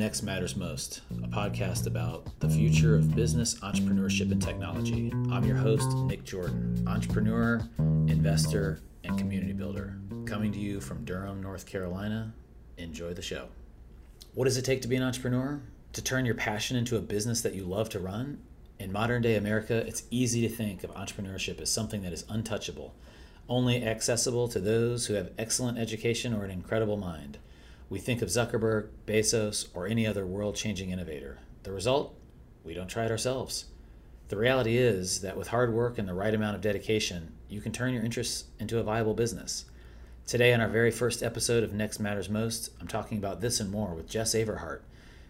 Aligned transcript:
Next 0.00 0.22
Matters 0.22 0.54
Most, 0.54 1.00
a 1.24 1.26
podcast 1.26 1.88
about 1.88 2.38
the 2.38 2.48
future 2.48 2.94
of 2.94 3.16
business, 3.16 3.56
entrepreneurship, 3.56 4.30
and 4.30 4.40
technology. 4.40 5.12
I'm 5.28 5.42
your 5.42 5.56
host, 5.56 5.88
Nick 6.06 6.22
Jordan, 6.22 6.84
entrepreneur, 6.86 7.60
investor, 8.06 8.78
and 9.02 9.18
community 9.18 9.52
builder, 9.52 9.98
coming 10.24 10.52
to 10.52 10.58
you 10.60 10.80
from 10.80 11.04
Durham, 11.04 11.42
North 11.42 11.66
Carolina. 11.66 12.32
Enjoy 12.76 13.12
the 13.12 13.22
show. 13.22 13.48
What 14.34 14.44
does 14.44 14.56
it 14.56 14.64
take 14.64 14.82
to 14.82 14.88
be 14.88 14.94
an 14.94 15.02
entrepreneur? 15.02 15.60
To 15.94 16.00
turn 16.00 16.24
your 16.24 16.36
passion 16.36 16.76
into 16.76 16.96
a 16.96 17.00
business 17.00 17.40
that 17.40 17.56
you 17.56 17.64
love 17.64 17.88
to 17.88 17.98
run? 17.98 18.38
In 18.78 18.92
modern 18.92 19.20
day 19.20 19.34
America, 19.34 19.84
it's 19.84 20.04
easy 20.12 20.42
to 20.42 20.48
think 20.48 20.84
of 20.84 20.94
entrepreneurship 20.94 21.60
as 21.60 21.72
something 21.72 22.02
that 22.02 22.12
is 22.12 22.24
untouchable, 22.28 22.94
only 23.48 23.84
accessible 23.84 24.46
to 24.46 24.60
those 24.60 25.06
who 25.06 25.14
have 25.14 25.32
excellent 25.36 25.76
education 25.76 26.32
or 26.32 26.44
an 26.44 26.52
incredible 26.52 26.96
mind. 26.96 27.38
We 27.90 27.98
think 27.98 28.20
of 28.20 28.28
Zuckerberg, 28.28 28.88
Bezos, 29.06 29.68
or 29.72 29.86
any 29.86 30.06
other 30.06 30.26
world 30.26 30.56
changing 30.56 30.90
innovator. 30.90 31.38
The 31.62 31.72
result? 31.72 32.14
We 32.62 32.74
don't 32.74 32.88
try 32.88 33.06
it 33.06 33.10
ourselves. 33.10 33.64
The 34.28 34.36
reality 34.36 34.76
is 34.76 35.22
that 35.22 35.38
with 35.38 35.48
hard 35.48 35.72
work 35.72 35.96
and 35.96 36.06
the 36.06 36.12
right 36.12 36.34
amount 36.34 36.54
of 36.54 36.60
dedication, 36.60 37.32
you 37.48 37.62
can 37.62 37.72
turn 37.72 37.94
your 37.94 38.04
interests 38.04 38.44
into 38.58 38.78
a 38.78 38.82
viable 38.82 39.14
business. 39.14 39.64
Today, 40.26 40.52
on 40.52 40.60
our 40.60 40.68
very 40.68 40.90
first 40.90 41.22
episode 41.22 41.64
of 41.64 41.72
Next 41.72 41.98
Matters 41.98 42.28
Most, 42.28 42.68
I'm 42.78 42.88
talking 42.88 43.16
about 43.16 43.40
this 43.40 43.58
and 43.58 43.70
more 43.70 43.94
with 43.94 44.06
Jess 44.06 44.34
Averhart, 44.34 44.80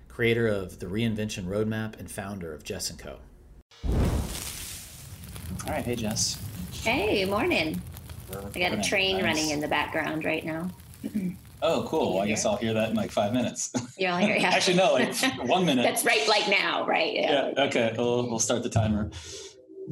creator 0.08 0.48
of 0.48 0.80
the 0.80 0.86
Reinvention 0.86 1.44
Roadmap 1.44 1.96
and 2.00 2.10
founder 2.10 2.52
of 2.52 2.64
Jess 2.64 2.90
& 2.90 2.98
Co. 2.98 3.18
All 3.88 3.94
right, 5.68 5.84
hey 5.84 5.94
Jess. 5.94 6.42
Hey, 6.82 7.24
morning. 7.24 7.80
I 8.32 8.58
got 8.58 8.72
a 8.72 8.82
train 8.82 9.18
nice. 9.18 9.24
running 9.24 9.50
in 9.50 9.60
the 9.60 9.68
background 9.68 10.24
right 10.24 10.44
now. 10.44 10.70
Oh, 11.62 11.84
cool. 11.88 12.14
Well, 12.14 12.22
I 12.22 12.28
guess 12.28 12.44
I'll 12.44 12.56
hear 12.56 12.72
that 12.74 12.90
in 12.90 12.96
like 12.96 13.10
five 13.10 13.32
minutes. 13.32 13.72
You'll 13.98 14.16
hear, 14.16 14.36
yeah. 14.36 14.48
Actually, 14.54 14.76
no, 14.76 14.92
like 14.92 15.14
one 15.48 15.64
minute. 15.66 15.82
That's 15.82 16.04
right, 16.04 16.26
like 16.28 16.48
now, 16.48 16.86
right? 16.86 17.14
Yeah. 17.14 17.52
yeah 17.56 17.64
okay. 17.64 17.94
We'll, 17.96 18.28
we'll 18.28 18.38
start 18.38 18.62
the 18.62 18.70
timer. 18.70 19.10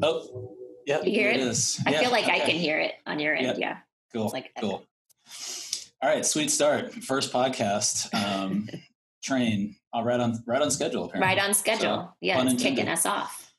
Oh, 0.03 0.57
yeah. 0.87 1.03
You 1.03 1.11
hear 1.11 1.31
it? 1.31 1.41
it 1.41 1.79
I 1.87 1.91
yeah, 1.91 2.01
feel 2.01 2.11
like 2.11 2.25
okay. 2.25 2.37
I 2.37 2.39
can 2.41 2.57
hear 2.57 2.79
it 2.79 2.95
on 3.07 3.19
your 3.19 3.35
end. 3.35 3.47
Yeah. 3.47 3.55
yeah. 3.59 3.77
Cool. 4.13 4.31
Like, 4.33 4.53
cool. 4.61 4.85
All 6.03 6.09
right. 6.09 6.25
Sweet 6.25 6.51
start. 6.51 6.95
First 6.95 7.33
podcast. 7.33 8.15
Um, 8.15 8.69
train. 9.23 9.77
Uh, 9.95 10.03
right 10.03 10.21
on. 10.21 10.43
Right 10.47 10.63
on 10.63 10.71
schedule. 10.71 11.07
Apparently. 11.07 11.27
Right 11.35 11.45
on 11.45 11.55
schedule. 11.55 11.81
So, 11.81 12.13
yeah. 12.21 12.43
It's 12.43 12.63
kicking 12.63 12.89
us 12.89 13.05
off. 13.05 13.53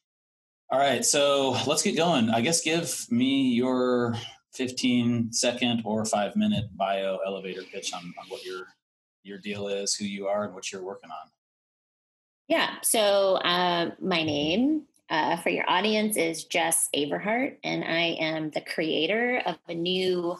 All 0.70 0.80
right. 0.80 1.04
So 1.04 1.58
let's 1.68 1.84
get 1.84 1.98
going. 1.98 2.30
I 2.30 2.42
guess 2.42 2.62
give 2.62 3.06
me 3.12 3.50
your 3.54 4.16
15 4.58 5.32
second 5.32 5.84
or 5.86 6.04
five 6.04 6.36
minute 6.36 6.66
bio 6.76 7.20
elevator 7.26 7.62
pitch 7.72 7.94
on, 7.94 8.02
on 8.20 8.26
what 8.30 8.44
your 8.44 8.68
your 9.24 9.38
deal 9.38 9.68
is, 9.68 9.94
who 9.94 10.06
you 10.06 10.28
are, 10.28 10.46
and 10.46 10.54
what 10.54 10.72
you're 10.72 10.84
working 10.84 11.12
on. 11.12 11.30
Yeah. 12.48 12.76
So 12.82 13.36
uh, 13.36 13.92
my 14.02 14.24
name 14.24 14.84
uh, 15.10 15.38
for 15.38 15.50
your 15.50 15.70
audience 15.70 16.18
is 16.18 16.46
Jess 16.46 16.90
Averhart, 16.96 17.58
and 17.64 17.84
I 17.84 18.18
am 18.20 18.50
the 18.52 18.62
creator 18.62 19.42
of 19.46 19.58
a 19.68 19.74
new 19.74 20.38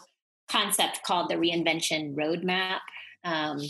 concept 0.48 1.02
called 1.04 1.30
the 1.30 1.36
Reinvention 1.36 2.14
Roadmap. 2.14 2.78
Um, 3.24 3.60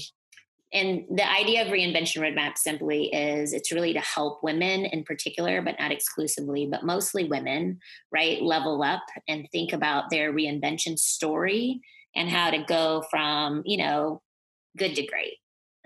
and 0.73 1.05
the 1.15 1.27
idea 1.31 1.63
of 1.63 1.69
reinvention 1.69 2.19
roadmap 2.19 2.59
simply 2.59 3.07
is 3.07 3.53
it's 3.53 3.73
really 3.73 3.95
to 3.95 4.01
help 4.01 4.43
women 4.43 4.85
in 4.85 5.03
particular 5.03 5.63
but 5.63 5.77
not 5.79 5.93
exclusively 5.93 6.67
but 6.71 6.85
mostly 6.85 7.25
women 7.25 7.79
right 8.13 8.43
level 8.43 8.83
up 8.83 9.03
and 9.29 9.49
think 9.51 9.73
about 9.73 10.11
their 10.11 10.33
reinvention 10.33 10.99
story 10.99 11.81
and 12.15 12.29
how 12.29 12.51
to 12.51 12.63
go 12.65 13.05
from 13.11 13.63
you 13.65 13.79
know 13.79 14.21
good 14.77 14.95
to 14.95 15.07
great. 15.07 15.35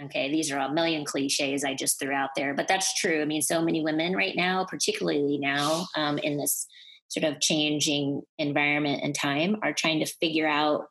Okay 0.03 0.31
these 0.31 0.51
are 0.51 0.59
a 0.59 0.73
million 0.73 1.05
cliches 1.05 1.65
i 1.65 1.75
just 1.75 2.01
threw 2.01 2.13
out 2.13 2.31
there 2.37 2.55
but 2.55 2.67
that's 2.67 2.99
true. 2.99 3.23
I 3.23 3.25
mean 3.25 3.43
so 3.43 3.63
many 3.63 3.83
women 3.83 4.15
right 4.17 4.35
now 4.37 4.65
particularly 4.65 5.39
now 5.39 5.87
um, 5.97 6.19
in 6.19 6.39
this 6.39 6.67
sort 7.09 7.25
of 7.25 7.41
changing 7.41 8.23
environment 8.39 9.03
and 9.05 9.15
time 9.15 9.57
are 9.63 9.73
trying 9.73 10.01
to 10.01 10.07
figure 10.07 10.49
out 10.49 10.87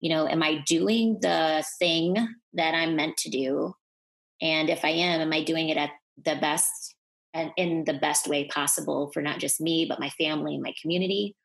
you 0.00 0.10
know 0.10 0.26
am 0.26 0.42
i 0.42 0.62
doing 0.66 1.18
the 1.20 1.64
thing 1.78 2.16
that 2.56 2.74
i'm 2.74 2.96
meant 2.96 3.16
to 3.18 3.30
do? 3.30 3.74
And 4.42 4.68
if 4.68 4.84
i 4.84 4.90
am 4.90 5.20
am 5.20 5.32
i 5.32 5.42
doing 5.42 5.68
it 5.68 5.76
at 5.76 5.90
the 6.24 6.36
best 6.40 6.94
and 7.34 7.52
in 7.56 7.84
the 7.84 7.94
best 7.94 8.28
way 8.28 8.48
possible 8.48 9.10
for 9.12 9.22
not 9.22 9.38
just 9.38 9.60
me 9.60 9.86
but 9.88 10.00
my 10.00 10.10
family 10.10 10.54
and 10.54 10.62
my 10.62 10.74
community? 10.80 11.36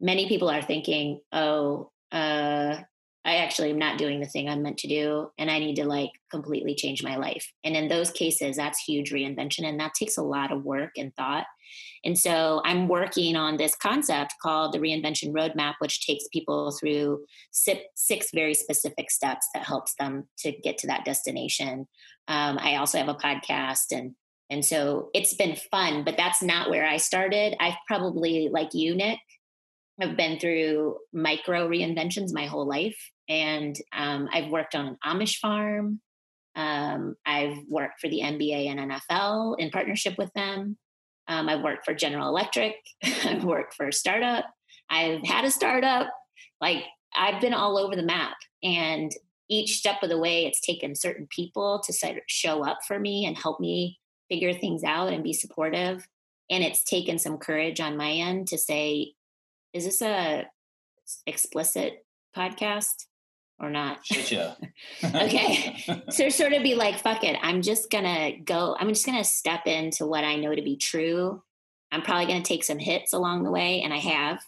Many 0.00 0.28
people 0.28 0.48
are 0.50 0.62
thinking 0.62 1.20
oh 1.32 1.90
uh, 2.12 2.80
i 3.24 3.36
actually 3.36 3.70
am 3.70 3.78
not 3.78 3.98
doing 3.98 4.20
the 4.20 4.26
thing 4.26 4.48
i'm 4.48 4.62
meant 4.62 4.78
to 4.78 4.88
do 4.88 5.28
and 5.38 5.50
i 5.50 5.58
need 5.58 5.74
to 5.76 5.84
like 5.84 6.10
completely 6.30 6.74
change 6.74 7.02
my 7.02 7.16
life. 7.16 7.50
And 7.64 7.76
in 7.76 7.88
those 7.88 8.10
cases 8.10 8.56
that's 8.56 8.82
huge 8.82 9.12
reinvention 9.12 9.64
and 9.64 9.80
that 9.80 9.94
takes 9.94 10.16
a 10.16 10.22
lot 10.22 10.52
of 10.52 10.64
work 10.64 10.92
and 10.96 11.14
thought 11.16 11.46
and 12.04 12.18
so 12.18 12.60
I'm 12.64 12.88
working 12.88 13.36
on 13.36 13.56
this 13.56 13.74
concept 13.74 14.34
called 14.42 14.72
the 14.72 14.78
Reinvention 14.78 15.32
Roadmap, 15.32 15.74
which 15.78 16.06
takes 16.06 16.28
people 16.32 16.70
through 16.72 17.24
six 17.50 18.28
very 18.34 18.54
specific 18.54 19.10
steps 19.10 19.48
that 19.54 19.64
helps 19.64 19.94
them 19.98 20.28
to 20.38 20.52
get 20.52 20.78
to 20.78 20.86
that 20.88 21.04
destination. 21.04 21.86
Um, 22.28 22.58
I 22.58 22.76
also 22.76 22.98
have 22.98 23.08
a 23.08 23.14
podcast 23.14 23.92
and 23.92 24.14
and 24.48 24.64
so 24.64 25.10
it's 25.12 25.34
been 25.34 25.56
fun, 25.56 26.04
but 26.04 26.16
that's 26.16 26.42
not 26.42 26.70
where 26.70 26.86
I 26.86 26.98
started. 26.98 27.56
I've 27.58 27.74
probably, 27.86 28.48
like 28.50 28.74
you, 28.74 28.94
Nick, 28.94 29.18
have 30.00 30.16
been 30.16 30.38
through 30.38 30.98
micro 31.12 31.68
reinventions 31.68 32.32
my 32.32 32.46
whole 32.46 32.66
life. 32.66 32.98
And 33.28 33.76
um, 33.92 34.28
I've 34.32 34.50
worked 34.50 34.74
on 34.74 34.86
an 34.86 34.96
Amish 35.04 35.38
farm. 35.38 36.00
Um, 36.54 37.16
I've 37.26 37.58
worked 37.68 38.00
for 38.00 38.08
the 38.08 38.20
NBA 38.20 38.66
and 38.66 38.92
NFL 38.92 39.58
in 39.58 39.70
partnership 39.70 40.16
with 40.16 40.32
them. 40.34 40.78
Um, 41.28 41.48
I've 41.48 41.62
worked 41.62 41.84
for 41.84 41.94
General 41.94 42.28
Electric. 42.28 42.74
I've 43.24 43.44
worked 43.44 43.74
for 43.74 43.88
a 43.88 43.92
startup. 43.92 44.44
I've 44.90 45.22
had 45.24 45.44
a 45.44 45.50
startup. 45.50 46.08
Like 46.60 46.84
I've 47.14 47.40
been 47.40 47.54
all 47.54 47.78
over 47.78 47.96
the 47.96 48.02
map. 48.02 48.36
And 48.62 49.12
each 49.48 49.78
step 49.78 50.02
of 50.02 50.08
the 50.08 50.18
way, 50.18 50.46
it's 50.46 50.60
taken 50.60 50.94
certain 50.94 51.28
people 51.30 51.80
to 51.84 52.20
show 52.26 52.64
up 52.64 52.78
for 52.86 52.98
me 52.98 53.26
and 53.26 53.36
help 53.36 53.60
me 53.60 53.98
figure 54.28 54.52
things 54.52 54.82
out 54.82 55.12
and 55.12 55.22
be 55.22 55.32
supportive. 55.32 56.06
And 56.50 56.64
it's 56.64 56.84
taken 56.84 57.18
some 57.18 57.38
courage 57.38 57.80
on 57.80 57.96
my 57.96 58.10
end 58.10 58.48
to 58.48 58.58
say, 58.58 59.12
is 59.72 59.84
this 59.84 60.02
a 60.02 60.46
explicit 61.26 62.04
podcast? 62.36 63.06
Or 63.58 63.70
not. 63.70 63.98
yeah. 64.30 64.54
okay. 65.04 65.76
so 66.10 66.28
sort 66.28 66.52
of 66.52 66.62
be 66.62 66.74
like, 66.74 66.98
fuck 66.98 67.24
it. 67.24 67.36
I'm 67.42 67.62
just 67.62 67.90
gonna 67.90 68.38
go, 68.44 68.76
I'm 68.78 68.88
just 68.88 69.06
gonna 69.06 69.24
step 69.24 69.66
into 69.66 70.06
what 70.06 70.24
I 70.24 70.36
know 70.36 70.54
to 70.54 70.62
be 70.62 70.76
true. 70.76 71.42
I'm 71.90 72.02
probably 72.02 72.26
gonna 72.26 72.42
take 72.42 72.64
some 72.64 72.78
hits 72.78 73.12
along 73.12 73.44
the 73.44 73.50
way, 73.50 73.82
and 73.82 73.92
I 73.92 73.98
have. 73.98 74.40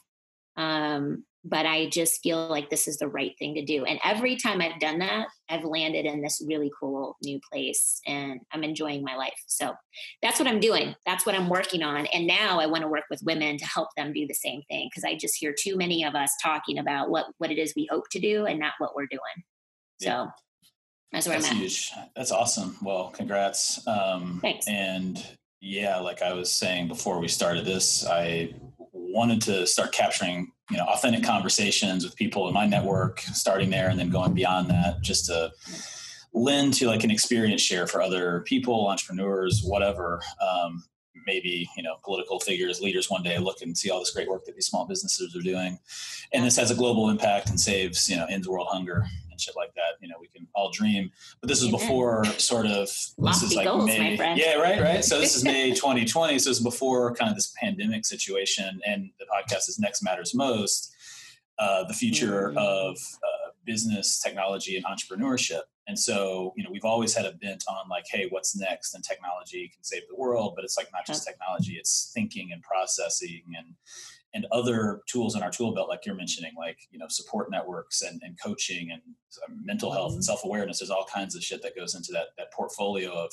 Um, 0.56 1.24
but 1.48 1.66
I 1.66 1.88
just 1.88 2.22
feel 2.22 2.48
like 2.48 2.68
this 2.68 2.86
is 2.86 2.98
the 2.98 3.08
right 3.08 3.32
thing 3.38 3.54
to 3.54 3.64
do. 3.64 3.84
And 3.84 3.98
every 4.04 4.36
time 4.36 4.60
I've 4.60 4.78
done 4.80 4.98
that, 4.98 5.28
I've 5.48 5.64
landed 5.64 6.04
in 6.04 6.20
this 6.20 6.42
really 6.46 6.70
cool 6.78 7.16
new 7.22 7.40
place 7.50 8.00
and 8.06 8.40
I'm 8.52 8.64
enjoying 8.64 9.02
my 9.02 9.16
life. 9.16 9.40
So 9.46 9.72
that's 10.22 10.38
what 10.38 10.48
I'm 10.48 10.60
doing. 10.60 10.94
That's 11.06 11.24
what 11.24 11.34
I'm 11.34 11.48
working 11.48 11.82
on. 11.82 12.06
And 12.06 12.26
now 12.26 12.60
I 12.60 12.66
want 12.66 12.82
to 12.82 12.88
work 12.88 13.04
with 13.10 13.22
women 13.24 13.56
to 13.58 13.64
help 13.64 13.88
them 13.96 14.12
do 14.12 14.26
the 14.26 14.34
same 14.34 14.62
thing 14.68 14.88
because 14.90 15.04
I 15.04 15.16
just 15.16 15.36
hear 15.36 15.54
too 15.58 15.76
many 15.76 16.04
of 16.04 16.14
us 16.14 16.32
talking 16.42 16.78
about 16.78 17.10
what 17.10 17.26
what 17.38 17.50
it 17.50 17.58
is 17.58 17.72
we 17.74 17.88
hope 17.90 18.04
to 18.10 18.20
do 18.20 18.46
and 18.46 18.60
not 18.60 18.74
what 18.78 18.94
we're 18.94 19.06
doing. 19.06 19.44
Yeah. 20.00 20.26
So 20.26 20.30
that's 21.12 21.26
where 21.26 21.36
that's 21.38 21.50
I'm 21.50 21.56
at. 21.56 21.62
Huge. 21.62 21.92
That's 22.14 22.32
awesome. 22.32 22.76
Well, 22.82 23.10
congrats. 23.10 23.86
Um, 23.86 24.40
Thanks. 24.42 24.68
And 24.68 25.24
yeah, 25.60 25.98
like 25.98 26.22
I 26.22 26.34
was 26.34 26.52
saying 26.52 26.88
before 26.88 27.18
we 27.18 27.28
started 27.28 27.64
this, 27.64 28.06
I 28.06 28.54
wanted 28.92 29.40
to 29.42 29.66
start 29.66 29.92
capturing 29.92 30.52
you 30.70 30.76
know 30.76 30.84
authentic 30.84 31.22
conversations 31.24 32.04
with 32.04 32.14
people 32.16 32.48
in 32.48 32.54
my 32.54 32.66
network 32.66 33.20
starting 33.20 33.70
there 33.70 33.88
and 33.88 33.98
then 33.98 34.10
going 34.10 34.34
beyond 34.34 34.68
that 34.68 35.00
just 35.02 35.26
to 35.26 35.50
lend 36.34 36.74
to 36.74 36.86
like 36.86 37.04
an 37.04 37.10
experience 37.10 37.62
share 37.62 37.86
for 37.86 38.02
other 38.02 38.40
people 38.40 38.88
entrepreneurs 38.88 39.62
whatever 39.64 40.20
um, 40.40 40.84
maybe 41.28 41.68
you 41.76 41.82
know 41.82 41.96
political 42.02 42.40
figures 42.40 42.80
leaders 42.80 43.10
one 43.10 43.22
day 43.22 43.38
look 43.38 43.62
and 43.62 43.76
see 43.76 43.90
all 43.90 44.00
this 44.00 44.10
great 44.10 44.28
work 44.28 44.44
that 44.46 44.54
these 44.54 44.66
small 44.66 44.86
businesses 44.86 45.36
are 45.36 45.42
doing. 45.42 45.78
And 46.32 46.44
this 46.44 46.56
has 46.56 46.70
a 46.70 46.74
global 46.74 47.10
impact 47.10 47.50
and 47.50 47.60
saves 47.60 48.08
you 48.08 48.16
know 48.16 48.26
ends 48.26 48.48
world 48.48 48.68
hunger 48.70 49.06
and 49.38 49.40
shit 49.40 49.56
like 49.56 49.72
that 49.74 49.94
you 50.00 50.08
know 50.08 50.16
we 50.20 50.28
can 50.28 50.46
all 50.54 50.70
dream. 50.70 51.10
But 51.40 51.48
this 51.48 51.62
was 51.62 51.70
before 51.70 52.24
sort 52.38 52.66
of 52.66 52.90
Lofty 53.16 53.40
this 53.40 53.42
is 53.50 53.54
like 53.54 53.66
goals, 53.66 53.86
may 53.86 54.16
yeah 54.36 54.54
right 54.54 54.80
right? 54.80 55.04
So 55.04 55.20
this 55.20 55.36
is 55.36 55.44
may 55.44 55.70
2020 55.74 56.38
so 56.38 56.50
is 56.50 56.60
before 56.60 57.14
kind 57.14 57.30
of 57.30 57.36
this 57.36 57.52
pandemic 57.60 58.04
situation 58.04 58.80
and 58.86 59.10
the 59.18 59.26
podcast 59.26 59.68
is 59.68 59.78
next 59.78 60.02
matters 60.02 60.34
most 60.34 60.94
uh, 61.58 61.84
the 61.84 61.94
future 61.94 62.48
mm-hmm. 62.48 62.58
of 62.58 62.96
uh, 62.96 63.50
business 63.64 64.20
technology 64.20 64.76
and 64.76 64.84
entrepreneurship. 64.86 65.62
And 65.86 65.98
so, 65.98 66.52
you 66.56 66.62
know, 66.62 66.70
we've 66.70 66.84
always 66.84 67.14
had 67.14 67.24
a 67.24 67.32
bent 67.32 67.64
on 67.68 67.88
like, 67.88 68.04
hey, 68.10 68.26
what's 68.30 68.56
next? 68.56 68.94
And 68.94 69.02
technology 69.02 69.70
can 69.74 69.82
save 69.82 70.02
the 70.08 70.16
world, 70.16 70.52
but 70.54 70.64
it's 70.64 70.76
like 70.76 70.88
not 70.92 71.06
just 71.06 71.26
technology; 71.26 71.76
it's 71.78 72.10
thinking 72.14 72.50
and 72.52 72.62
processing 72.62 73.42
and 73.56 73.74
and 74.34 74.46
other 74.52 75.00
tools 75.08 75.34
in 75.34 75.42
our 75.42 75.50
tool 75.50 75.74
belt, 75.74 75.88
like 75.88 76.04
you're 76.04 76.14
mentioning, 76.14 76.52
like 76.56 76.78
you 76.90 76.98
know 76.98 77.08
support 77.08 77.50
networks 77.50 78.02
and, 78.02 78.20
and 78.22 78.36
coaching 78.42 78.90
and 78.92 79.02
mental 79.64 79.92
health 79.92 80.12
and 80.12 80.20
mm-hmm. 80.20 80.24
self 80.24 80.44
awareness. 80.44 80.80
There's 80.80 80.90
all 80.90 81.06
kinds 81.12 81.34
of 81.34 81.42
shit 81.42 81.62
that 81.62 81.76
goes 81.76 81.94
into 81.94 82.12
that 82.12 82.28
that 82.36 82.52
portfolio 82.52 83.10
of 83.12 83.32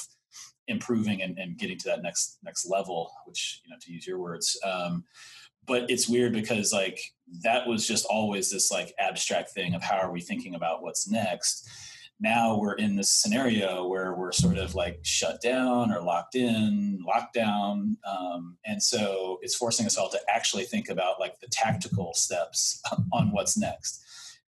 improving 0.67 1.21
and, 1.21 1.37
and 1.37 1.57
getting 1.57 1.77
to 1.79 1.89
that 1.89 2.01
next 2.01 2.37
next 2.43 2.69
level. 2.69 3.11
Which 3.25 3.61
you 3.65 3.71
know, 3.71 3.77
to 3.81 3.91
use 3.91 4.07
your 4.07 4.19
words. 4.19 4.59
Um, 4.63 5.03
but 5.67 5.89
it's 5.89 6.07
weird 6.07 6.33
because 6.33 6.71
like 6.71 6.99
that 7.43 7.67
was 7.67 7.87
just 7.87 8.05
always 8.05 8.51
this 8.51 8.71
like 8.71 8.93
abstract 8.99 9.49
thing 9.49 9.73
of 9.73 9.83
how 9.83 9.97
are 9.97 10.11
we 10.11 10.21
thinking 10.21 10.55
about 10.55 10.81
what's 10.83 11.09
next 11.09 11.67
now 12.19 12.57
we're 12.57 12.75
in 12.75 12.95
this 12.95 13.11
scenario 13.11 13.87
where 13.87 14.13
we're 14.13 14.31
sort 14.31 14.57
of 14.57 14.73
like 14.73 14.99
shut 15.03 15.41
down 15.41 15.91
or 15.91 16.01
locked 16.01 16.35
in, 16.35 16.99
locked 17.05 17.33
down. 17.33 17.97
Um, 18.09 18.57
and 18.65 18.81
so 18.81 19.37
it's 19.41 19.55
forcing 19.55 19.85
us 19.85 19.97
all 19.97 20.09
to 20.09 20.19
actually 20.29 20.63
think 20.63 20.89
about 20.89 21.19
like 21.19 21.39
the 21.39 21.47
tactical 21.51 22.13
steps 22.13 22.81
on 23.13 23.31
what's 23.31 23.57
next. 23.57 24.01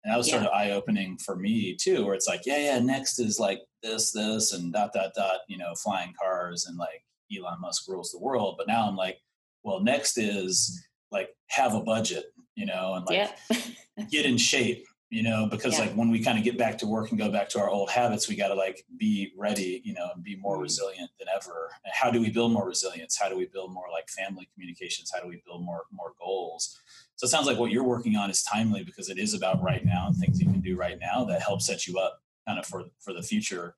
And 0.03 0.13
that 0.13 0.17
was 0.17 0.27
yeah. 0.27 0.35
sort 0.35 0.45
of 0.45 0.53
eye 0.53 0.71
opening 0.71 1.17
for 1.17 1.35
me 1.35 1.75
too, 1.75 2.05
where 2.05 2.13
it's 2.13 2.27
like, 2.27 2.45
yeah, 2.45 2.57
yeah, 2.57 2.79
next 2.79 3.19
is 3.19 3.39
like 3.39 3.59
this, 3.83 4.11
this, 4.11 4.53
and 4.53 4.71
dot, 4.71 4.93
dot, 4.93 5.11
dot, 5.13 5.39
you 5.49 5.57
know, 5.57 5.73
flying 5.75 6.13
cars 6.21 6.67
and 6.67 6.77
like 6.77 7.03
Elon 7.35 7.59
Musk 7.59 7.89
rules 7.89 8.11
the 8.11 8.19
world. 8.19 8.55
But 8.57 8.67
now 8.67 8.87
I'm 8.87 8.95
like, 8.95 9.17
well, 9.63 9.81
next 9.81 10.17
is 10.17 10.81
like 11.11 11.29
have 11.47 11.73
a 11.73 11.81
budget, 11.81 12.27
you 12.55 12.65
know, 12.65 12.93
and 12.93 13.05
like 13.05 13.29
yeah. 13.49 14.05
get 14.09 14.25
in 14.25 14.37
shape 14.37 14.85
you 15.09 15.23
know 15.23 15.47
because 15.49 15.77
yeah. 15.77 15.85
like 15.85 15.93
when 15.93 16.09
we 16.09 16.21
kind 16.21 16.37
of 16.37 16.43
get 16.43 16.57
back 16.57 16.77
to 16.77 16.85
work 16.85 17.09
and 17.09 17.19
go 17.19 17.31
back 17.31 17.47
to 17.47 17.59
our 17.59 17.69
old 17.69 17.89
habits 17.89 18.27
we 18.27 18.35
got 18.35 18.49
to 18.49 18.53
like 18.53 18.83
be 18.97 19.31
ready 19.37 19.81
you 19.85 19.93
know 19.93 20.09
and 20.13 20.23
be 20.23 20.35
more 20.35 20.55
mm-hmm. 20.55 20.63
resilient 20.63 21.09
than 21.17 21.27
ever 21.33 21.69
and 21.85 21.93
how 21.93 22.11
do 22.11 22.19
we 22.19 22.29
build 22.29 22.51
more 22.51 22.67
resilience 22.67 23.17
how 23.17 23.29
do 23.29 23.37
we 23.37 23.45
build 23.45 23.71
more 23.71 23.85
like 23.91 24.09
family 24.09 24.47
communications 24.53 25.11
how 25.13 25.21
do 25.21 25.27
we 25.27 25.41
build 25.45 25.63
more 25.63 25.83
more 25.91 26.13
goals 26.19 26.79
so 27.15 27.25
it 27.25 27.29
sounds 27.29 27.47
like 27.47 27.57
what 27.57 27.71
you're 27.71 27.83
working 27.83 28.15
on 28.15 28.29
is 28.29 28.43
timely 28.43 28.83
because 28.83 29.09
it 29.09 29.17
is 29.17 29.33
about 29.33 29.61
right 29.63 29.85
now 29.85 30.07
and 30.07 30.15
things 30.17 30.39
you 30.39 30.45
can 30.45 30.61
do 30.61 30.75
right 30.75 30.99
now 30.99 31.23
that 31.23 31.41
help 31.41 31.61
set 31.61 31.87
you 31.87 31.97
up 31.97 32.21
kind 32.45 32.59
of 32.59 32.65
for 32.65 32.85
for 32.99 33.13
the 33.13 33.23
future 33.23 33.75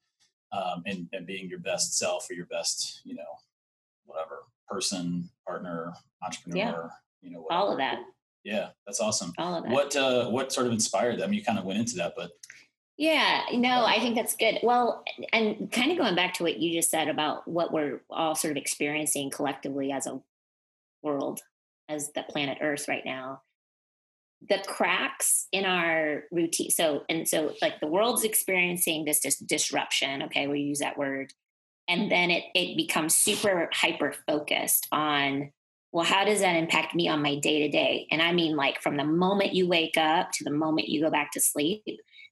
um, 0.52 0.82
and, 0.88 1.08
and 1.14 1.28
being 1.28 1.48
your 1.48 1.60
best 1.60 1.98
self 1.98 2.28
or 2.30 2.34
your 2.34 2.48
best 2.48 3.02
you 3.04 3.14
know 3.14 3.38
whatever 4.06 4.40
person 4.68 5.30
partner 5.46 5.94
entrepreneur 6.24 6.58
yeah. 6.58 6.90
you 7.22 7.32
know 7.32 7.42
whatever. 7.42 7.62
all 7.62 7.72
of 7.72 7.78
that 7.78 8.00
yeah, 8.44 8.70
that's 8.86 9.00
awesome. 9.00 9.34
All 9.38 9.56
of 9.56 9.64
that. 9.64 9.72
What 9.72 9.96
uh, 9.96 10.30
what 10.30 10.52
sort 10.52 10.68
of 10.68 10.74
inspired 10.74 11.20
them? 11.20 11.34
You 11.34 11.44
kind 11.44 11.60
of 11.60 11.66
went 11.66 11.80
into 11.80 11.96
that, 11.98 12.14
but 12.16 12.32
yeah, 13.00 13.44
no, 13.54 13.86
I 13.86 14.00
think 14.00 14.16
that's 14.16 14.36
good. 14.36 14.60
Well, 14.62 15.06
and 15.32 15.72
kind 15.72 15.90
of 15.92 15.98
going 15.98 16.16
back 16.16 16.34
to 16.36 16.44
what 16.44 16.60
you 16.60 16.74
just 16.74 16.92
said 16.92 17.08
about 17.08 17.48
what 17.48 17.72
we're 17.72 18.02
all 18.10 18.36
sort 18.36 18.52
of 18.52 18.58
experiencing 18.58 19.30
collectively 19.30 19.94
as 19.94 20.06
a 20.06 20.20
world, 21.02 21.40
as 21.88 22.12
the 22.12 22.24
planet 22.24 22.58
Earth 22.60 22.90
right 22.90 23.06
now, 23.06 23.42
the 24.50 24.62
cracks 24.68 25.48
in 25.54 25.64
our 25.64 26.24
routine. 26.30 26.72
So, 26.72 27.04
and 27.08 27.26
so 27.26 27.54
like 27.62 27.80
the 27.80 27.88
world's 27.88 28.26
experiencing 28.26 29.06
this, 29.06 29.22
this 29.22 29.38
disruption. 29.38 30.24
Okay, 30.24 30.48
we 30.48 30.60
use 30.60 30.80
that 30.80 30.98
word. 30.98 31.32
And 31.88 32.12
then 32.12 32.30
it, 32.30 32.44
it 32.54 32.76
becomes 32.76 33.16
super 33.16 33.70
hyper 33.74 34.14
focused 34.28 34.88
on 34.92 35.52
well, 35.92 36.06
how 36.06 36.24
does 36.24 36.42
that 36.42 36.56
impact 36.56 36.94
me 36.94 37.08
on 37.08 37.22
my 37.22 37.36
day 37.36 37.62
to 37.62 37.70
day? 37.70 38.08
And 38.12 38.22
I 38.22 38.32
mean, 38.32 38.56
like 38.56 38.82
from 38.82 38.98
the 38.98 39.04
moment 39.04 39.56
you 39.56 39.68
wake 39.68 39.98
up 39.98 40.32
to 40.34 40.44
the 40.44 40.52
moment 40.52 40.90
you 40.90 41.02
go 41.02 41.10
back 41.10 41.32
to 41.32 41.42
sleep, 41.42 41.84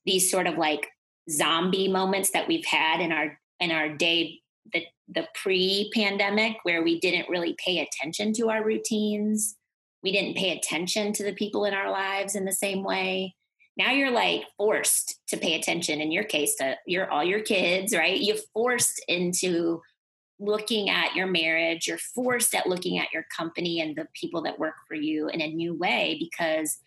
these 0.06 0.30
sort 0.30 0.48
of 0.48 0.58
like 0.58 0.88
zombie 1.30 1.88
moments 1.88 2.32
that 2.32 2.48
we've 2.48 2.66
had 2.66 3.02
in 3.02 3.12
our 3.12 3.40
in 3.60 3.72
our 3.72 3.90
day 3.90 4.40
the 4.74 4.84
the 5.10 5.28
pre-pandemic 5.36 6.58
where 6.64 6.84
we 6.84 7.00
didn't 7.00 7.30
really 7.30 7.56
pay 7.64 7.80
attention 7.80 8.34
to 8.34 8.50
our 8.50 8.64
routines 8.64 9.56
we 10.04 10.12
didn't 10.12 10.38
pay 10.38 10.56
attention 10.58 11.12
to 11.12 11.24
the 11.24 11.34
people 11.34 11.66
in 11.66 11.74
our 11.74 11.92
lives 11.92 12.36
in 12.36 12.46
the 12.46 12.52
same 12.52 12.84
way 12.84 13.36
now 13.76 13.92
you're 13.92 14.12
like 14.12 14.44
forced 14.58 15.20
to 15.28 15.38
pay 15.38 15.56
attention 15.56 16.00
in 16.00 16.12
your 16.12 16.24
case 16.24 16.56
to 16.56 16.76
your 16.86 17.12
all 17.12 17.24
your 17.24 17.42
kids 17.42 17.94
right 17.94 18.22
you're 18.22 18.38
forced 18.54 19.04
into 19.08 19.82
looking 20.40 20.90
at 20.90 21.16
your 21.16 21.28
marriage, 21.28 21.88
you're 21.88 21.98
forced 21.98 22.54
at 22.54 22.68
looking 22.68 23.00
at 23.00 23.12
your 23.14 23.26
company 23.36 23.82
and 23.82 23.96
the 23.96 24.08
people 24.14 24.42
that 24.44 24.60
work 24.60 24.76
for 24.88 24.96
you 24.96 25.28
in 25.30 25.42
a 25.42 25.48
new 25.48 25.74
way 25.74 26.18
because 26.20 26.80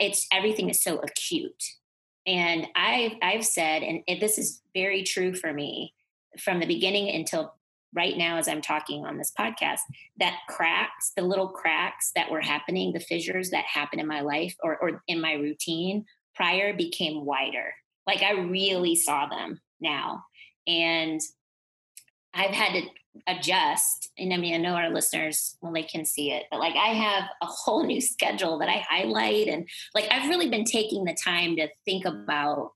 it's 0.00 0.26
everything 0.32 0.68
is 0.68 0.82
so 0.82 0.98
acute. 0.98 1.64
And 2.26 2.66
I've 2.76 3.12
I've 3.22 3.44
said, 3.44 3.82
and 3.82 4.02
it, 4.06 4.20
this 4.20 4.38
is 4.38 4.62
very 4.74 5.02
true 5.02 5.34
for 5.34 5.52
me 5.52 5.94
from 6.38 6.60
the 6.60 6.66
beginning 6.66 7.14
until 7.14 7.54
right 7.94 8.16
now 8.16 8.36
as 8.36 8.48
I'm 8.48 8.60
talking 8.60 9.06
on 9.06 9.16
this 9.16 9.32
podcast, 9.38 9.80
that 10.18 10.38
cracks, 10.48 11.12
the 11.16 11.22
little 11.22 11.48
cracks 11.48 12.12
that 12.14 12.30
were 12.30 12.40
happening, 12.40 12.92
the 12.92 13.00
fissures 13.00 13.50
that 13.50 13.64
happened 13.64 14.00
in 14.00 14.06
my 14.06 14.20
life 14.20 14.54
or, 14.62 14.76
or 14.78 15.02
in 15.08 15.20
my 15.20 15.32
routine 15.32 16.04
prior 16.34 16.74
became 16.74 17.24
wider. 17.24 17.72
Like 18.06 18.22
I 18.22 18.32
really 18.32 18.94
saw 18.94 19.26
them 19.26 19.60
now. 19.80 20.24
And 20.66 21.20
I've 22.34 22.54
had 22.54 22.72
to 22.72 22.82
adjust. 23.26 24.10
And 24.18 24.32
I 24.32 24.36
mean, 24.36 24.54
I 24.54 24.58
know 24.58 24.74
our 24.74 24.90
listeners, 24.90 25.56
well, 25.60 25.72
they 25.72 25.82
can 25.82 26.04
see 26.04 26.32
it, 26.32 26.44
but 26.50 26.60
like 26.60 26.76
I 26.76 26.88
have 26.88 27.24
a 27.42 27.46
whole 27.46 27.84
new 27.84 28.00
schedule 28.00 28.58
that 28.58 28.68
I 28.68 28.84
highlight. 28.88 29.48
And 29.48 29.68
like 29.94 30.06
I've 30.10 30.28
really 30.28 30.48
been 30.48 30.64
taking 30.64 31.04
the 31.04 31.16
time 31.24 31.56
to 31.56 31.68
think 31.84 32.04
about 32.04 32.72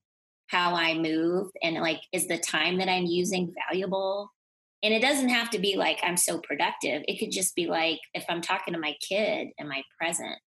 how 0.48 0.74
I 0.74 0.94
move 0.94 1.48
and 1.62 1.76
like, 1.76 2.00
is 2.12 2.28
the 2.28 2.38
time 2.38 2.78
that 2.78 2.88
I'm 2.88 3.06
using 3.06 3.54
valuable? 3.68 4.30
And 4.82 4.92
it 4.92 5.00
doesn't 5.00 5.28
have 5.28 5.50
to 5.50 5.58
be 5.58 5.76
like 5.76 6.00
I'm 6.02 6.16
so 6.16 6.40
productive. 6.40 7.02
It 7.06 7.18
could 7.18 7.30
just 7.30 7.54
be 7.54 7.66
like 7.66 8.00
if 8.14 8.24
I'm 8.28 8.42
talking 8.42 8.74
to 8.74 8.80
my 8.80 8.94
kid, 9.06 9.48
am 9.58 9.70
I 9.70 9.82
present? 9.98 10.38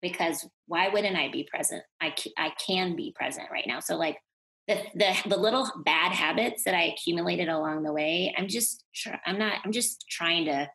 Because 0.00 0.46
why 0.66 0.88
wouldn't 0.88 1.16
I 1.16 1.30
be 1.30 1.48
present? 1.50 1.82
I, 2.00 2.14
I 2.38 2.52
can 2.64 2.94
be 2.94 3.12
present 3.16 3.48
right 3.50 3.64
now. 3.66 3.80
So, 3.80 3.96
like, 3.96 4.18
the, 4.66 4.78
the 4.94 5.14
the 5.28 5.36
little 5.36 5.70
bad 5.84 6.12
habits 6.12 6.64
that 6.64 6.74
I 6.74 6.84
accumulated 6.84 7.48
along 7.48 7.82
the 7.82 7.92
way, 7.92 8.34
I'm 8.36 8.48
just 8.48 8.84
I'm 9.26 9.38
not 9.38 9.58
I'm 9.64 9.72
just 9.72 10.06
trying 10.08 10.46
to 10.46 10.70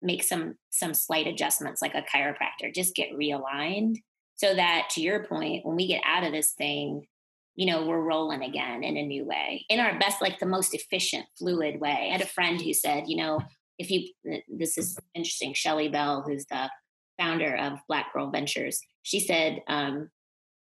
make 0.00 0.22
some 0.22 0.54
some 0.70 0.94
slight 0.94 1.26
adjustments 1.26 1.82
like 1.82 1.94
a 1.94 2.02
chiropractor, 2.02 2.74
just 2.74 2.94
get 2.94 3.12
realigned 3.12 3.96
so 4.34 4.54
that 4.54 4.88
to 4.90 5.00
your 5.00 5.24
point, 5.24 5.64
when 5.64 5.76
we 5.76 5.86
get 5.86 6.02
out 6.04 6.24
of 6.24 6.32
this 6.32 6.52
thing, 6.52 7.06
you 7.54 7.66
know, 7.66 7.86
we're 7.86 8.00
rolling 8.00 8.42
again 8.42 8.82
in 8.82 8.96
a 8.96 9.06
new 9.06 9.24
way, 9.24 9.64
in 9.68 9.78
our 9.78 9.98
best, 9.98 10.22
like 10.22 10.38
the 10.38 10.46
most 10.46 10.74
efficient, 10.74 11.26
fluid 11.38 11.80
way. 11.80 12.08
I 12.08 12.12
had 12.12 12.22
a 12.22 12.26
friend 12.26 12.60
who 12.60 12.72
said, 12.72 13.04
you 13.06 13.16
know, 13.16 13.40
if 13.78 13.90
you 13.90 14.08
this 14.48 14.78
is 14.78 14.98
interesting, 15.14 15.54
Shelly 15.54 15.88
Bell, 15.88 16.24
who's 16.26 16.46
the 16.46 16.70
founder 17.18 17.56
of 17.56 17.78
Black 17.88 18.12
Girl 18.12 18.30
Ventures, 18.30 18.80
she 19.02 19.20
said, 19.20 19.62
um, 19.68 20.08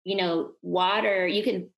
you 0.04 0.16
know, 0.16 0.52
water, 0.62 1.26
you 1.26 1.42
can 1.42 1.70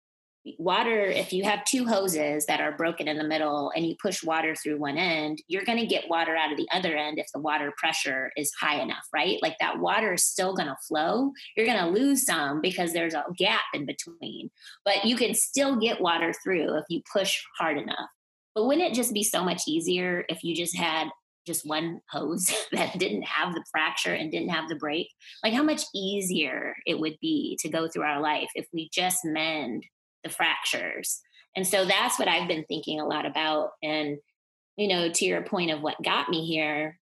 water 0.59 1.05
if 1.05 1.33
you 1.33 1.45
have 1.45 1.65
two 1.65 1.87
hoses 1.87 2.47
that 2.47 2.61
are 2.61 2.77
broken 2.77 3.07
in 3.07 3.19
the 3.19 3.25
middle 3.25 3.71
and 3.77 3.85
you 3.85 3.95
push 4.01 4.25
water 4.25 4.55
through 4.55 4.79
one 4.79 4.97
end 4.97 5.39
you're 5.49 5.65
going 5.65 5.79
to 5.79 5.87
get 5.87 6.09
water 6.09 6.35
out 6.35 6.51
of 6.51 6.57
the 6.57 6.69
other 6.73 6.97
end 6.97 7.19
if 7.19 7.27
the 7.35 7.41
water 7.41 7.73
pressure 7.77 8.31
is 8.39 8.51
high 8.59 8.81
enough 8.81 9.05
right? 9.13 9.39
Like 9.43 9.57
that 9.61 9.79
water 9.79 10.15
is 10.15 10.25
still 10.25 10.55
going 10.55 10.69
to 10.69 10.77
flow. 10.89 11.33
You're 11.57 11.67
going 11.67 11.85
to 11.85 11.91
lose 11.91 12.25
some 12.25 12.61
because 12.63 12.93
there's 12.93 13.15
a 13.15 13.25
gap 13.37 13.61
in 13.75 13.85
between 13.85 14.51
but 14.85 15.05
you 15.05 15.17
can 15.17 15.35
still 15.35 15.77
get 15.77 16.01
water 16.01 16.33
through 16.43 16.77
if 16.79 16.85
you 16.89 17.03
push 17.13 17.43
hard 17.59 17.79
enough. 17.79 18.09
But 18.55 18.67
wouldn't 18.67 18.91
it 18.91 18.95
just 18.95 19.13
be 19.13 19.23
so 19.23 19.45
much 19.45 19.63
easier 19.69 20.25
if 20.29 20.43
you 20.43 20.55
just 20.55 20.77
had 20.77 21.09
just 21.47 21.67
one 21.67 22.01
hose 22.11 22.53
that 22.73 22.99
didn't 22.99 23.23
have 23.23 23.55
the 23.55 23.65
fracture 23.71 24.15
and 24.15 24.31
didn't 24.31 24.51
have 24.51 24.69
the 24.69 24.77
break? 24.77 25.09
Like 25.45 25.55
how 25.55 25.63
much 25.63 25.83
easier 25.95 26.75
it 26.87 26.99
would 26.99 27.17
be 27.21 27.59
to 27.61 27.69
go 27.69 27.89
through 27.89 28.05
our 28.05 28.21
life 28.21 28.49
if 28.55 28.67
we 28.73 28.89
just 28.93 29.19
mend 29.25 29.85
the 30.25 30.31
fractures. 30.31 31.21
And 31.57 31.67
so 31.67 31.85
that's 31.85 32.19
what 32.19 32.29
I've 32.29 32.49
been 32.49 32.65
thinking 32.65 33.01
a 33.01 33.07
lot 33.07 33.27
about. 33.27 33.71
And, 33.83 34.19
you 34.77 34.89
know, 34.89 35.11
to 35.11 35.25
your 35.25 35.43
point 35.43 35.71
of 35.71 35.83
what 35.83 36.03
got 36.03 36.29
me 36.29 36.47
here, 36.47 36.99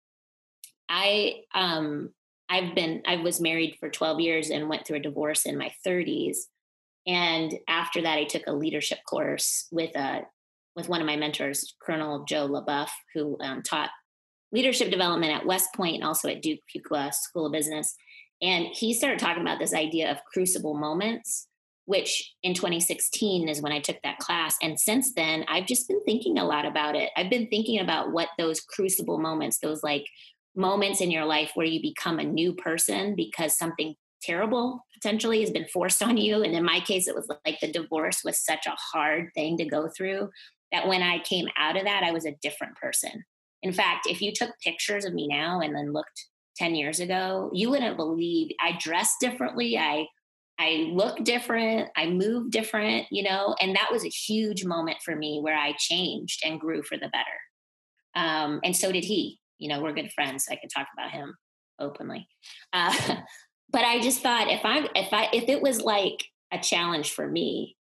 I, 0.88 1.42
um, 1.54 2.10
I've 2.48 2.74
been, 2.74 3.02
I 3.06 3.16
was 3.16 3.40
married 3.40 3.76
for 3.78 3.88
12 3.88 4.20
years 4.20 4.50
and 4.50 4.68
went 4.68 4.86
through 4.86 4.98
a 4.98 5.00
divorce 5.00 5.46
in 5.46 5.56
my 5.56 5.72
30s. 5.86 6.38
And 7.06 7.54
after 7.68 8.02
that, 8.02 8.18
I 8.18 8.24
took 8.24 8.46
a 8.46 8.52
leadership 8.52 8.98
course 9.08 9.68
with 9.70 9.94
a, 9.96 10.22
with 10.76 10.88
one 10.88 11.00
of 11.00 11.06
my 11.06 11.16
mentors, 11.16 11.74
Colonel 11.80 12.24
Joe 12.24 12.48
LeBoeuf, 12.48 12.90
who 13.14 13.36
um, 13.40 13.62
taught 13.62 13.90
leadership 14.52 14.90
development 14.90 15.32
at 15.32 15.46
West 15.46 15.70
Point 15.74 15.96
and 15.96 16.04
also 16.04 16.28
at 16.28 16.42
Duke 16.42 16.60
Fuqua 16.74 17.12
School 17.14 17.46
of 17.46 17.52
Business. 17.52 17.94
And 18.42 18.66
he 18.72 18.92
started 18.92 19.18
talking 19.18 19.42
about 19.42 19.58
this 19.58 19.74
idea 19.74 20.10
of 20.10 20.24
crucible 20.32 20.74
moments 20.74 21.48
which 21.86 22.34
in 22.42 22.54
2016 22.54 23.48
is 23.48 23.60
when 23.60 23.72
I 23.72 23.80
took 23.80 23.96
that 24.02 24.18
class. 24.18 24.56
And 24.62 24.78
since 24.78 25.12
then, 25.14 25.44
I've 25.48 25.66
just 25.66 25.88
been 25.88 26.02
thinking 26.04 26.38
a 26.38 26.44
lot 26.44 26.64
about 26.64 26.94
it. 26.94 27.10
I've 27.16 27.30
been 27.30 27.48
thinking 27.48 27.80
about 27.80 28.12
what 28.12 28.28
those 28.38 28.60
crucible 28.60 29.18
moments, 29.18 29.58
those 29.58 29.82
like 29.82 30.06
moments 30.54 31.00
in 31.00 31.10
your 31.10 31.24
life 31.24 31.52
where 31.54 31.66
you 31.66 31.80
become 31.80 32.18
a 32.18 32.24
new 32.24 32.54
person 32.54 33.14
because 33.16 33.56
something 33.56 33.94
terrible 34.22 34.84
potentially 34.94 35.40
has 35.40 35.50
been 35.50 35.66
forced 35.66 36.02
on 36.02 36.16
you. 36.16 36.42
And 36.42 36.54
in 36.54 36.64
my 36.64 36.80
case, 36.80 37.08
it 37.08 37.14
was 37.14 37.28
like 37.44 37.58
the 37.60 37.72
divorce 37.72 38.22
was 38.24 38.44
such 38.44 38.66
a 38.66 38.76
hard 38.92 39.30
thing 39.34 39.56
to 39.58 39.64
go 39.64 39.88
through 39.88 40.30
that 40.70 40.88
when 40.88 41.02
I 41.02 41.18
came 41.20 41.46
out 41.58 41.76
of 41.76 41.84
that, 41.84 42.02
I 42.02 42.12
was 42.12 42.24
a 42.24 42.36
different 42.40 42.76
person. 42.76 43.24
In 43.62 43.72
fact, 43.72 44.06
if 44.08 44.20
you 44.20 44.32
took 44.32 44.50
pictures 44.62 45.04
of 45.04 45.14
me 45.14 45.28
now 45.28 45.60
and 45.60 45.74
then 45.74 45.92
looked 45.92 46.26
10 46.56 46.74
years 46.74 47.00
ago, 47.00 47.50
you 47.52 47.70
wouldn't 47.70 47.96
believe 47.96 48.52
I 48.60 48.76
dressed 48.80 49.16
differently. 49.20 49.78
I 49.78 50.06
I 50.58 50.90
look 50.92 51.24
different, 51.24 51.88
I 51.96 52.06
move 52.06 52.50
different, 52.50 53.06
you 53.10 53.22
know, 53.22 53.54
and 53.60 53.74
that 53.74 53.90
was 53.90 54.04
a 54.04 54.08
huge 54.08 54.64
moment 54.64 54.98
for 55.04 55.16
me 55.16 55.40
where 55.42 55.56
I 55.56 55.74
changed 55.78 56.42
and 56.44 56.60
grew 56.60 56.82
for 56.82 56.96
the 56.96 57.08
better. 57.08 57.24
Um, 58.14 58.60
and 58.62 58.76
so 58.76 58.92
did 58.92 59.04
he. 59.04 59.38
You 59.58 59.68
know, 59.68 59.80
we're 59.80 59.92
good 59.92 60.12
friends. 60.12 60.44
So 60.44 60.52
I 60.52 60.56
could 60.56 60.70
talk 60.74 60.88
about 60.96 61.12
him 61.12 61.34
openly. 61.78 62.26
Uh, 62.72 62.92
but 63.70 63.84
I 63.84 64.00
just 64.00 64.20
thought 64.20 64.50
if 64.50 64.64
I 64.64 64.88
if 64.94 65.12
I 65.12 65.28
if 65.32 65.48
it 65.48 65.62
was 65.62 65.80
like 65.80 66.24
a 66.52 66.58
challenge 66.58 67.12
for 67.12 67.26
me, 67.26 67.76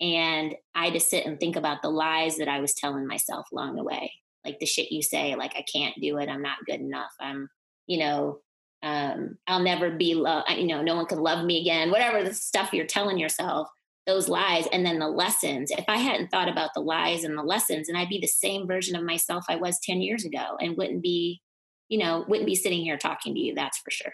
and 0.00 0.54
I 0.74 0.86
had 0.86 0.94
to 0.94 1.00
sit 1.00 1.26
and 1.26 1.38
think 1.38 1.56
about 1.56 1.80
the 1.80 1.88
lies 1.88 2.36
that 2.36 2.48
I 2.48 2.60
was 2.60 2.74
telling 2.74 3.06
myself 3.06 3.46
along 3.52 3.76
the 3.76 3.84
way, 3.84 4.12
like 4.44 4.58
the 4.58 4.66
shit 4.66 4.90
you 4.90 5.00
say, 5.00 5.36
like 5.36 5.54
I 5.56 5.64
can't 5.72 5.94
do 6.00 6.18
it, 6.18 6.28
I'm 6.28 6.42
not 6.42 6.58
good 6.66 6.80
enough, 6.80 7.12
I'm, 7.20 7.48
you 7.86 7.98
know, 7.98 8.40
um, 8.82 9.38
I'll 9.46 9.62
never 9.62 9.90
be 9.90 10.14
loved, 10.14 10.50
you 10.50 10.66
know, 10.66 10.82
no 10.82 10.96
one 10.96 11.06
can 11.06 11.20
love 11.20 11.44
me 11.44 11.60
again, 11.60 11.90
whatever 11.90 12.24
the 12.24 12.34
stuff 12.34 12.72
you're 12.72 12.84
telling 12.84 13.16
yourself, 13.16 13.68
those 14.06 14.28
lies, 14.28 14.66
and 14.72 14.84
then 14.84 14.98
the 14.98 15.08
lessons. 15.08 15.70
If 15.70 15.84
I 15.86 15.98
hadn't 15.98 16.28
thought 16.28 16.48
about 16.48 16.70
the 16.74 16.80
lies 16.80 17.22
and 17.22 17.38
the 17.38 17.42
lessons, 17.42 17.88
and 17.88 17.96
I'd 17.96 18.08
be 18.08 18.18
the 18.18 18.26
same 18.26 18.66
version 18.66 18.96
of 18.96 19.04
myself 19.04 19.44
I 19.48 19.56
was 19.56 19.78
10 19.84 20.02
years 20.02 20.24
ago 20.24 20.56
and 20.60 20.76
wouldn't 20.76 21.02
be, 21.02 21.40
you 21.88 21.98
know, 21.98 22.24
wouldn't 22.26 22.46
be 22.46 22.56
sitting 22.56 22.80
here 22.80 22.98
talking 22.98 23.34
to 23.34 23.40
you, 23.40 23.54
that's 23.54 23.78
for 23.78 23.92
sure. 23.92 24.12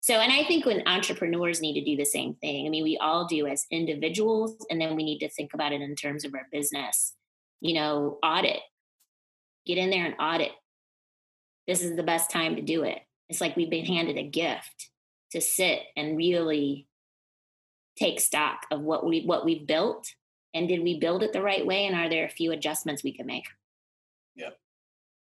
So, 0.00 0.14
and 0.14 0.32
I 0.32 0.44
think 0.44 0.64
when 0.64 0.88
entrepreneurs 0.88 1.60
need 1.60 1.74
to 1.74 1.84
do 1.84 1.96
the 1.96 2.06
same 2.06 2.34
thing, 2.36 2.66
I 2.66 2.70
mean, 2.70 2.82
we 2.82 2.96
all 2.96 3.26
do 3.26 3.46
as 3.46 3.66
individuals, 3.70 4.56
and 4.70 4.80
then 4.80 4.96
we 4.96 5.04
need 5.04 5.18
to 5.18 5.28
think 5.28 5.52
about 5.52 5.72
it 5.72 5.82
in 5.82 5.94
terms 5.94 6.24
of 6.24 6.34
our 6.34 6.46
business. 6.50 7.14
You 7.60 7.74
know, 7.74 8.18
audit, 8.24 8.60
get 9.66 9.78
in 9.78 9.90
there 9.90 10.06
and 10.06 10.16
audit. 10.18 10.50
This 11.68 11.82
is 11.82 11.94
the 11.94 12.02
best 12.02 12.30
time 12.30 12.56
to 12.56 12.62
do 12.62 12.82
it 12.82 12.98
it's 13.28 13.40
like 13.40 13.56
we've 13.56 13.70
been 13.70 13.84
handed 13.84 14.16
a 14.16 14.28
gift 14.28 14.90
to 15.32 15.40
sit 15.40 15.80
and 15.96 16.16
really 16.16 16.86
take 17.98 18.20
stock 18.20 18.60
of 18.70 18.80
what 18.80 19.04
we 19.04 19.22
what 19.24 19.44
we've 19.44 19.66
built 19.66 20.06
and 20.54 20.68
did 20.68 20.82
we 20.82 20.98
build 20.98 21.22
it 21.22 21.32
the 21.32 21.42
right 21.42 21.66
way 21.66 21.86
and 21.86 21.96
are 21.96 22.08
there 22.08 22.26
a 22.26 22.30
few 22.30 22.52
adjustments 22.52 23.02
we 23.02 23.12
can 23.12 23.26
make? 23.26 23.46
Yep. 24.36 24.58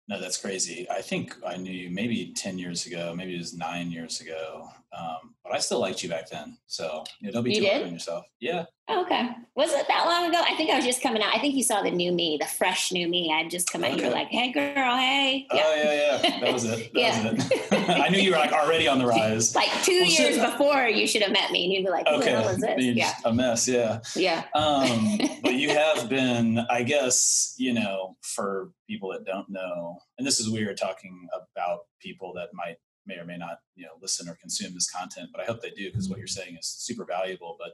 No 0.09 0.21
that's 0.21 0.37
crazy. 0.37 0.87
I 0.91 1.03
think 1.03 1.37
i 1.47 1.57
knew 1.57 1.73
you 1.73 1.91
maybe 1.91 2.33
10 2.35 2.59
years 2.59 2.87
ago 2.87 3.15
maybe 3.17 3.35
it 3.35 3.39
was 3.39 3.55
nine 3.55 3.91
years 3.91 4.21
ago 4.21 4.69
um, 4.97 5.35
but 5.43 5.55
i 5.55 5.59
still 5.59 5.81
liked 5.81 6.03
you 6.03 6.09
back 6.09 6.29
then 6.29 6.57
so 6.67 7.05
you 7.21 7.29
know, 7.29 7.33
don't 7.33 7.45
be 7.45 7.51
you 7.51 7.57
too 7.57 7.63
did? 7.63 7.73
hard 7.73 7.87
on 7.87 7.93
yourself 7.93 8.25
yeah 8.41 8.65
Oh, 8.87 9.03
okay. 9.03 9.31
Was 9.57 9.73
it 9.73 9.89
that 9.89 10.05
long 10.05 10.29
ago? 10.29 10.43
I 10.47 10.55
think 10.57 10.69
I 10.69 10.77
was 10.77 10.85
just 10.85 11.03
coming 11.03 11.23
out. 11.23 11.35
I 11.35 11.39
think 11.39 11.55
you 11.55 11.63
saw 11.63 11.83
the 11.83 11.91
new 11.91 12.13
me, 12.13 12.37
the 12.39 12.47
fresh 12.47 12.93
new 12.93 13.09
me. 13.09 13.33
I'd 13.33 13.49
just 13.49 13.71
come 13.71 13.83
out. 13.83 13.93
Okay. 13.93 14.03
You 14.03 14.09
were 14.09 14.13
like, 14.13 14.29
"Hey, 14.29 14.53
girl, 14.53 14.97
hey." 14.97 15.47
Yeah. 15.55 15.63
Oh 15.65 15.75
yeah, 15.75 16.23
yeah. 16.23 16.41
That 16.41 16.53
was 16.53 16.65
it. 16.65 16.93
That 16.93 17.01
yeah. 17.01 17.33
Was 17.33 17.51
it. 17.51 17.73
I 17.73 18.11
knew 18.11 18.19
you 18.19 18.33
were 18.33 18.37
like 18.37 18.53
already 18.53 18.87
on 18.87 18.99
the 18.99 19.07
rise. 19.07 19.55
like 19.55 19.71
two 19.85 19.93
well, 19.93 20.11
years 20.11 20.35
shit. 20.35 20.51
before, 20.51 20.87
you 20.87 21.07
should 21.07 21.23
have 21.23 21.33
met 21.33 21.51
me, 21.51 21.65
and 21.65 21.73
you'd 21.73 21.85
be 21.85 21.91
like, 21.91 22.07
"Okay, 22.07 22.35
what 22.35 22.51
is 22.55 22.61
this?" 22.61 22.85
Yeah. 22.85 23.15
A 23.25 23.33
mess. 23.33 23.67
Yeah. 23.67 24.01
Yeah. 24.15 24.45
Um, 24.55 25.19
but 25.43 25.55
you 25.55 25.71
have 25.71 26.11
been, 26.11 26.59
I 26.69 26.83
guess, 26.83 27.55
you 27.57 27.73
know, 27.73 28.17
for 28.21 28.71
people 28.87 29.13
that 29.13 29.25
don't 29.25 29.49
know, 29.49 29.99
and 30.19 30.27
this 30.27 30.41
is 30.41 30.51
weird 30.51 30.77
talking 30.77 31.27
about 31.33 31.81
people 32.01 32.35
that 32.35 32.51
might 32.53 32.77
may 33.07 33.17
or 33.17 33.25
may 33.25 33.37
not, 33.37 33.59
you 33.77 33.85
know, 33.85 33.93
listen 34.01 34.29
or 34.29 34.37
consume 34.41 34.75
this 34.75 34.91
content, 34.91 35.31
but 35.33 35.41
I 35.41 35.45
hope 35.45 35.61
they 35.61 35.71
do 35.71 35.91
because 35.91 36.09
what 36.09 36.19
you're 36.19 36.27
saying 36.27 36.57
is 36.59 36.67
super 36.67 37.05
valuable. 37.05 37.57
But 37.59 37.73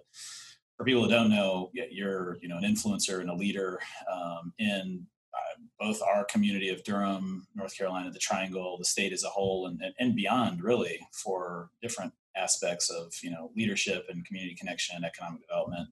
for 0.76 0.84
people 0.84 1.04
who 1.04 1.10
don't 1.10 1.30
know, 1.30 1.70
you're 1.74 2.38
you 2.40 2.48
know 2.48 2.56
an 2.56 2.64
influencer 2.64 3.20
and 3.20 3.30
a 3.30 3.34
leader 3.34 3.80
um, 4.10 4.52
in 4.58 5.06
uh, 5.34 5.62
both 5.78 6.00
our 6.02 6.24
community 6.24 6.70
of 6.70 6.82
Durham, 6.84 7.46
North 7.54 7.76
Carolina, 7.76 8.10
the 8.10 8.18
Triangle, 8.18 8.78
the 8.78 8.84
state 8.84 9.12
as 9.12 9.22
a 9.22 9.28
whole, 9.28 9.66
and, 9.66 9.80
and, 9.82 9.94
and 9.98 10.16
beyond, 10.16 10.62
really, 10.62 10.98
for 11.12 11.70
different 11.82 12.12
aspects 12.36 12.88
of 12.90 13.12
you 13.22 13.30
know 13.30 13.50
leadership 13.54 14.06
and 14.08 14.24
community 14.24 14.54
connection, 14.54 15.04
economic 15.04 15.42
development, 15.42 15.88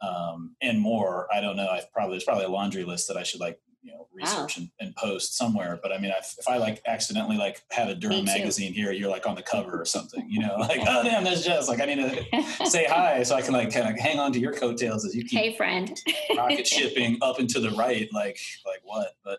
um, 0.00 0.56
and 0.62 0.80
more. 0.80 1.28
I 1.32 1.40
don't 1.40 1.56
know. 1.56 1.68
I 1.68 1.82
probably 1.92 2.14
there's 2.14 2.24
probably 2.24 2.46
a 2.46 2.50
laundry 2.50 2.84
list 2.84 3.08
that 3.08 3.16
I 3.16 3.22
should 3.22 3.40
like 3.40 3.60
you 3.86 3.92
know 3.92 4.08
research 4.12 4.58
wow. 4.58 4.64
and, 4.64 4.70
and, 4.80 4.96
post 4.96 5.36
somewhere 5.36 5.78
but 5.82 5.92
i 5.92 5.98
mean 5.98 6.10
if, 6.18 6.34
if 6.38 6.48
i 6.48 6.56
like 6.56 6.82
accidentally 6.86 7.36
like 7.36 7.62
have 7.70 7.88
a 7.88 7.94
durham 7.94 8.24
magazine 8.24 8.72
here 8.72 8.90
you're 8.90 9.10
like 9.10 9.26
on 9.26 9.34
the 9.34 9.42
cover 9.42 9.80
or 9.80 9.84
something 9.84 10.26
you 10.28 10.40
know 10.40 10.56
like 10.58 10.80
oh 10.86 11.02
damn 11.04 11.22
that's 11.22 11.44
jess 11.44 11.68
like 11.68 11.80
i 11.80 11.84
need 11.84 11.96
to 11.96 12.42
say 12.66 12.84
hi 12.88 13.22
so 13.22 13.36
i 13.36 13.42
can 13.42 13.52
like 13.52 13.72
kind 13.72 13.88
of 13.88 13.98
hang 13.98 14.18
on 14.18 14.32
to 14.32 14.40
your 14.40 14.52
coattails 14.52 15.04
as 15.04 15.14
you 15.14 15.22
keep 15.22 15.38
hey 15.38 15.56
friend 15.56 16.00
rocket 16.36 16.66
shipping 16.66 17.18
up 17.22 17.38
and 17.38 17.48
to 17.48 17.60
the 17.60 17.70
right 17.72 18.08
like 18.12 18.38
like 18.64 18.80
what 18.82 19.12
but 19.24 19.38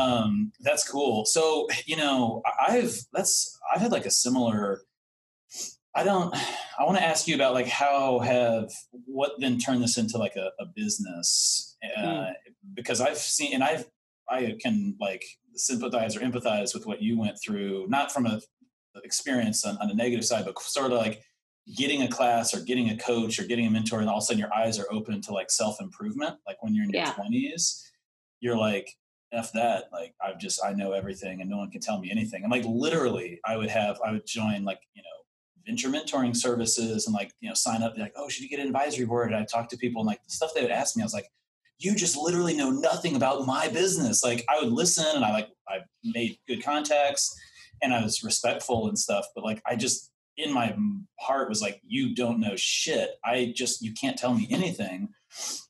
um 0.00 0.52
that's 0.60 0.88
cool 0.88 1.24
so 1.24 1.66
you 1.86 1.96
know 1.96 2.42
i've 2.68 3.00
that's 3.12 3.58
i've 3.74 3.80
had 3.80 3.92
like 3.92 4.06
a 4.06 4.10
similar 4.10 4.82
I 5.92 6.04
don't. 6.04 6.32
I 6.78 6.84
want 6.84 6.98
to 6.98 7.04
ask 7.04 7.26
you 7.26 7.34
about 7.34 7.52
like 7.52 7.66
how 7.66 8.20
have 8.20 8.70
what 9.06 9.32
then 9.40 9.58
turned 9.58 9.82
this 9.82 9.98
into 9.98 10.18
like 10.18 10.36
a, 10.36 10.52
a 10.60 10.66
business 10.66 11.76
uh, 11.82 12.00
mm. 12.00 12.32
Because 12.74 13.00
I've 13.00 13.18
seen 13.18 13.54
and 13.54 13.62
I've 13.62 13.86
I 14.28 14.56
can 14.60 14.96
like 15.00 15.24
sympathize 15.54 16.16
or 16.16 16.20
empathize 16.20 16.74
with 16.74 16.86
what 16.86 17.02
you 17.02 17.18
went 17.18 17.36
through, 17.44 17.86
not 17.88 18.12
from 18.12 18.26
a 18.26 18.40
experience 19.04 19.64
on, 19.64 19.76
on 19.78 19.90
a 19.90 19.94
negative 19.94 20.24
side, 20.24 20.44
but 20.44 20.60
sort 20.60 20.92
of 20.92 20.98
like 20.98 21.22
getting 21.76 22.02
a 22.02 22.08
class 22.08 22.54
or 22.54 22.60
getting 22.60 22.90
a 22.90 22.96
coach 22.96 23.38
or 23.38 23.44
getting 23.44 23.66
a 23.66 23.70
mentor, 23.70 24.00
and 24.00 24.08
all 24.08 24.18
of 24.18 24.22
a 24.22 24.26
sudden 24.26 24.40
your 24.40 24.54
eyes 24.54 24.78
are 24.78 24.86
open 24.90 25.20
to 25.22 25.32
like 25.32 25.50
self 25.50 25.80
improvement. 25.80 26.36
Like 26.46 26.62
when 26.62 26.74
you're 26.74 26.84
in 26.84 26.90
your 26.90 27.06
twenties, 27.06 27.84
you're 28.40 28.56
like, 28.56 28.94
F 29.32 29.52
that. 29.52 29.84
Like 29.92 30.14
I've 30.22 30.38
just 30.38 30.64
I 30.64 30.72
know 30.72 30.92
everything 30.92 31.40
and 31.40 31.50
no 31.50 31.58
one 31.58 31.70
can 31.70 31.80
tell 31.80 32.00
me 32.00 32.10
anything. 32.10 32.42
And 32.42 32.50
like 32.50 32.64
literally 32.64 33.40
I 33.44 33.56
would 33.56 33.70
have 33.70 34.00
I 34.04 34.12
would 34.12 34.26
join 34.26 34.64
like, 34.64 34.80
you 34.94 35.02
know, 35.02 35.08
venture 35.66 35.88
mentoring 35.88 36.36
services 36.36 37.06
and 37.06 37.14
like, 37.14 37.32
you 37.40 37.48
know, 37.48 37.54
sign 37.54 37.82
up, 37.82 37.96
like, 37.96 38.12
oh, 38.16 38.28
should 38.28 38.42
you 38.42 38.48
get 38.48 38.60
an 38.60 38.66
advisory 38.66 39.06
board? 39.06 39.32
And 39.32 39.36
I 39.36 39.44
talk 39.44 39.68
to 39.70 39.76
people 39.76 40.00
and 40.00 40.06
like 40.06 40.22
the 40.24 40.30
stuff 40.30 40.52
they 40.54 40.62
would 40.62 40.70
ask 40.70 40.96
me, 40.96 41.02
I 41.02 41.06
was 41.06 41.14
like, 41.14 41.28
you 41.80 41.94
just 41.94 42.16
literally 42.16 42.54
know 42.54 42.70
nothing 42.70 43.16
about 43.16 43.46
my 43.46 43.68
business. 43.68 44.22
Like 44.22 44.44
I 44.48 44.62
would 44.62 44.72
listen 44.72 45.06
and 45.16 45.24
I 45.24 45.32
like, 45.32 45.48
I 45.66 45.78
made 46.04 46.38
good 46.46 46.62
contacts 46.62 47.34
and 47.82 47.94
I 47.94 48.02
was 48.02 48.22
respectful 48.22 48.88
and 48.88 48.98
stuff, 48.98 49.26
but 49.34 49.44
like, 49.44 49.62
I 49.66 49.76
just, 49.76 50.12
in 50.36 50.52
my 50.52 50.76
heart 51.18 51.48
was 51.48 51.62
like, 51.62 51.80
you 51.86 52.14
don't 52.14 52.38
know 52.38 52.54
shit. 52.56 53.10
I 53.24 53.52
just, 53.56 53.82
you 53.82 53.92
can't 53.94 54.18
tell 54.18 54.34
me 54.34 54.46
anything 54.50 55.08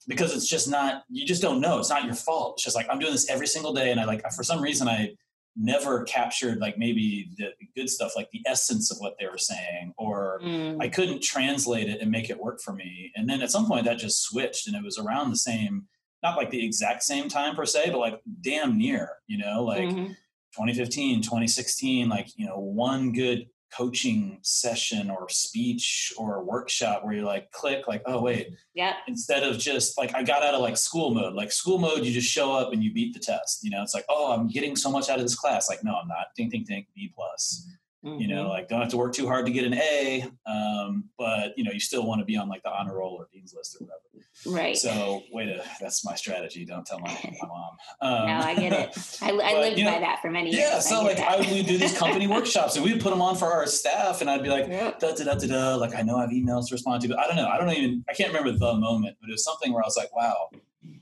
because 0.09 0.35
it's 0.35 0.49
just 0.49 0.69
not, 0.69 1.05
you 1.09 1.25
just 1.25 1.43
don't 1.43 1.61
know. 1.61 1.79
It's 1.79 1.91
not 1.91 2.05
your 2.05 2.15
fault. 2.15 2.55
It's 2.57 2.65
just 2.65 2.77
like, 2.77 2.87
I'm 2.91 2.99
doing 2.99 3.13
this 3.13 3.31
every 3.31 3.47
single 3.47 3.73
day. 3.73 3.93
And 3.93 4.01
I 4.01 4.05
like, 4.05 4.23
for 4.33 4.43
some 4.43 4.61
reason, 4.61 4.89
I, 4.89 5.15
never 5.57 6.05
captured 6.05 6.59
like 6.61 6.79
maybe 6.79 7.29
the 7.37 7.51
good 7.75 7.91
stuff 7.91 8.13
like 8.15 8.31
the 8.31 8.41
essence 8.47 8.91
of 8.91 8.99
what 8.99 9.17
they 9.19 9.27
were 9.27 9.37
saying 9.37 9.93
or 9.99 10.41
mm. 10.45 10.81
i 10.81 10.89
couldn't 10.89 11.21
translate 11.23 11.89
it 11.89 12.01
and 12.01 12.11
make 12.11 12.31
it 12.31 12.39
work 12.39 12.61
for 12.61 12.73
me 12.73 13.11
and 13.17 13.29
then 13.29 13.43
at 13.43 13.51
some 13.51 13.67
point 13.67 13.85
that 13.85 13.99
just 13.99 14.23
switched 14.23 14.69
and 14.69 14.77
it 14.77 14.83
was 14.83 14.97
around 14.97 15.29
the 15.29 15.37
same 15.37 15.87
not 16.23 16.37
like 16.37 16.51
the 16.51 16.65
exact 16.65 17.03
same 17.03 17.29
time 17.29 17.55
per 17.55 17.67
se 17.67 17.91
but 17.91 17.99
like 17.99 18.21
damn 18.41 18.79
near 18.79 19.11
you 19.27 19.39
know 19.39 19.65
like 19.65 19.89
mm-hmm. 19.89 20.13
2015 20.53 21.23
2016 21.23 22.09
like 22.09 22.29
you 22.37 22.47
know 22.47 22.59
one 22.59 23.13
good 23.13 23.47
coaching 23.73 24.39
session 24.43 25.11
or 25.11 25.29
speech 25.29 26.13
or 26.19 26.43
workshop 26.45 27.05
where 27.05 27.15
you're 27.15 27.25
like 27.25 27.51
click 27.53 27.87
like 27.87 28.03
oh 28.07 28.21
wait. 28.21 28.49
Yeah 28.75 28.95
instead 29.07 29.43
of 29.43 29.59
just 29.59 29.97
like 29.97 30.15
i 30.15 30.23
got 30.23 30.43
out 30.43 30.55
of 30.55 30.61
like 30.61 30.77
school 30.77 31.15
mode. 31.15 31.35
Like 31.35 31.53
school 31.53 31.79
mode 31.79 32.05
you 32.05 32.13
just 32.13 32.31
show 32.31 32.53
up 32.53 32.73
and 32.73 32.83
you 32.83 32.93
beat 32.93 33.15
the 33.15 33.21
test 33.21 33.63
you 33.63 33.71
know? 33.71 33.83
It's 33.83 33.95
like 33.95 34.07
oh 34.09 34.33
i'm 34.33 34.49
getting 34.49 34.77
so 34.77 34.91
much 34.91 35.09
out 35.09 35.19
of 35.19 35.25
this 35.25 35.37
class. 35.37 35.69
Like 35.69 35.85
no 35.85 35.95
i'm 35.95 36.09
not. 36.09 36.27
Ding 36.37 36.49
ding 36.49 36.65
ding 36.67 36.87
b 36.95 37.13
plus 37.15 37.67
mm-hmm. 38.05 38.21
you 38.21 38.29
know 38.29 38.43
mm-hmm. 38.43 38.51
like 38.51 38.69
don't 38.69 38.81
have 38.81 38.91
to 38.91 38.97
work 38.97 39.13
too 39.13 39.27
hard 39.27 39.47
to 39.47 39.53
get 39.53 39.65
an 39.65 39.75
a 39.75 40.25
um, 40.47 41.05
but 41.19 41.57
you 41.57 41.65
know 41.65 41.73
you 41.73 41.81
still 41.81 42.07
want 42.07 42.21
to 42.21 42.25
be 42.25 42.37
on 42.37 42.49
like 42.49 42.63
the 42.63 42.71
honor 42.71 42.97
roll 42.97 43.15
or 43.15 43.29
dean's 43.33 43.55
list 43.55 43.77
or 43.81 43.85
whatever 43.85 44.01
Right. 44.47 44.77
So 44.77 45.23
wait 45.33 45.49
a 45.49 45.63
that's 45.81 46.05
my 46.05 46.15
strategy. 46.15 46.65
Don't 46.65 46.87
tell 46.87 46.99
my, 46.99 47.09
my 47.09 47.49
mom. 47.49 47.71
Um, 48.03 48.27
no, 48.27 48.39
I 48.39 48.55
get 48.55 48.73
it. 48.73 49.19
I, 49.23 49.31
I 49.31 49.61
lived 49.61 49.79
you 49.79 49.85
know, 49.85 49.93
by 49.93 50.01
that 50.01 50.23
for 50.23 50.31
many 50.31 50.51
years. 50.51 50.63
Yeah. 50.63 50.79
So 50.79 51.01
I 51.01 51.05
like 51.05 51.17
that. 51.19 51.29
I 51.29 51.37
would 51.37 51.67
do 51.67 51.77
these 51.77 51.97
company 51.97 52.27
workshops 52.29 52.77
and 52.77 52.85
we 52.85 52.93
would 52.93 53.03
put 53.03 53.11
them 53.11 53.21
on 53.21 53.37
for 53.37 53.53
our 53.53 53.67
staff 53.67 54.21
and 54.21 54.31
I'd 54.31 54.43
be 54.43 54.49
like, 54.49 54.69
yep. 54.69 54.99
da, 55.01 55.15
da, 55.15 55.25
da, 55.25 55.35
da, 55.35 55.47
da, 55.47 55.75
like 55.75 55.95
I 55.95 56.03
know 56.03 56.17
I 56.17 56.23
have 56.23 56.31
emails 56.31 56.69
to 56.69 56.75
respond 56.75 57.03
to, 57.03 57.09
but 57.09 57.19
I 57.19 57.27
don't 57.27 57.37
know. 57.37 57.49
I 57.49 57.59
don't 57.59 57.71
even, 57.71 58.05
I 58.09 58.15
can't 58.15 58.33
remember 58.33 58.57
the 58.59 58.75
moment, 58.75 59.17
but 59.21 59.29
it 59.29 59.33
was 59.33 59.45
something 59.45 59.73
where 59.73 59.83
I 59.83 59.87
was 59.87 59.97
like, 59.97 60.15
wow, 60.17 60.51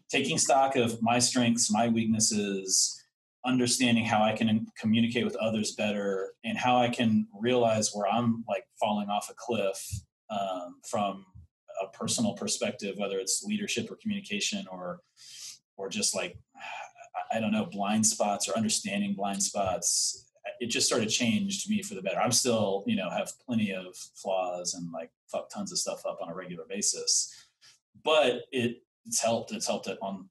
taking 0.08 0.38
stock 0.38 0.74
of 0.74 1.00
my 1.02 1.20
strengths, 1.20 1.70
my 1.70 1.88
weaknesses, 1.88 2.97
understanding 3.44 4.04
how 4.04 4.22
I 4.22 4.32
can 4.36 4.66
communicate 4.78 5.24
with 5.24 5.36
others 5.36 5.72
better 5.72 6.34
and 6.44 6.58
how 6.58 6.76
I 6.76 6.88
can 6.88 7.26
realize 7.38 7.90
where 7.92 8.08
I'm 8.08 8.44
like 8.48 8.64
falling 8.80 9.08
off 9.08 9.30
a 9.30 9.34
cliff 9.34 9.84
um, 10.30 10.76
from 10.88 11.24
a 11.82 11.86
personal 11.96 12.34
perspective, 12.34 12.96
whether 12.98 13.18
it's 13.18 13.44
leadership 13.44 13.90
or 13.90 13.96
communication 13.96 14.66
or 14.70 15.00
or 15.76 15.88
just 15.88 16.14
like 16.14 16.36
I 17.32 17.40
don't 17.40 17.52
know 17.52 17.66
blind 17.66 18.06
spots 18.06 18.48
or 18.48 18.56
understanding 18.56 19.14
blind 19.14 19.42
spots. 19.42 20.24
It 20.60 20.66
just 20.66 20.88
sort 20.88 21.02
of 21.02 21.08
changed 21.08 21.70
me 21.70 21.82
for 21.82 21.94
the 21.94 22.02
better. 22.02 22.20
I'm 22.20 22.32
still 22.32 22.82
you 22.86 22.96
know 22.96 23.10
have 23.10 23.32
plenty 23.46 23.72
of 23.72 23.96
flaws 24.14 24.74
and 24.74 24.90
like 24.92 25.10
fuck 25.30 25.50
tons 25.50 25.72
of 25.72 25.78
stuff 25.78 26.04
up 26.06 26.18
on 26.20 26.30
a 26.30 26.34
regular 26.34 26.64
basis, 26.68 27.32
but 28.04 28.42
it 28.50 28.82
it's 29.06 29.22
helped. 29.22 29.52
It's 29.52 29.66
helped 29.66 29.86
it 29.86 29.98
on 30.02 30.28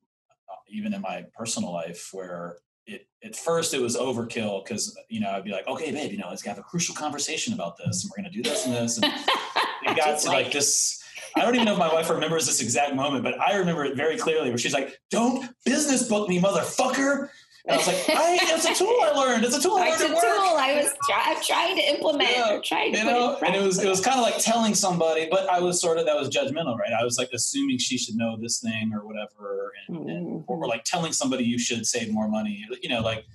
even 0.69 0.93
in 0.93 1.01
my 1.01 1.25
personal 1.33 1.71
life 1.71 2.09
where 2.11 2.57
it 2.87 3.07
at 3.23 3.35
first 3.35 3.73
it 3.73 3.81
was 3.81 3.95
overkill 3.95 4.63
because 4.63 4.97
you 5.09 5.19
know 5.19 5.29
I'd 5.29 5.43
be 5.43 5.51
like, 5.51 5.67
okay, 5.67 5.91
babe, 5.91 6.11
you 6.11 6.17
know, 6.17 6.29
let's 6.29 6.43
have 6.45 6.57
a 6.57 6.63
crucial 6.63 6.95
conversation 6.95 7.53
about 7.53 7.77
this, 7.77 8.03
and 8.03 8.11
we're 8.11 8.23
gonna 8.23 8.33
do 8.33 8.41
this 8.41 8.65
and 8.65 8.73
this, 8.73 8.97
and 8.97 9.05
it 9.83 9.97
got 9.97 10.19
to 10.19 10.27
like, 10.27 10.45
like 10.45 10.51
this. 10.51 11.03
I 11.35 11.41
don't 11.41 11.53
even 11.53 11.65
know 11.65 11.73
if 11.73 11.79
my 11.79 11.93
wife 11.93 12.09
remembers 12.09 12.47
this 12.47 12.61
exact 12.61 12.95
moment, 12.95 13.23
but 13.23 13.39
I 13.39 13.57
remember 13.57 13.85
it 13.85 13.95
very 13.95 14.17
clearly 14.17 14.49
where 14.49 14.57
she's 14.57 14.73
like, 14.73 14.97
"Don't 15.11 15.47
business 15.65 16.07
book 16.07 16.29
me, 16.29 16.39
motherfucker." 16.39 17.29
And 17.67 17.73
I 17.73 17.77
was 17.77 17.87
like, 17.87 18.17
I, 18.17 18.37
it's 18.41 18.65
a 18.65 18.73
tool 18.73 18.95
I 19.01 19.11
learned. 19.11 19.43
It's 19.43 19.57
a 19.57 19.61
tool 19.61 19.75
I 19.75 19.89
learned. 19.89 19.93
It's 19.95 20.03
a 20.03 20.07
tool 20.07 20.15
I 20.15 20.81
was 20.81 20.93
try, 21.09 21.41
trying 21.45 21.75
to 21.75 21.89
implement 21.89 22.29
yeah, 22.29 22.59
trying 22.63 22.93
to 22.93 22.99
you 22.99 23.03
know, 23.03 23.37
and 23.45 23.55
it 23.55 23.61
was 23.61 23.83
it 23.83 23.89
was 23.89 23.99
kind 23.99 24.17
of 24.17 24.23
like 24.23 24.37
telling 24.37 24.73
somebody, 24.73 25.27
but 25.29 25.49
I 25.49 25.59
was 25.59 25.81
sort 25.81 25.97
of 25.97 26.05
that 26.05 26.15
was 26.15 26.29
judgmental, 26.29 26.77
right? 26.77 26.93
I 26.97 27.03
was 27.03 27.17
like 27.17 27.29
assuming 27.33 27.77
she 27.77 27.97
should 27.97 28.15
know 28.15 28.37
this 28.37 28.61
thing 28.61 28.93
or 28.93 29.05
whatever, 29.05 29.73
and, 29.87 29.97
mm-hmm. 29.97 30.09
and 30.09 30.43
or, 30.47 30.63
or, 30.63 30.67
like 30.67 30.85
telling 30.85 31.11
somebody 31.11 31.43
you 31.43 31.59
should 31.59 31.85
save 31.85 32.09
more 32.09 32.29
money. 32.29 32.65
You 32.81 32.89
know, 32.89 33.01
like 33.01 33.25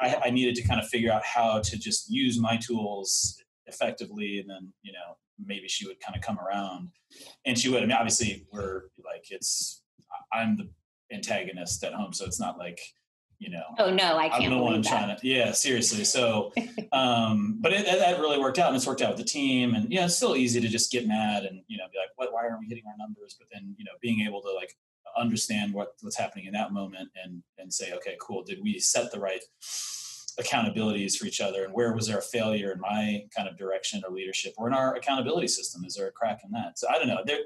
I, 0.00 0.22
I 0.24 0.30
needed 0.30 0.56
to 0.56 0.66
kind 0.66 0.80
of 0.80 0.88
figure 0.88 1.12
out 1.12 1.24
how 1.24 1.60
to 1.60 1.78
just 1.78 2.10
use 2.10 2.38
my 2.40 2.56
tools 2.56 3.40
effectively, 3.66 4.40
and 4.40 4.50
then 4.50 4.72
you 4.82 4.92
know 4.92 5.18
maybe 5.44 5.68
she 5.68 5.86
would 5.86 6.00
kind 6.00 6.16
of 6.16 6.22
come 6.22 6.40
around, 6.40 6.88
and 7.44 7.56
she 7.56 7.68
would. 7.68 7.82
I 7.82 7.86
mean, 7.86 7.92
obviously, 7.92 8.44
we're 8.52 8.86
like 9.04 9.26
it's 9.30 9.82
I'm 10.32 10.56
the 10.56 10.68
antagonist 11.14 11.84
at 11.84 11.94
home, 11.94 12.12
so 12.12 12.24
it's 12.24 12.40
not 12.40 12.58
like 12.58 12.80
you 13.38 13.50
know. 13.50 13.64
Oh 13.78 13.90
no, 13.90 14.16
I 14.16 14.28
can't. 14.28 14.44
I'm 14.44 14.50
the 14.50 14.58
one 14.58 14.82
trying 14.82 15.16
to. 15.16 15.26
Yeah, 15.26 15.52
seriously. 15.52 16.04
So, 16.04 16.52
um, 16.92 17.58
but 17.60 17.72
it, 17.72 17.86
that 17.86 18.18
really 18.20 18.38
worked 18.38 18.58
out, 18.58 18.68
and 18.68 18.76
it's 18.76 18.86
worked 18.86 19.02
out 19.02 19.10
with 19.10 19.18
the 19.18 19.24
team, 19.24 19.74
and 19.74 19.90
yeah, 19.90 20.06
it's 20.06 20.16
still 20.16 20.36
easy 20.36 20.60
to 20.60 20.68
just 20.68 20.90
get 20.90 21.06
mad 21.06 21.44
and 21.44 21.62
you 21.68 21.78
know 21.78 21.84
be 21.92 21.98
like, 21.98 22.10
what? 22.16 22.32
Why 22.32 22.44
aren't 22.44 22.60
we 22.60 22.66
hitting 22.66 22.84
our 22.86 22.96
numbers? 22.98 23.36
But 23.38 23.48
then 23.52 23.74
you 23.78 23.84
know, 23.84 23.92
being 24.00 24.26
able 24.26 24.42
to 24.42 24.52
like 24.52 24.76
understand 25.16 25.72
what 25.72 25.94
what's 26.00 26.16
happening 26.16 26.46
in 26.46 26.52
that 26.52 26.72
moment 26.72 27.10
and 27.22 27.42
and 27.58 27.72
say, 27.72 27.92
okay, 27.94 28.16
cool. 28.20 28.42
Did 28.42 28.58
we 28.62 28.78
set 28.78 29.10
the 29.12 29.20
right 29.20 29.42
accountabilities 30.40 31.16
for 31.16 31.26
each 31.26 31.40
other 31.40 31.64
and 31.64 31.72
where 31.72 31.92
was 31.92 32.06
there 32.06 32.18
a 32.18 32.22
failure 32.22 32.70
in 32.70 32.78
my 32.78 33.24
kind 33.36 33.48
of 33.48 33.56
direction 33.58 34.02
or 34.06 34.14
leadership 34.14 34.54
or 34.56 34.68
in 34.68 34.72
our 34.72 34.94
accountability 34.94 35.48
system 35.48 35.84
is 35.84 35.96
there 35.96 36.06
a 36.06 36.12
crack 36.12 36.42
in 36.44 36.50
that 36.52 36.78
so 36.78 36.86
i 36.88 36.96
don't 36.96 37.08
know 37.08 37.18
there 37.26 37.40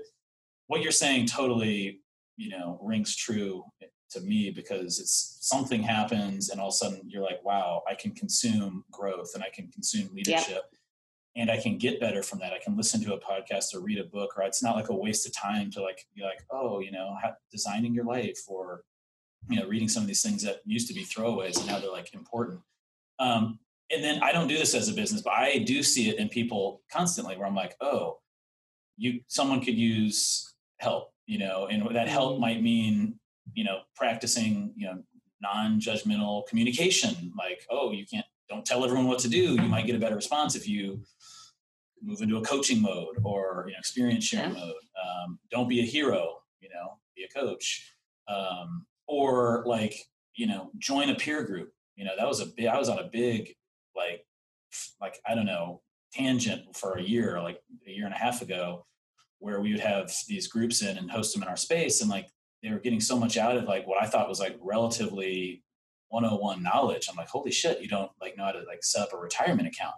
what 0.67 0.83
you're 0.83 0.93
saying 0.93 1.27
totally 1.27 2.01
you 2.37 2.51
know 2.51 2.79
rings 2.83 3.17
true 3.17 3.65
to 4.13 4.21
me 4.21 4.51
because 4.51 4.99
it's 4.99 5.39
something 5.41 5.83
happens 5.83 6.51
and 6.51 6.61
all 6.61 6.69
of 6.69 6.73
a 6.73 6.77
sudden 6.77 7.01
you're 7.07 7.23
like, 7.23 7.45
wow, 7.45 7.83
I 7.89 7.95
can 7.95 8.13
consume 8.13 8.85
growth 8.91 9.33
and 9.35 9.43
I 9.43 9.51
can 9.51 9.69
consume 9.69 10.11
leadership. 10.15 10.49
Yep. 10.49 10.75
And 11.35 11.51
I 11.51 11.59
can 11.59 11.79
get 11.79 11.99
better 11.99 12.23
from 12.23 12.41
that. 12.41 12.53
I 12.53 12.59
can 12.63 12.77
listen 12.77 13.03
to 13.05 13.15
a 13.15 13.21
podcast 13.21 13.75
or 13.75 13.81
read 13.81 13.99
a 13.99 14.05
book, 14.05 14.37
or 14.37 14.43
it's 14.43 14.63
not 14.63 14.77
like 14.77 14.91
a 14.91 14.95
waste 14.95 15.27
of 15.27 15.35
time 15.35 15.71
to 15.71 15.81
like 15.81 16.05
be 16.15 16.23
like, 16.23 16.45
oh, 16.51 16.81
you 16.81 16.93
know, 16.93 17.17
designing 17.51 17.95
your 17.95 18.05
life, 18.05 18.41
or 18.47 18.83
you 19.49 19.59
know, 19.59 19.67
reading 19.67 19.89
some 19.89 20.03
of 20.03 20.07
these 20.07 20.23
things 20.23 20.43
that 20.43 20.61
used 20.65 20.89
to 20.89 20.95
be 20.95 21.05
throwaways 21.05 21.59
and 21.59 21.67
now 21.67 21.79
they're 21.79 21.91
like 21.91 22.13
important. 22.15 22.61
Um, 23.19 23.59
and 23.91 24.03
then 24.03 24.23
I 24.23 24.33
don't 24.33 24.49
do 24.49 24.57
this 24.57 24.75
as 24.75 24.89
a 24.89 24.95
business, 24.95 25.23
but 25.23 25.33
I 25.35 25.59
do 25.59 25.83
see 25.83 26.09
it 26.09 26.19
in 26.19 26.29
people 26.29 26.83
constantly 26.91 27.37
where 27.37 27.47
I'm 27.47 27.55
like, 27.55 27.77
oh, 27.81 28.19
you 28.97 29.21
someone 29.27 29.61
could 29.61 29.77
use 29.77 30.55
help, 30.79 31.13
you 31.27 31.39
know, 31.39 31.67
and 31.67 31.95
that 31.95 32.09
help 32.09 32.33
mm-hmm. 32.33 32.41
might 32.41 32.63
mean 32.63 33.19
you 33.55 33.65
know, 33.65 33.81
practicing, 33.97 34.73
you 34.77 34.87
know, 34.87 35.03
non-judgmental 35.41 36.47
communication, 36.47 37.33
like, 37.37 37.67
oh, 37.71 37.93
you 37.93 38.07
can't, 38.07 38.27
don't 38.49 38.65
tell 38.65 38.85
everyone 38.85 39.09
what 39.09 39.19
to 39.21 39.29
do. 39.29 39.55
You 39.55 39.69
might 39.69 39.87
get 39.87 39.97
a 39.97 39.99
better 39.99 40.17
response 40.17 40.55
if 40.55 40.69
you 40.69 41.03
move 42.03 42.21
into 42.21 42.37
a 42.37 42.43
coaching 42.43 42.81
mode 42.83 43.17
or 43.25 43.65
you 43.67 43.73
know, 43.73 43.79
experience 43.79 44.25
sharing 44.25 44.55
yeah. 44.55 44.61
mode. 44.61 44.75
Um, 45.03 45.39
don't 45.51 45.69
be 45.69 45.81
a 45.81 45.85
hero, 45.85 46.39
you 46.61 46.69
know, 46.69 46.99
be 47.17 47.25
a 47.25 47.29
coach. 47.29 47.95
Um, 48.29 48.87
or 49.07 49.65
like, 49.67 49.97
you 50.35 50.47
know, 50.47 50.71
join 50.79 51.11
a 51.11 51.15
peer 51.15 51.45
group. 51.45 51.73
You 51.97 52.05
know, 52.05 52.13
that 52.17 52.27
was 52.27 52.41
a 52.41 52.47
big, 52.47 52.67
I 52.67 52.79
was 52.79 52.89
on 52.89 52.99
a 52.99 53.09
big, 53.13 53.55
like, 53.97 54.25
like, 55.01 55.19
I 55.27 55.35
don't 55.35 55.47
know, 55.47 55.83
tangent 56.13 56.77
for 56.77 56.99
a 56.99 57.03
year, 57.03 57.41
like 57.43 57.61
a 57.87 57.91
year 57.91 58.07
and 58.07 58.15
a 58.15 58.19
half 58.19 58.43
ago, 58.43 58.87
where 59.39 59.61
we 59.61 59.73
would 59.73 59.81
have 59.81 60.13
these 60.29 60.47
groups 60.47 60.83
in 60.83 60.97
and 60.99 61.11
host 61.11 61.35
them 61.35 61.43
in 61.43 61.49
our 61.49 61.57
space. 61.57 62.01
And 62.01 62.09
like, 62.09 62.29
they 62.63 62.71
were 62.71 62.79
getting 62.79 63.01
so 63.01 63.19
much 63.19 63.37
out 63.37 63.57
of 63.57 63.65
like 63.65 63.87
what 63.87 64.03
I 64.03 64.07
thought 64.07 64.29
was 64.29 64.41
like 64.41 64.57
relatively 64.61 65.63
101 66.09 66.63
knowledge. 66.63 67.09
I'm 67.11 67.17
like, 67.17 67.29
holy 67.29 67.51
shit, 67.51 67.81
you 67.81 67.89
don't 67.89 68.11
like 68.21 68.37
know 68.37 68.45
how 68.45 68.53
to 68.53 68.61
like 68.61 68.85
set 68.85 69.03
up 69.03 69.13
a 69.13 69.17
retirement 69.17 69.67
account. 69.67 69.95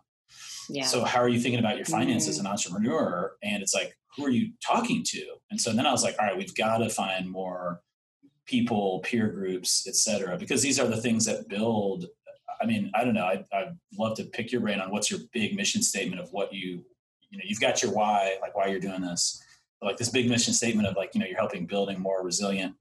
Yeah. 0.68 0.84
So 0.84 1.04
how 1.04 1.20
are 1.20 1.28
you 1.28 1.40
thinking 1.40 1.60
about 1.60 1.76
your 1.76 1.84
finances 1.84 2.38
mm-hmm. 2.38 2.46
as 2.46 2.66
an 2.66 2.70
entrepreneur? 2.72 3.32
And 3.42 3.62
it's 3.62 3.74
like, 3.74 3.94
who 4.16 4.24
are 4.24 4.30
you 4.30 4.52
talking 4.66 5.02
to? 5.06 5.24
And 5.50 5.60
so 5.60 5.72
then 5.72 5.86
I 5.86 5.92
was 5.92 6.02
like, 6.02 6.16
all 6.18 6.26
right, 6.26 6.36
we've 6.36 6.54
got 6.54 6.78
to 6.78 6.88
find 6.88 7.30
more 7.30 7.80
people, 8.46 9.00
peer 9.00 9.28
groups, 9.28 9.86
et 9.86 9.96
cetera, 9.96 10.38
because 10.38 10.62
these 10.62 10.78
are 10.78 10.86
the 10.86 10.96
things 10.96 11.24
that 11.26 11.48
build. 11.48 12.06
I 12.62 12.66
mean, 12.66 12.90
I 12.94 13.04
don't 13.04 13.14
know. 13.14 13.24
I, 13.24 13.44
I'd 13.52 13.76
love 13.98 14.16
to 14.16 14.24
pick 14.24 14.52
your 14.52 14.60
brain 14.60 14.80
on 14.80 14.90
what's 14.90 15.10
your 15.10 15.20
big 15.32 15.54
mission 15.54 15.82
statement 15.82 16.20
of 16.20 16.30
what 16.30 16.54
you, 16.54 16.84
you 17.30 17.38
know, 17.38 17.44
you've 17.44 17.60
got 17.60 17.82
your 17.82 17.92
why, 17.92 18.36
like 18.40 18.56
why 18.56 18.66
you're 18.68 18.80
doing 18.80 19.02
this 19.02 19.43
like 19.84 19.96
this 19.96 20.08
big 20.08 20.28
mission 20.28 20.52
statement 20.52 20.88
of 20.88 20.96
like 20.96 21.14
you 21.14 21.20
know 21.20 21.26
you're 21.26 21.38
helping 21.38 21.66
building 21.66 22.00
more 22.00 22.24
resilient 22.24 22.74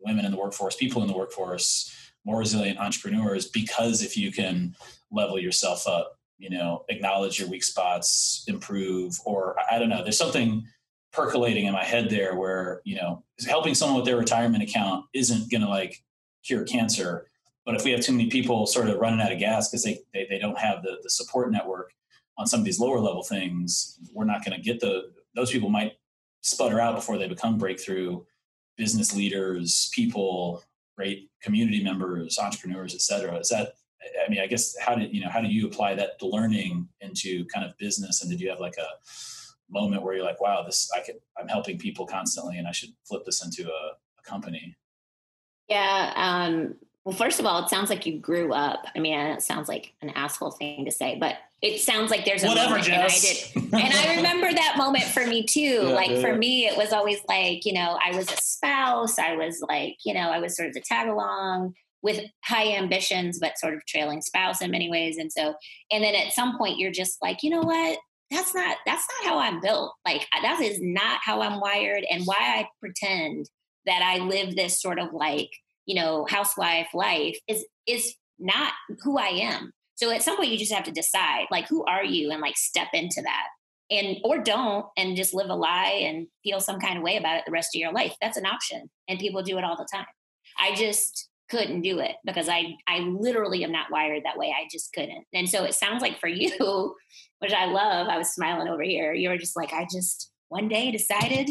women 0.00 0.24
in 0.24 0.30
the 0.30 0.38
workforce 0.38 0.76
people 0.76 1.02
in 1.02 1.08
the 1.08 1.16
workforce 1.16 1.94
more 2.24 2.38
resilient 2.38 2.78
entrepreneurs 2.78 3.46
because 3.48 4.02
if 4.02 4.16
you 4.16 4.32
can 4.32 4.74
level 5.10 5.38
yourself 5.38 5.86
up 5.86 6.18
you 6.38 6.50
know 6.50 6.84
acknowledge 6.88 7.38
your 7.38 7.48
weak 7.48 7.64
spots 7.64 8.44
improve 8.48 9.18
or 9.24 9.56
i 9.70 9.78
don't 9.78 9.88
know 9.88 10.02
there's 10.02 10.18
something 10.18 10.64
percolating 11.12 11.66
in 11.66 11.72
my 11.72 11.84
head 11.84 12.10
there 12.10 12.34
where 12.34 12.80
you 12.84 12.96
know 12.96 13.22
helping 13.46 13.74
someone 13.74 13.96
with 13.96 14.04
their 14.04 14.16
retirement 14.16 14.62
account 14.62 15.04
isn't 15.14 15.50
going 15.50 15.60
to 15.60 15.68
like 15.68 16.02
cure 16.44 16.64
cancer 16.64 17.28
but 17.64 17.74
if 17.74 17.84
we 17.84 17.90
have 17.90 18.00
too 18.00 18.12
many 18.12 18.28
people 18.28 18.66
sort 18.66 18.88
of 18.88 18.98
running 18.98 19.22
out 19.22 19.32
of 19.32 19.38
gas 19.38 19.70
because 19.70 19.82
they, 19.82 19.98
they, 20.12 20.26
they 20.28 20.38
don't 20.38 20.58
have 20.58 20.82
the, 20.82 20.98
the 21.02 21.08
support 21.08 21.50
network 21.50 21.92
on 22.36 22.46
some 22.46 22.60
of 22.60 22.66
these 22.66 22.80
lower 22.80 22.98
level 22.98 23.22
things 23.22 23.98
we're 24.12 24.24
not 24.24 24.44
going 24.44 24.56
to 24.56 24.62
get 24.62 24.80
the 24.80 25.12
those 25.34 25.50
people 25.50 25.70
might 25.70 25.92
sputter 26.44 26.78
out 26.78 26.94
before 26.94 27.16
they 27.16 27.26
become 27.26 27.56
breakthrough 27.56 28.22
business 28.76 29.14
leaders, 29.16 29.90
people, 29.94 30.62
great 30.94 31.30
community 31.42 31.82
members, 31.82 32.38
entrepreneurs, 32.38 32.94
et 32.94 33.00
cetera. 33.00 33.36
Is 33.36 33.48
that, 33.48 33.74
I 34.24 34.28
mean, 34.28 34.40
I 34.40 34.46
guess 34.46 34.76
how 34.78 34.94
did, 34.94 35.14
you 35.14 35.22
know, 35.22 35.30
how 35.30 35.40
do 35.40 35.48
you 35.48 35.66
apply 35.66 35.94
that 35.94 36.22
learning 36.22 36.86
into 37.00 37.46
kind 37.46 37.64
of 37.64 37.76
business? 37.78 38.20
And 38.20 38.30
did 38.30 38.40
you 38.40 38.50
have 38.50 38.60
like 38.60 38.76
a 38.76 38.88
moment 39.70 40.02
where 40.02 40.14
you're 40.14 40.24
like, 40.24 40.40
wow, 40.40 40.62
this, 40.62 40.90
I 40.94 41.00
could, 41.00 41.16
I'm 41.38 41.48
helping 41.48 41.78
people 41.78 42.04
constantly 42.04 42.58
and 42.58 42.68
I 42.68 42.72
should 42.72 42.90
flip 43.08 43.24
this 43.24 43.42
into 43.42 43.70
a, 43.70 43.92
a 44.18 44.22
company? 44.22 44.76
Yeah. 45.68 46.12
Um, 46.14 46.74
well, 47.04 47.16
first 47.16 47.40
of 47.40 47.46
all, 47.46 47.64
it 47.64 47.70
sounds 47.70 47.88
like 47.88 48.04
you 48.04 48.18
grew 48.18 48.52
up. 48.52 48.84
I 48.94 48.98
mean, 48.98 49.18
it 49.18 49.42
sounds 49.42 49.68
like 49.68 49.94
an 50.02 50.10
asshole 50.10 50.50
thing 50.50 50.84
to 50.84 50.90
say, 50.90 51.16
but 51.18 51.36
it 51.64 51.80
sounds 51.80 52.10
like 52.10 52.26
there's 52.26 52.44
a 52.44 52.46
Whatever, 52.46 52.70
moment 52.70 52.84
Jess. 52.84 53.52
and 53.54 53.74
I 53.74 53.80
did. 53.80 53.84
And 53.86 53.94
I 53.94 54.16
remember 54.16 54.52
that 54.52 54.74
moment 54.76 55.04
for 55.04 55.26
me 55.26 55.44
too. 55.44 55.60
Yeah, 55.60 55.94
like 55.94 56.10
yeah, 56.10 56.20
for 56.20 56.32
yeah. 56.32 56.36
me, 56.36 56.66
it 56.66 56.76
was 56.76 56.92
always 56.92 57.20
like, 57.26 57.64
you 57.64 57.72
know, 57.72 57.98
I 58.04 58.14
was 58.14 58.30
a 58.30 58.36
spouse. 58.36 59.18
I 59.18 59.34
was 59.34 59.64
like, 59.66 59.96
you 60.04 60.12
know, 60.12 60.28
I 60.28 60.40
was 60.40 60.56
sort 60.56 60.68
of 60.68 60.74
the 60.74 60.82
tag 60.82 61.08
along 61.08 61.72
with 62.02 62.20
high 62.44 62.74
ambitions, 62.76 63.38
but 63.40 63.58
sort 63.58 63.72
of 63.72 63.84
trailing 63.86 64.20
spouse 64.20 64.60
in 64.60 64.70
many 64.70 64.90
ways. 64.90 65.16
And 65.16 65.32
so, 65.32 65.54
and 65.90 66.04
then 66.04 66.14
at 66.14 66.34
some 66.34 66.58
point 66.58 66.78
you're 66.78 66.92
just 66.92 67.16
like, 67.22 67.42
you 67.42 67.48
know 67.48 67.62
what? 67.62 67.98
That's 68.30 68.54
not, 68.54 68.76
that's 68.84 69.06
not 69.22 69.30
how 69.30 69.38
I'm 69.38 69.62
built. 69.62 69.94
Like 70.04 70.26
that 70.42 70.60
is 70.60 70.78
not 70.82 71.20
how 71.24 71.40
I'm 71.40 71.60
wired 71.60 72.04
and 72.10 72.24
why 72.26 72.36
I 72.38 72.68
pretend 72.78 73.48
that 73.86 74.02
I 74.02 74.18
live 74.18 74.54
this 74.54 74.82
sort 74.82 74.98
of 74.98 75.14
like, 75.14 75.48
you 75.86 75.94
know, 75.94 76.26
housewife 76.28 76.88
life 76.92 77.38
is, 77.48 77.64
is 77.86 78.14
not 78.38 78.72
who 79.02 79.18
I 79.18 79.28
am. 79.28 79.72
So 79.96 80.10
at 80.10 80.22
some 80.22 80.36
point 80.36 80.50
you 80.50 80.58
just 80.58 80.72
have 80.72 80.84
to 80.84 80.90
decide 80.90 81.46
like 81.50 81.68
who 81.68 81.84
are 81.84 82.04
you 82.04 82.30
and 82.30 82.40
like 82.40 82.56
step 82.56 82.88
into 82.92 83.22
that. 83.22 83.46
And 83.90 84.16
or 84.24 84.38
don't 84.38 84.86
and 84.96 85.16
just 85.16 85.34
live 85.34 85.50
a 85.50 85.54
lie 85.54 86.00
and 86.04 86.26
feel 86.42 86.58
some 86.58 86.80
kind 86.80 86.96
of 86.96 87.04
way 87.04 87.16
about 87.16 87.36
it 87.36 87.44
the 87.46 87.52
rest 87.52 87.74
of 87.74 87.80
your 87.80 87.92
life. 87.92 88.14
That's 88.20 88.38
an 88.38 88.46
option. 88.46 88.90
And 89.08 89.18
people 89.18 89.42
do 89.42 89.58
it 89.58 89.64
all 89.64 89.76
the 89.76 89.86
time. 89.92 90.06
I 90.58 90.74
just 90.74 91.28
couldn't 91.50 91.82
do 91.82 91.98
it 91.98 92.16
because 92.24 92.48
I 92.48 92.74
I 92.88 93.00
literally 93.00 93.62
am 93.62 93.72
not 93.72 93.90
wired 93.90 94.22
that 94.24 94.38
way. 94.38 94.54
I 94.58 94.66
just 94.72 94.92
couldn't. 94.94 95.24
And 95.34 95.48
so 95.48 95.64
it 95.64 95.74
sounds 95.74 96.00
like 96.00 96.18
for 96.18 96.28
you, 96.28 96.94
which 97.40 97.52
I 97.52 97.66
love, 97.66 98.08
I 98.08 98.16
was 98.16 98.32
smiling 98.32 98.68
over 98.68 98.82
here. 98.82 99.12
You 99.12 99.28
were 99.28 99.38
just 99.38 99.56
like, 99.56 99.72
I 99.72 99.86
just 99.92 100.30
one 100.48 100.68
day 100.68 100.90
decided 100.90 101.50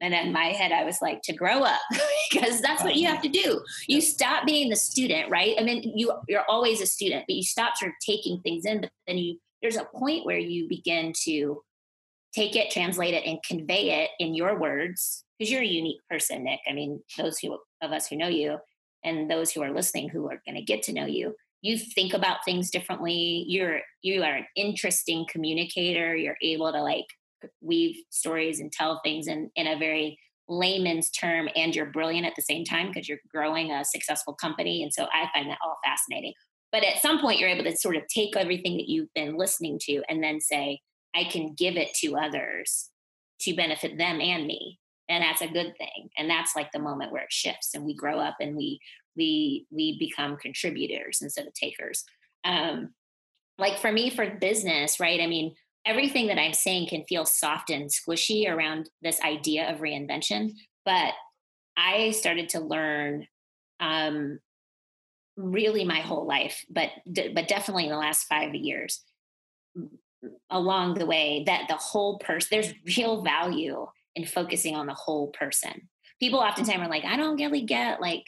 and 0.00 0.14
in 0.14 0.32
my 0.32 0.46
head, 0.46 0.72
I 0.72 0.84
was 0.84 1.02
like, 1.02 1.20
to 1.22 1.34
grow 1.34 1.62
up, 1.62 1.80
because 2.30 2.60
that's 2.60 2.82
what 2.82 2.96
you 2.96 3.06
have 3.06 3.22
to 3.22 3.28
do. 3.28 3.62
You 3.86 4.00
stop 4.00 4.46
being 4.46 4.70
the 4.70 4.76
student, 4.76 5.30
right? 5.30 5.54
I 5.58 5.62
mean, 5.62 5.92
you 5.96 6.12
you're 6.28 6.44
always 6.48 6.80
a 6.80 6.86
student, 6.86 7.24
but 7.28 7.36
you 7.36 7.42
stop 7.42 7.76
sort 7.76 7.90
of 7.90 7.96
taking 8.04 8.40
things 8.40 8.64
in. 8.64 8.80
But 8.80 8.90
then 9.06 9.18
you 9.18 9.38
there's 9.62 9.76
a 9.76 9.86
point 9.94 10.24
where 10.24 10.38
you 10.38 10.68
begin 10.68 11.12
to 11.24 11.62
take 12.34 12.56
it, 12.56 12.70
translate 12.70 13.14
it, 13.14 13.26
and 13.26 13.42
convey 13.42 14.02
it 14.02 14.10
in 14.18 14.34
your 14.34 14.58
words, 14.58 15.24
because 15.38 15.52
you're 15.52 15.62
a 15.62 15.66
unique 15.66 16.00
person, 16.08 16.44
Nick. 16.44 16.60
I 16.68 16.72
mean, 16.72 17.02
those 17.18 17.38
who 17.38 17.58
of 17.82 17.92
us 17.92 18.08
who 18.08 18.16
know 18.16 18.28
you, 18.28 18.58
and 19.04 19.30
those 19.30 19.52
who 19.52 19.62
are 19.62 19.72
listening 19.72 20.08
who 20.08 20.30
are 20.30 20.42
going 20.46 20.56
to 20.56 20.62
get 20.62 20.82
to 20.84 20.92
know 20.92 21.06
you, 21.06 21.34
you 21.62 21.76
think 21.76 22.14
about 22.14 22.44
things 22.44 22.70
differently. 22.70 23.44
You're 23.46 23.80
you 24.02 24.22
are 24.22 24.36
an 24.36 24.46
interesting 24.56 25.26
communicator. 25.28 26.16
You're 26.16 26.38
able 26.42 26.72
to 26.72 26.82
like 26.82 27.06
weave 27.60 27.96
stories 28.10 28.60
and 28.60 28.72
tell 28.72 29.00
things 29.04 29.26
in, 29.26 29.50
in 29.56 29.66
a 29.66 29.78
very 29.78 30.18
layman's 30.48 31.10
term 31.10 31.48
and 31.54 31.74
you're 31.74 31.86
brilliant 31.86 32.26
at 32.26 32.34
the 32.36 32.42
same 32.42 32.64
time 32.64 32.88
because 32.88 33.08
you're 33.08 33.18
growing 33.32 33.70
a 33.70 33.84
successful 33.84 34.34
company. 34.34 34.82
And 34.82 34.92
so 34.92 35.04
I 35.04 35.28
find 35.32 35.48
that 35.48 35.58
all 35.64 35.78
fascinating. 35.84 36.34
But 36.72 36.84
at 36.84 37.00
some 37.00 37.20
point, 37.20 37.38
you're 37.38 37.48
able 37.48 37.64
to 37.64 37.76
sort 37.76 37.96
of 37.96 38.02
take 38.08 38.36
everything 38.36 38.76
that 38.76 38.88
you've 38.88 39.12
been 39.14 39.36
listening 39.36 39.78
to 39.82 40.02
and 40.08 40.22
then 40.22 40.40
say, 40.40 40.80
I 41.14 41.24
can 41.24 41.54
give 41.54 41.76
it 41.76 41.94
to 41.96 42.16
others 42.16 42.90
to 43.40 43.54
benefit 43.54 43.98
them 43.98 44.20
and 44.20 44.46
me. 44.46 44.78
And 45.08 45.22
that's 45.22 45.42
a 45.42 45.48
good 45.48 45.74
thing. 45.76 46.10
And 46.16 46.30
that's 46.30 46.54
like 46.54 46.70
the 46.72 46.78
moment 46.78 47.10
where 47.10 47.22
it 47.22 47.32
shifts 47.32 47.74
and 47.74 47.84
we 47.84 47.94
grow 47.94 48.20
up 48.20 48.36
and 48.40 48.56
we 48.56 48.80
we 49.16 49.66
we 49.70 49.98
become 49.98 50.36
contributors 50.36 51.18
instead 51.20 51.46
of 51.46 51.54
takers. 51.54 52.04
Um, 52.44 52.94
like 53.58 53.78
for 53.78 53.90
me, 53.90 54.08
for 54.10 54.30
business, 54.30 55.00
right? 55.00 55.20
I 55.20 55.26
mean, 55.26 55.54
everything 55.86 56.26
that 56.28 56.38
I'm 56.38 56.52
saying 56.52 56.88
can 56.88 57.04
feel 57.04 57.24
soft 57.24 57.70
and 57.70 57.90
squishy 57.90 58.48
around 58.48 58.90
this 59.02 59.20
idea 59.22 59.70
of 59.72 59.80
reinvention, 59.80 60.52
but 60.84 61.14
I 61.76 62.10
started 62.10 62.50
to 62.50 62.60
learn 62.60 63.26
um, 63.80 64.38
really 65.36 65.84
my 65.84 66.00
whole 66.00 66.26
life, 66.26 66.64
but 66.68 66.90
but 67.06 67.48
definitely 67.48 67.84
in 67.84 67.90
the 67.90 67.96
last 67.96 68.24
five 68.24 68.54
years 68.54 69.02
along 70.50 70.94
the 70.94 71.06
way 71.06 71.44
that 71.46 71.66
the 71.68 71.76
whole 71.76 72.18
person 72.18 72.48
there's 72.50 72.74
real 72.96 73.22
value 73.22 73.86
in 74.14 74.26
focusing 74.26 74.74
on 74.74 74.86
the 74.86 74.94
whole 74.94 75.28
person. 75.28 75.88
People 76.18 76.40
oftentimes 76.40 76.82
are 76.82 76.90
like, 76.90 77.04
I 77.04 77.16
don't 77.16 77.36
really 77.36 77.62
get 77.62 78.00
like 78.00 78.24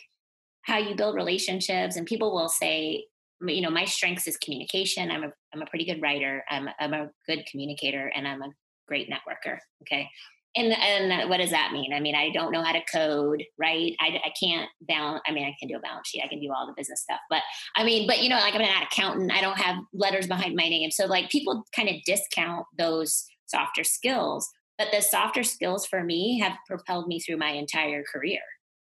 how 0.62 0.78
you 0.78 0.94
build 0.94 1.16
relationships, 1.16 1.96
and 1.96 2.06
people 2.06 2.32
will 2.32 2.48
say, 2.48 3.06
you 3.46 3.60
know, 3.60 3.70
my 3.70 3.84
strengths 3.84 4.26
is 4.26 4.36
communication. 4.36 5.10
I'm 5.10 5.24
a 5.24 5.32
I'm 5.54 5.62
a 5.62 5.66
pretty 5.66 5.84
good 5.84 6.00
writer. 6.02 6.44
I'm 6.50 6.68
I'm 6.78 6.94
a 6.94 7.10
good 7.26 7.44
communicator, 7.50 8.12
and 8.14 8.26
I'm 8.26 8.42
a 8.42 8.48
great 8.86 9.08
networker. 9.10 9.58
Okay, 9.82 10.08
and 10.56 10.72
and 10.72 11.28
what 11.28 11.38
does 11.38 11.50
that 11.50 11.72
mean? 11.72 11.92
I 11.92 12.00
mean, 12.00 12.14
I 12.14 12.30
don't 12.30 12.52
know 12.52 12.62
how 12.62 12.72
to 12.72 12.82
code, 12.92 13.42
right? 13.58 13.94
I, 14.00 14.20
I 14.24 14.32
can't 14.40 14.68
balance. 14.82 15.22
I 15.26 15.32
mean, 15.32 15.44
I 15.44 15.56
can 15.58 15.68
do 15.68 15.76
a 15.76 15.80
balance 15.80 16.08
sheet. 16.08 16.22
I 16.24 16.28
can 16.28 16.40
do 16.40 16.52
all 16.52 16.66
the 16.66 16.74
business 16.76 17.02
stuff, 17.02 17.20
but 17.30 17.42
I 17.76 17.84
mean, 17.84 18.06
but 18.06 18.22
you 18.22 18.28
know, 18.28 18.36
like 18.36 18.54
I'm 18.54 18.62
not 18.62 18.76
an 18.76 18.82
accountant. 18.82 19.32
I 19.32 19.40
don't 19.40 19.58
have 19.58 19.76
letters 19.92 20.26
behind 20.26 20.54
my 20.54 20.68
name, 20.68 20.90
so 20.90 21.06
like 21.06 21.30
people 21.30 21.64
kind 21.74 21.88
of 21.88 21.96
discount 22.04 22.66
those 22.76 23.24
softer 23.46 23.84
skills. 23.84 24.48
But 24.78 24.88
the 24.90 25.00
softer 25.00 25.42
skills 25.42 25.86
for 25.86 26.02
me 26.02 26.40
have 26.40 26.56
propelled 26.66 27.06
me 27.06 27.20
through 27.20 27.36
my 27.36 27.50
entire 27.50 28.02
career 28.10 28.40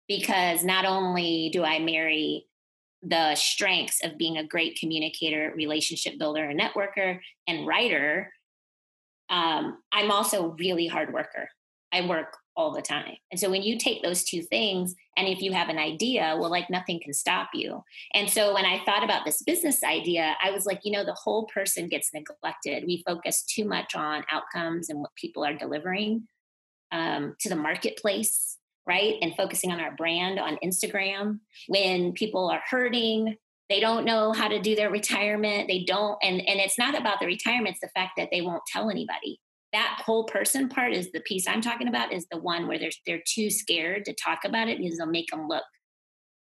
because 0.07 0.63
not 0.63 0.85
only 0.85 1.49
do 1.53 1.63
I 1.63 1.79
marry 1.79 2.45
the 3.03 3.35
strengths 3.35 4.03
of 4.03 4.17
being 4.17 4.37
a 4.37 4.47
great 4.47 4.77
communicator, 4.79 5.53
relationship 5.55 6.17
builder, 6.17 6.43
and 6.43 6.59
networker, 6.59 7.19
and 7.47 7.67
writer, 7.67 8.31
um, 9.29 9.79
I'm 9.91 10.11
also 10.11 10.55
really 10.59 10.87
hard 10.87 11.13
worker. 11.13 11.49
I 11.93 12.05
work 12.05 12.35
all 12.55 12.73
the 12.73 12.81
time. 12.81 13.15
And 13.31 13.39
so 13.39 13.49
when 13.49 13.61
you 13.61 13.77
take 13.77 14.01
those 14.01 14.23
two 14.23 14.41
things, 14.41 14.95
and 15.15 15.27
if 15.27 15.41
you 15.41 15.53
have 15.53 15.69
an 15.69 15.77
idea, 15.77 16.35
well, 16.37 16.49
like 16.49 16.69
nothing 16.69 16.99
can 17.01 17.13
stop 17.13 17.49
you. 17.53 17.83
And 18.13 18.29
so 18.29 18.53
when 18.53 18.65
I 18.65 18.83
thought 18.83 19.03
about 19.03 19.25
this 19.25 19.43
business 19.43 19.83
idea, 19.83 20.35
I 20.43 20.51
was 20.51 20.65
like, 20.65 20.79
you 20.83 20.91
know, 20.91 21.05
the 21.05 21.13
whole 21.13 21.45
person 21.53 21.87
gets 21.87 22.09
neglected. 22.13 22.83
We 22.85 23.03
focus 23.07 23.43
too 23.43 23.65
much 23.65 23.95
on 23.95 24.23
outcomes 24.31 24.89
and 24.89 24.99
what 24.99 25.15
people 25.15 25.45
are 25.45 25.53
delivering 25.53 26.27
um, 26.91 27.35
to 27.41 27.49
the 27.49 27.55
marketplace, 27.55 28.57
right? 28.87 29.15
And 29.21 29.35
focusing 29.35 29.71
on 29.71 29.79
our 29.79 29.95
brand 29.95 30.39
on 30.39 30.57
Instagram. 30.63 31.39
When 31.67 32.13
people 32.13 32.49
are 32.49 32.61
hurting, 32.69 33.35
they 33.69 33.79
don't 33.79 34.05
know 34.05 34.31
how 34.31 34.47
to 34.47 34.61
do 34.61 34.75
their 34.75 34.89
retirement. 34.89 35.67
They 35.67 35.83
don't 35.83 36.17
and 36.23 36.39
and 36.47 36.59
it's 36.59 36.77
not 36.77 36.97
about 36.97 37.19
the 37.19 37.25
retirement 37.25 37.75
it's 37.75 37.81
the 37.81 37.99
fact 37.99 38.13
that 38.17 38.29
they 38.31 38.41
won't 38.41 38.63
tell 38.67 38.89
anybody. 38.89 39.39
That 39.73 40.01
whole 40.03 40.23
person 40.23 40.69
part 40.69 40.93
is 40.93 41.11
the 41.11 41.19
piece 41.19 41.45
i'm 41.45 41.59
talking 41.59 41.89
about 41.89 42.13
is 42.13 42.25
the 42.31 42.39
one 42.39 42.67
where 42.67 42.79
they're 42.79 42.89
they're 43.05 43.21
too 43.27 43.49
scared 43.49 44.05
to 44.05 44.13
talk 44.13 44.39
about 44.45 44.69
it 44.69 44.77
because 44.77 44.97
it'll 44.97 45.11
make 45.11 45.29
them 45.29 45.47
look 45.47 45.65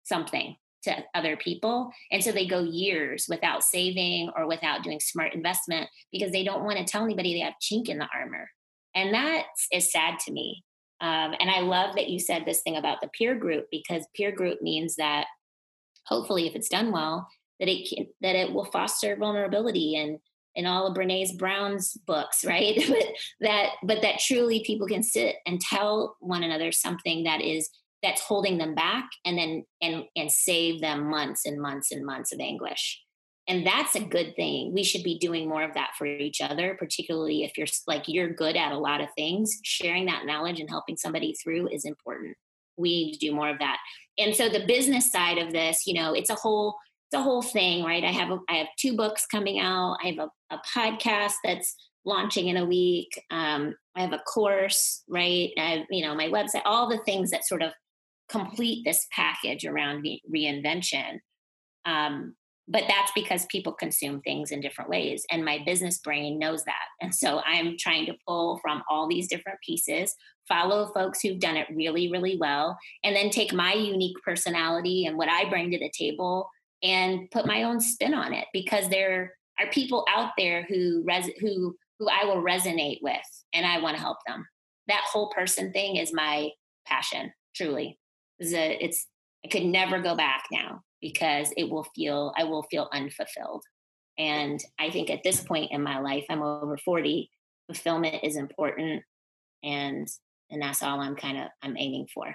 something 0.04 0.56
to 0.84 0.96
other 1.14 1.36
people. 1.36 1.92
And 2.10 2.24
so 2.24 2.32
they 2.32 2.46
go 2.46 2.60
years 2.60 3.26
without 3.28 3.62
saving 3.62 4.30
or 4.36 4.48
without 4.48 4.82
doing 4.82 4.98
smart 4.98 5.32
investment 5.32 5.88
because 6.10 6.32
they 6.32 6.42
don't 6.42 6.64
want 6.64 6.78
to 6.78 6.84
tell 6.84 7.04
anybody 7.04 7.34
they 7.34 7.40
have 7.40 7.54
chink 7.62 7.88
in 7.88 7.98
the 7.98 8.08
armor. 8.12 8.50
And 8.94 9.14
that 9.14 9.44
is 9.72 9.92
sad 9.92 10.18
to 10.24 10.32
me 10.32 10.64
um, 11.02 11.34
and 11.38 11.50
i 11.50 11.60
love 11.60 11.94
that 11.94 12.08
you 12.08 12.18
said 12.18 12.44
this 12.44 12.62
thing 12.62 12.76
about 12.76 13.00
the 13.02 13.08
peer 13.08 13.34
group 13.34 13.66
because 13.70 14.06
peer 14.16 14.32
group 14.32 14.62
means 14.62 14.96
that 14.96 15.26
hopefully 16.06 16.46
if 16.46 16.54
it's 16.54 16.68
done 16.68 16.90
well 16.90 17.28
that 17.60 17.68
it 17.68 17.88
can, 17.88 18.06
that 18.22 18.34
it 18.34 18.52
will 18.52 18.64
foster 18.64 19.14
vulnerability 19.16 19.96
and 19.96 20.18
in 20.54 20.66
all 20.66 20.86
of 20.86 20.94
Brene's 20.94 21.32
Brown's 21.32 21.94
books, 22.06 22.44
right? 22.46 22.76
but 22.88 23.04
that 23.40 23.70
but 23.82 24.02
that 24.02 24.18
truly 24.18 24.62
people 24.64 24.86
can 24.86 25.02
sit 25.02 25.36
and 25.46 25.60
tell 25.60 26.16
one 26.20 26.42
another 26.42 26.72
something 26.72 27.24
that 27.24 27.40
is 27.40 27.68
that's 28.02 28.20
holding 28.20 28.58
them 28.58 28.74
back 28.74 29.08
and 29.24 29.38
then 29.38 29.64
and 29.80 30.04
and 30.16 30.30
save 30.30 30.80
them 30.80 31.08
months 31.08 31.46
and 31.46 31.60
months 31.60 31.92
and 31.92 32.04
months 32.04 32.32
of 32.32 32.40
anguish. 32.40 33.00
And 33.52 33.66
that's 33.66 33.94
a 33.96 34.00
good 34.00 34.34
thing. 34.34 34.72
We 34.72 34.82
should 34.82 35.02
be 35.02 35.18
doing 35.18 35.46
more 35.46 35.62
of 35.62 35.74
that 35.74 35.90
for 35.98 36.06
each 36.06 36.40
other, 36.40 36.74
particularly 36.78 37.44
if 37.44 37.58
you're 37.58 37.66
like 37.86 38.04
you're 38.06 38.32
good 38.32 38.56
at 38.56 38.72
a 38.72 38.78
lot 38.78 39.02
of 39.02 39.08
things. 39.14 39.60
Sharing 39.62 40.06
that 40.06 40.24
knowledge 40.24 40.58
and 40.58 40.70
helping 40.70 40.96
somebody 40.96 41.34
through 41.34 41.68
is 41.68 41.84
important. 41.84 42.34
We 42.78 42.88
need 42.88 43.12
to 43.12 43.18
do 43.18 43.34
more 43.34 43.50
of 43.50 43.58
that. 43.58 43.76
And 44.16 44.34
so 44.34 44.48
the 44.48 44.64
business 44.66 45.12
side 45.12 45.36
of 45.36 45.52
this 45.52 45.86
you 45.86 45.92
know 45.92 46.14
it's 46.14 46.30
a 46.30 46.34
whole 46.34 46.78
it's 47.10 47.20
a 47.20 47.22
whole 47.22 47.42
thing 47.42 47.84
right? 47.84 48.02
I 48.02 48.10
have 48.10 48.30
a, 48.30 48.38
i 48.48 48.54
have 48.54 48.68
two 48.78 48.96
books 48.96 49.26
coming 49.26 49.60
out. 49.60 49.98
I 50.02 50.06
have 50.06 50.30
a, 50.50 50.54
a 50.54 50.60
podcast 50.74 51.34
that's 51.44 51.76
launching 52.06 52.48
in 52.48 52.56
a 52.56 52.64
week. 52.64 53.10
Um, 53.30 53.74
i 53.94 54.00
have 54.00 54.14
a 54.14 54.18
course 54.20 55.02
right? 55.10 55.50
I 55.58 55.62
have 55.62 55.86
you 55.90 56.06
know 56.06 56.14
my 56.14 56.28
website 56.28 56.62
all 56.64 56.88
the 56.88 57.04
things 57.04 57.30
that 57.32 57.46
sort 57.46 57.62
of 57.62 57.72
complete 58.30 58.82
this 58.86 59.06
package 59.12 59.66
around 59.66 60.06
reinvention. 60.34 61.18
Um, 61.84 62.34
but 62.68 62.84
that's 62.88 63.12
because 63.14 63.44
people 63.46 63.72
consume 63.72 64.20
things 64.20 64.52
in 64.52 64.60
different 64.60 64.88
ways 64.88 65.24
and 65.30 65.44
my 65.44 65.58
business 65.66 65.98
brain 65.98 66.38
knows 66.38 66.64
that. 66.64 66.86
And 67.00 67.14
so 67.14 67.40
i'm 67.44 67.76
trying 67.78 68.06
to 68.06 68.14
pull 68.26 68.58
from 68.62 68.82
all 68.88 69.08
these 69.08 69.28
different 69.28 69.58
pieces 69.64 70.14
follow 70.48 70.92
folks 70.92 71.20
who've 71.20 71.38
done 71.38 71.56
it 71.56 71.66
really 71.74 72.10
really 72.10 72.36
well 72.38 72.76
and 73.04 73.14
then 73.14 73.30
take 73.30 73.52
my 73.52 73.72
unique 73.72 74.16
personality 74.24 75.06
and 75.06 75.16
what 75.16 75.28
i 75.28 75.48
bring 75.48 75.70
to 75.70 75.78
the 75.78 75.90
table 75.96 76.48
and 76.82 77.30
put 77.30 77.46
my 77.46 77.62
own 77.62 77.80
spin 77.80 78.14
on 78.14 78.32
it 78.32 78.46
because 78.52 78.88
there 78.88 79.34
are 79.60 79.70
people 79.70 80.04
out 80.08 80.30
there 80.36 80.64
who 80.68 81.02
res- 81.06 81.30
who 81.40 81.74
who 81.98 82.08
i 82.08 82.24
will 82.24 82.42
resonate 82.42 82.98
with 83.02 83.20
and 83.52 83.66
i 83.66 83.80
want 83.80 83.96
to 83.96 84.02
help 84.02 84.18
them. 84.26 84.46
That 84.88 85.04
whole 85.10 85.30
person 85.30 85.72
thing 85.72 85.96
is 85.96 86.12
my 86.12 86.50
passion 86.86 87.32
truly. 87.54 87.98
It's, 88.38 88.52
a, 88.52 88.84
it's 88.84 89.06
i 89.44 89.48
could 89.48 89.64
never 89.64 90.00
go 90.00 90.16
back 90.16 90.44
now 90.50 90.82
because 91.02 91.52
it 91.56 91.68
will 91.68 91.84
feel 91.94 92.32
I 92.38 92.44
will 92.44 92.62
feel 92.62 92.88
unfulfilled. 92.92 93.64
And 94.18 94.62
I 94.78 94.90
think 94.90 95.10
at 95.10 95.22
this 95.22 95.40
point 95.40 95.72
in 95.72 95.82
my 95.82 95.98
life, 95.98 96.24
I'm 96.30 96.42
over 96.42 96.78
40, 96.78 97.30
fulfillment 97.66 98.22
is 98.22 98.36
important 98.36 99.02
and 99.62 100.08
and 100.50 100.62
that's 100.62 100.82
all 100.82 101.00
I'm 101.00 101.16
kind 101.16 101.38
of 101.38 101.48
I'm 101.62 101.76
aiming 101.76 102.06
for. 102.12 102.34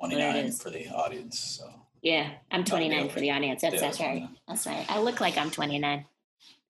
29 0.00 0.52
for 0.52 0.70
the 0.70 0.88
audience. 0.88 1.38
So 1.38 1.68
yeah, 2.02 2.30
I'm 2.50 2.64
29 2.64 3.08
for 3.08 3.20
the 3.20 3.30
audience. 3.30 3.62
That's 3.62 3.80
that's 3.80 4.00
right. 4.00 4.28
That's 4.48 4.66
right. 4.66 4.86
I 4.88 5.00
look 5.00 5.20
like 5.20 5.36
I'm 5.36 5.50
29. 5.50 6.04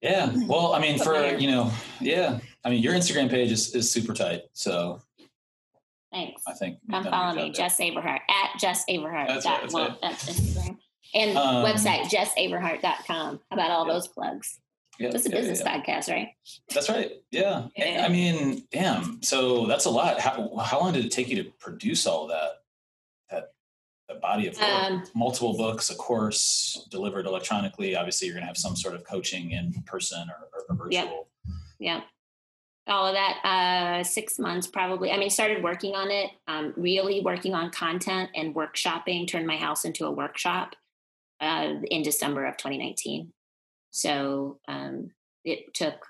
Yeah. 0.01 0.31
Well, 0.47 0.73
I 0.73 0.79
mean, 0.79 0.99
for 1.03 1.37
you 1.37 1.49
know, 1.49 1.71
yeah. 1.99 2.39
I 2.63 2.69
mean, 2.69 2.81
your 2.81 2.93
Instagram 2.93 3.29
page 3.29 3.51
is, 3.51 3.73
is 3.75 3.89
super 3.89 4.13
tight. 4.13 4.43
So 4.53 5.01
thanks. 6.11 6.41
I 6.47 6.53
think 6.53 6.79
come 6.89 7.03
follow 7.03 7.35
me, 7.35 7.51
Jess 7.51 7.79
Averhart 7.79 8.19
at 8.29 8.59
Jess 8.59 8.83
Averhart. 8.89 9.27
That's, 9.27 9.45
right, 9.45 9.61
that's, 9.61 9.73
well, 9.73 9.89
right. 9.89 9.97
that's 10.01 10.29
Instagram 10.29 10.77
and 11.13 11.37
um, 11.37 11.65
website 11.65 12.03
jessaverhart.com. 12.03 13.39
How 13.49 13.55
about 13.55 13.71
all 13.71 13.85
those 13.85 14.07
plugs? 14.07 14.59
Yeah, 14.99 15.09
it's 15.13 15.27
a 15.27 15.29
business 15.29 15.61
yeah. 15.63 15.77
podcast, 15.77 16.09
right? 16.09 16.29
That's 16.73 16.89
right. 16.89 17.11
Yeah. 17.29 17.67
yeah. 17.75 18.03
I 18.03 18.09
mean, 18.09 18.63
damn. 18.71 19.21
So 19.21 19.67
that's 19.67 19.85
a 19.85 19.91
lot. 19.91 20.19
How, 20.19 20.57
how 20.57 20.79
long 20.79 20.93
did 20.93 21.05
it 21.05 21.11
take 21.11 21.29
you 21.29 21.43
to 21.43 21.49
produce 21.59 22.07
all 22.07 22.23
of 22.23 22.29
that? 22.29 22.51
That 24.09 24.21
body 24.21 24.47
of 24.47 24.57
work, 24.57 24.63
um, 24.63 25.03
multiple 25.15 25.57
books, 25.57 25.89
a 25.89 25.95
course 25.95 26.87
delivered 26.89 27.25
electronically. 27.25 27.93
Obviously, 27.93 28.27
you're 28.27 28.35
going 28.35 28.43
to 28.43 28.47
have 28.47 28.57
some 28.57 28.77
sort 28.77 28.95
of 28.95 29.03
coaching 29.03 29.51
in 29.51 29.73
person 29.85 30.29
or, 30.29 30.47
or 30.69 30.75
virtual. 30.77 31.27
Yeah. 31.79 31.97
Yeah. 31.97 32.01
All 32.87 33.05
of 33.05 33.15
that, 33.15 33.41
uh, 33.43 34.03
six 34.05 34.39
months 34.39 34.65
probably. 34.65 35.11
I 35.11 35.17
mean, 35.17 35.29
started 35.29 35.61
working 35.61 35.93
on 35.93 36.09
it, 36.09 36.31
um, 36.47 36.73
really 36.77 37.19
working 37.19 37.53
on 37.53 37.69
content 37.69 38.29
and 38.33 38.55
workshopping, 38.55 39.27
turned 39.27 39.45
my 39.45 39.57
house 39.57 39.83
into 39.83 40.05
a 40.05 40.11
workshop 40.11 40.73
uh, 41.41 41.73
in 41.89 42.01
December 42.01 42.45
of 42.45 42.57
2019. 42.57 43.31
So 43.91 44.59
um, 44.67 45.11
it 45.43 45.73
took 45.73 46.05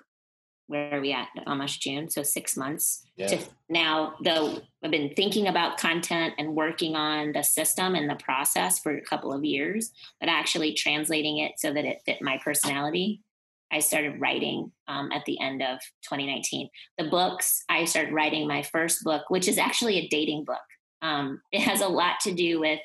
where 0.66 0.98
are 0.98 1.00
we 1.00 1.12
at 1.12 1.28
almost 1.46 1.80
June, 1.80 2.10
so 2.10 2.22
six 2.22 2.54
months 2.54 3.02
yeah. 3.16 3.28
to 3.28 3.38
now. 3.70 4.14
Though 4.22 4.58
I've 4.84 4.90
been 4.90 5.14
thinking 5.14 5.48
about 5.48 5.78
content 5.78 6.34
and 6.36 6.54
working 6.54 6.94
on 6.94 7.32
the 7.32 7.42
system 7.42 7.94
and 7.94 8.10
the 8.10 8.16
process 8.16 8.78
for 8.78 8.94
a 8.94 9.00
couple 9.00 9.32
of 9.32 9.44
years, 9.44 9.92
but 10.20 10.28
actually 10.28 10.74
translating 10.74 11.38
it 11.38 11.52
so 11.56 11.72
that 11.72 11.86
it 11.86 12.02
fit 12.04 12.20
my 12.20 12.38
personality 12.44 13.22
I 13.70 13.80
started 13.80 14.20
writing 14.20 14.72
um, 14.86 15.12
at 15.12 15.24
the 15.24 15.40
end 15.40 15.62
of 15.62 15.78
2019. 16.02 16.68
The 16.96 17.04
books, 17.04 17.64
I 17.68 17.84
started 17.84 18.14
writing 18.14 18.46
my 18.46 18.62
first 18.62 19.04
book, 19.04 19.28
which 19.28 19.48
is 19.48 19.58
actually 19.58 19.98
a 19.98 20.08
dating 20.08 20.44
book. 20.44 20.56
Um, 21.02 21.42
it 21.52 21.60
has 21.60 21.80
a 21.80 21.88
lot 21.88 22.20
to 22.22 22.32
do 22.32 22.60
with 22.60 22.80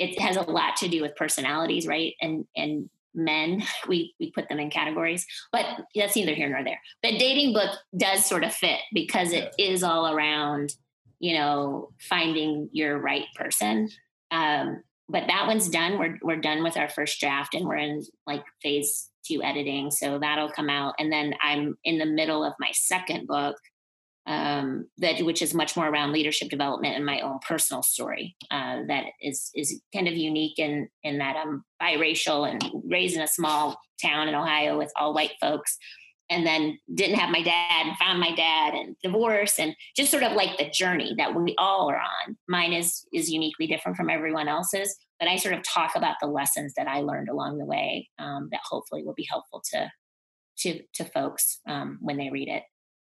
it 0.00 0.18
has 0.18 0.36
a 0.36 0.42
lot 0.42 0.76
to 0.76 0.88
do 0.88 1.02
with 1.02 1.14
personalities, 1.14 1.86
right? 1.86 2.14
And 2.20 2.46
and 2.56 2.90
men, 3.14 3.62
we 3.88 4.14
we 4.18 4.32
put 4.32 4.48
them 4.48 4.58
in 4.58 4.70
categories, 4.70 5.24
but 5.52 5.64
that's 5.94 6.16
neither 6.16 6.34
here 6.34 6.48
nor 6.48 6.64
there. 6.64 6.80
The 7.02 7.16
dating 7.16 7.52
book 7.52 7.70
does 7.96 8.26
sort 8.26 8.42
of 8.42 8.52
fit 8.52 8.80
because 8.92 9.32
it 9.32 9.54
is 9.58 9.84
all 9.84 10.12
around, 10.12 10.72
you 11.20 11.34
know, 11.34 11.90
finding 12.00 12.70
your 12.72 12.98
right 12.98 13.26
person. 13.36 13.90
Um, 14.30 14.82
but 15.08 15.24
that 15.26 15.46
one's 15.46 15.68
done. 15.68 15.98
We're 15.98 16.18
we're 16.22 16.40
done 16.40 16.64
with 16.64 16.76
our 16.76 16.88
first 16.88 17.20
draft, 17.20 17.54
and 17.54 17.66
we're 17.66 17.76
in 17.76 18.02
like 18.26 18.44
phase 18.62 19.10
two 19.26 19.42
editing. 19.42 19.90
So 19.90 20.18
that'll 20.18 20.50
come 20.50 20.70
out, 20.70 20.94
and 20.98 21.12
then 21.12 21.34
I'm 21.42 21.76
in 21.84 21.98
the 21.98 22.06
middle 22.06 22.42
of 22.42 22.54
my 22.58 22.70
second 22.72 23.26
book, 23.26 23.56
um, 24.30 24.86
that 24.98 25.20
which 25.22 25.42
is 25.42 25.54
much 25.54 25.76
more 25.76 25.88
around 25.88 26.12
leadership 26.12 26.50
development 26.50 26.94
and 26.94 27.04
my 27.04 27.20
own 27.20 27.40
personal 27.46 27.82
story. 27.82 28.36
Uh, 28.48 28.82
that 28.86 29.06
is 29.20 29.50
is 29.56 29.82
kind 29.92 30.06
of 30.06 30.14
unique 30.14 30.58
in 30.58 30.88
in 31.02 31.18
that 31.18 31.36
I'm 31.36 31.64
biracial 31.82 32.48
and 32.48 32.64
raised 32.88 33.16
in 33.16 33.22
a 33.22 33.28
small 33.28 33.76
town 34.00 34.28
in 34.28 34.36
Ohio 34.36 34.78
with 34.78 34.92
all 34.96 35.12
white 35.12 35.32
folks 35.40 35.76
and 36.30 36.46
then 36.46 36.78
didn't 36.94 37.18
have 37.18 37.30
my 37.30 37.42
dad 37.42 37.86
and 37.86 37.96
found 37.96 38.20
my 38.20 38.32
dad 38.36 38.72
and 38.72 38.94
divorce 39.02 39.58
and 39.58 39.74
just 39.96 40.12
sort 40.12 40.22
of 40.22 40.32
like 40.32 40.56
the 40.56 40.70
journey 40.70 41.12
that 41.18 41.34
we 41.34 41.56
all 41.58 41.90
are 41.90 41.98
on 41.98 42.36
mine 42.48 42.72
is 42.72 43.04
is 43.12 43.30
uniquely 43.30 43.66
different 43.66 43.96
from 43.96 44.08
everyone 44.08 44.46
else's 44.46 44.96
but 45.18 45.28
i 45.28 45.34
sort 45.36 45.54
of 45.54 45.62
talk 45.64 45.90
about 45.96 46.14
the 46.20 46.28
lessons 46.28 46.72
that 46.76 46.86
i 46.86 47.00
learned 47.00 47.28
along 47.28 47.58
the 47.58 47.64
way 47.64 48.08
um, 48.20 48.48
that 48.52 48.60
hopefully 48.64 49.02
will 49.02 49.14
be 49.14 49.26
helpful 49.28 49.60
to 49.72 49.90
to 50.56 50.80
to 50.94 51.04
folks 51.04 51.58
um, 51.68 51.98
when 52.00 52.16
they 52.16 52.30
read 52.30 52.48
it 52.48 52.62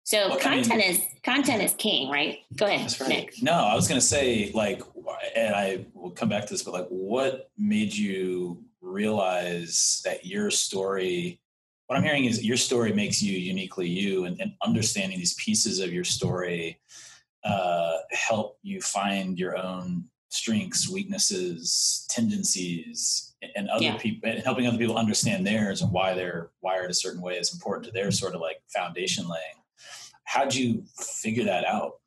so 0.05 0.29
well, 0.29 0.39
content 0.39 0.71
I 0.71 0.77
mean, 0.77 0.89
is 0.91 1.01
content 1.23 1.61
is 1.61 1.73
king 1.73 2.09
right 2.09 2.39
go 2.55 2.65
ahead 2.65 2.95
right. 3.01 3.09
Nick. 3.09 3.35
no 3.41 3.51
i 3.51 3.75
was 3.75 3.87
going 3.87 3.99
to 3.99 4.05
say 4.05 4.51
like 4.53 4.81
and 5.35 5.53
i 5.53 5.85
will 5.93 6.11
come 6.11 6.29
back 6.29 6.45
to 6.45 6.53
this 6.53 6.63
but 6.63 6.73
like 6.73 6.87
what 6.87 7.49
made 7.57 7.93
you 7.93 8.63
realize 8.81 10.01
that 10.05 10.25
your 10.25 10.49
story 10.49 11.41
what 11.87 11.97
I'm 11.97 12.03
hearing 12.03 12.25
is 12.25 12.43
your 12.43 12.57
story 12.57 12.93
makes 12.93 13.21
you 13.21 13.37
uniquely 13.37 13.87
you, 13.87 14.25
and, 14.25 14.39
and 14.41 14.53
understanding 14.63 15.19
these 15.19 15.35
pieces 15.35 15.79
of 15.79 15.93
your 15.93 16.03
story 16.03 16.79
uh, 17.43 17.97
help 18.11 18.57
you 18.63 18.81
find 18.81 19.37
your 19.37 19.55
own 19.55 20.05
strengths, 20.29 20.89
weaknesses, 20.89 22.07
tendencies, 22.09 23.35
and 23.55 23.69
other 23.69 23.85
yeah. 23.85 23.97
people, 23.97 24.29
and 24.29 24.43
helping 24.43 24.65
other 24.65 24.77
people 24.77 24.97
understand 24.97 25.45
theirs 25.45 25.81
and 25.81 25.91
why 25.91 26.13
they're 26.13 26.49
wired 26.61 26.89
a 26.89 26.93
certain 26.93 27.21
way 27.21 27.35
is 27.35 27.53
important 27.53 27.85
to 27.85 27.91
their 27.91 28.11
sort 28.11 28.33
of 28.33 28.41
like 28.41 28.57
foundation 28.73 29.27
laying. 29.27 29.61
How'd 30.25 30.53
you 30.53 30.83
figure 30.97 31.45
that 31.45 31.65
out? 31.65 31.99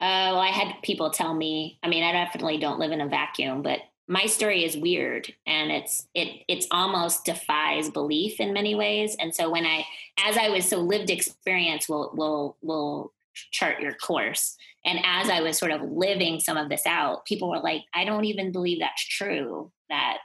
Uh, 0.00 0.30
well, 0.32 0.38
I 0.38 0.48
had 0.48 0.76
people 0.82 1.10
tell 1.10 1.34
me. 1.34 1.78
I 1.82 1.88
mean, 1.88 2.04
I 2.04 2.12
definitely 2.12 2.58
don't 2.58 2.78
live 2.78 2.92
in 2.92 3.00
a 3.00 3.08
vacuum, 3.08 3.62
but 3.62 3.80
my 4.08 4.24
story 4.24 4.64
is 4.64 4.76
weird 4.76 5.32
and 5.46 5.70
it's 5.70 6.08
it 6.14 6.42
it's 6.48 6.66
almost 6.70 7.26
defies 7.26 7.90
belief 7.90 8.40
in 8.40 8.54
many 8.54 8.74
ways 8.74 9.14
and 9.20 9.34
so 9.34 9.50
when 9.50 9.66
i 9.66 9.84
as 10.18 10.36
i 10.38 10.48
was 10.48 10.66
so 10.66 10.78
lived 10.78 11.10
experience 11.10 11.88
will 11.88 12.10
will 12.14 12.56
will 12.62 13.12
chart 13.52 13.80
your 13.80 13.92
course 13.92 14.56
and 14.84 14.98
as 15.04 15.28
i 15.28 15.40
was 15.40 15.58
sort 15.58 15.70
of 15.70 15.82
living 15.82 16.40
some 16.40 16.56
of 16.56 16.70
this 16.70 16.86
out 16.86 17.24
people 17.26 17.50
were 17.50 17.60
like 17.60 17.82
i 17.94 18.04
don't 18.04 18.24
even 18.24 18.50
believe 18.50 18.80
that's 18.80 19.06
true 19.06 19.70
that 19.90 20.18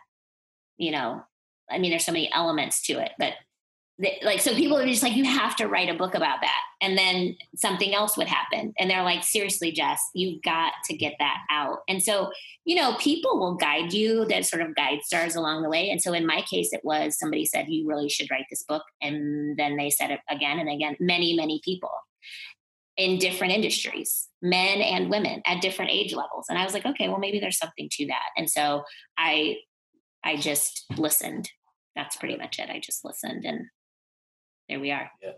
you 0.77 0.89
know 0.89 1.21
i 1.69 1.77
mean 1.77 1.91
there's 1.91 2.05
so 2.05 2.11
many 2.11 2.31
elements 2.33 2.81
to 2.81 2.93
it 2.93 3.11
but 3.19 3.33
like 4.23 4.41
so 4.41 4.55
people 4.55 4.77
are 4.77 4.87
just 4.87 5.03
like 5.03 5.15
you 5.15 5.23
have 5.23 5.55
to 5.55 5.67
write 5.67 5.89
a 5.89 5.93
book 5.93 6.15
about 6.15 6.41
that. 6.41 6.59
And 6.81 6.97
then 6.97 7.35
something 7.55 7.93
else 7.93 8.17
would 8.17 8.27
happen. 8.27 8.73
And 8.79 8.89
they're 8.89 9.03
like 9.03 9.23
seriously 9.23 9.71
jess 9.71 10.01
you've 10.15 10.41
got 10.41 10.73
to 10.85 10.97
get 10.97 11.13
that 11.19 11.37
out. 11.51 11.79
And 11.87 12.01
so 12.01 12.31
you 12.65 12.75
know 12.75 12.95
people 12.95 13.39
will 13.39 13.55
guide 13.55 13.93
you. 13.93 14.25
That 14.25 14.45
sort 14.45 14.63
of 14.63 14.75
guide 14.75 14.99
stars 15.03 15.35
along 15.35 15.61
the 15.61 15.69
way. 15.69 15.91
And 15.91 16.01
so 16.01 16.13
in 16.13 16.25
my 16.25 16.41
case 16.41 16.73
it 16.73 16.81
was 16.83 17.19
somebody 17.19 17.45
said 17.45 17.67
you 17.69 17.87
really 17.87 18.09
should 18.09 18.31
write 18.31 18.45
this 18.49 18.63
book. 18.63 18.83
And 19.01 19.57
then 19.57 19.77
they 19.77 19.91
said 19.91 20.09
it 20.09 20.21
again 20.29 20.57
and 20.57 20.69
again. 20.69 20.95
Many 20.99 21.35
many 21.35 21.61
people 21.63 21.91
in 22.97 23.17
different 23.17 23.53
industries 23.53 24.29
men 24.41 24.79
and 24.81 25.09
women 25.09 25.41
at 25.45 25.61
different 25.61 25.91
age 25.91 26.13
levels. 26.13 26.45
And 26.49 26.57
i 26.57 26.63
was 26.63 26.73
like 26.73 26.85
okay 26.85 27.09
well 27.09 27.19
maybe 27.19 27.39
there's 27.39 27.59
something 27.59 27.89
to 27.91 28.07
that. 28.07 28.29
And 28.37 28.49
so 28.49 28.83
i 29.19 29.57
i 30.23 30.35
just 30.35 30.85
listened. 30.97 31.51
That's 31.95 32.15
pretty 32.15 32.37
much 32.37 32.57
it. 32.57 32.71
I 32.71 32.79
just 32.79 33.05
listened 33.05 33.45
and 33.45 33.67
there 34.69 34.79
we 34.79 34.91
are. 34.91 35.09
Yeah. 35.21 35.31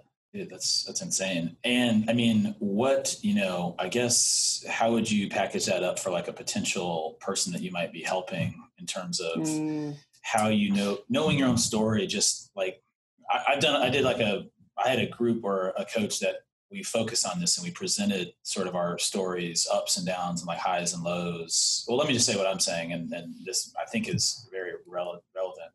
That's 0.49 0.83
that's 0.83 1.01
insane. 1.01 1.55
And 1.63 2.09
I 2.09 2.13
mean, 2.13 2.55
what 2.59 3.15
you 3.21 3.35
know, 3.35 3.75
I 3.79 3.87
guess, 3.87 4.65
how 4.67 4.91
would 4.91 5.09
you 5.09 5.29
package 5.29 5.65
that 5.67 5.81
up 5.81 5.97
for 5.97 6.09
like 6.09 6.27
a 6.27 6.33
potential 6.33 7.17
person 7.21 7.53
that 7.53 7.61
you 7.61 7.71
might 7.71 7.93
be 7.93 8.01
helping 8.01 8.61
in 8.77 8.85
terms 8.85 9.21
of 9.21 9.37
mm. 9.37 9.95
how 10.23 10.49
you 10.49 10.73
know 10.73 10.99
knowing 11.07 11.39
your 11.39 11.47
own 11.47 11.57
story? 11.57 12.05
Just 12.05 12.51
like 12.53 12.83
I, 13.31 13.53
I've 13.53 13.61
done, 13.61 13.81
I 13.81 13.89
did 13.89 14.03
like 14.03 14.19
a, 14.19 14.45
I 14.77 14.89
had 14.89 14.99
a 14.99 15.07
group 15.07 15.45
or 15.45 15.73
a 15.77 15.85
coach 15.85 16.19
that 16.19 16.35
we 16.69 16.83
focused 16.83 17.25
on 17.25 17.39
this 17.39 17.57
and 17.57 17.65
we 17.65 17.71
presented 17.71 18.33
sort 18.43 18.67
of 18.67 18.75
our 18.75 18.97
stories, 18.97 19.67
ups 19.71 19.97
and 19.97 20.05
downs, 20.05 20.41
and 20.41 20.47
like 20.47 20.59
highs 20.59 20.93
and 20.93 21.03
lows. 21.03 21.85
Well, 21.87 21.97
let 21.97 22.07
me 22.07 22.13
just 22.13 22.25
say 22.25 22.35
what 22.35 22.47
I'm 22.47 22.59
saying, 22.59 22.91
and, 22.91 23.11
and 23.13 23.33
this 23.45 23.73
I 23.81 23.89
think 23.89 24.09
is 24.09 24.47
very 24.51 24.73
relevant, 24.85 25.23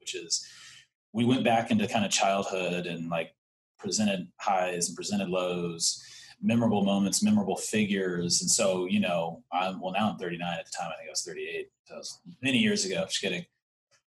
which 0.00 0.14
is 0.14 0.46
we 1.12 1.24
went 1.24 1.44
back 1.44 1.70
into 1.70 1.86
kind 1.88 2.04
of 2.04 2.10
childhood 2.10 2.86
and 2.86 3.08
like 3.08 3.32
presented 3.80 4.28
highs 4.38 4.88
and 4.88 4.96
presented 4.96 5.28
lows, 5.28 6.04
memorable 6.42 6.84
moments, 6.84 7.22
memorable 7.22 7.56
figures. 7.56 8.40
And 8.40 8.50
so, 8.50 8.86
you 8.86 9.00
know, 9.00 9.42
I'm, 9.52 9.80
well, 9.80 9.92
now 9.92 10.10
I'm 10.10 10.18
39 10.18 10.58
at 10.58 10.64
the 10.66 10.72
time. 10.78 10.90
I 10.92 10.96
think 10.96 11.08
I 11.08 11.12
was 11.12 11.22
38. 11.22 11.68
So 11.84 11.96
was 11.96 12.20
many 12.42 12.58
years 12.58 12.84
ago. 12.84 13.04
Just 13.06 13.20
kidding. 13.20 13.44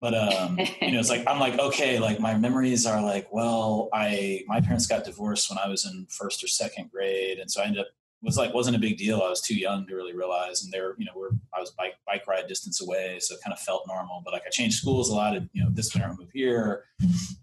But, 0.01 0.15
um, 0.15 0.59
you 0.81 0.91
know, 0.93 0.99
it's 0.99 1.09
like, 1.09 1.25
I'm 1.29 1.39
like, 1.39 1.59
okay, 1.59 1.99
like 1.99 2.19
my 2.19 2.37
memories 2.37 2.87
are 2.87 3.01
like, 3.01 3.33
well, 3.33 3.89
I, 3.93 4.43
my 4.49 4.61
parents 4.61 4.87
got 4.87 5.05
divorced 5.05 5.49
when 5.49 5.59
I 5.59 5.69
was 5.69 5.87
in 5.87 6.07
first 6.11 6.43
or 6.43 6.49
second 6.49 6.91
grade. 6.91 7.39
And 7.39 7.51
so 7.51 7.63
I 7.63 7.67
ended 7.67 7.83
up 7.83 7.87
was 8.23 8.37
like 8.37 8.55
wasn't 8.55 8.77
a 8.77 8.81
big 8.81 8.97
deal. 8.97 9.21
I 9.21 9.29
was 9.29 9.41
too 9.41 9.57
young 9.57 9.87
to 9.87 9.95
really 9.95 10.15
realize, 10.15 10.63
and 10.63 10.73
there, 10.73 10.95
you 10.99 11.05
know, 11.05 11.13
we're 11.17 11.31
I 11.55 11.61
was 11.61 11.71
bike 11.73 11.95
bike 12.07 12.27
ride 12.27 12.47
distance 12.47 12.81
away, 12.81 13.19
so 13.21 13.35
it 13.35 13.41
kind 13.43 13.53
of 13.53 13.61
felt 13.61 13.85
normal. 13.87 14.23
But 14.25 14.33
like 14.33 14.43
I 14.47 14.51
changed 14.51 14.79
schools 14.79 15.11
a 15.11 15.15
lot. 15.15 15.37
And, 15.37 15.51
you 15.53 15.63
know, 15.63 15.71
this 15.73 15.93
winter 15.93 16.09
I 16.09 16.15
moved 16.15 16.33
here, 16.33 16.85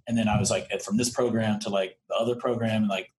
and 0.07 0.17
then 0.17 0.27
I 0.27 0.39
was 0.39 0.49
like 0.49 0.69
from 0.81 0.97
this 0.97 1.09
program 1.09 1.59
to 1.61 1.69
like 1.69 1.97
the 2.07 2.15
other 2.15 2.35
program, 2.35 2.83
and 2.83 2.89
like 2.89 3.11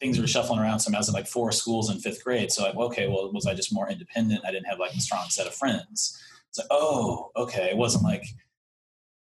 things 0.00 0.18
were 0.18 0.26
shuffling 0.26 0.58
around. 0.58 0.80
So 0.80 0.92
I 0.92 0.98
was 0.98 1.08
in 1.08 1.14
like 1.14 1.26
four 1.26 1.52
schools 1.52 1.90
in 1.90 1.98
fifth 1.98 2.24
grade. 2.24 2.52
So 2.52 2.62
like, 2.62 2.76
okay, 2.76 3.08
well, 3.08 3.32
was 3.32 3.46
I 3.46 3.54
just 3.54 3.72
more 3.72 3.88
independent? 3.88 4.44
I 4.46 4.50
didn't 4.50 4.66
have 4.66 4.78
like 4.78 4.94
a 4.94 5.00
strong 5.00 5.28
set 5.28 5.46
of 5.46 5.54
friends. 5.54 6.20
It's 6.48 6.58
like, 6.58 6.68
oh, 6.70 7.30
okay, 7.36 7.70
it 7.70 7.76
wasn't 7.76 8.04
like 8.04 8.24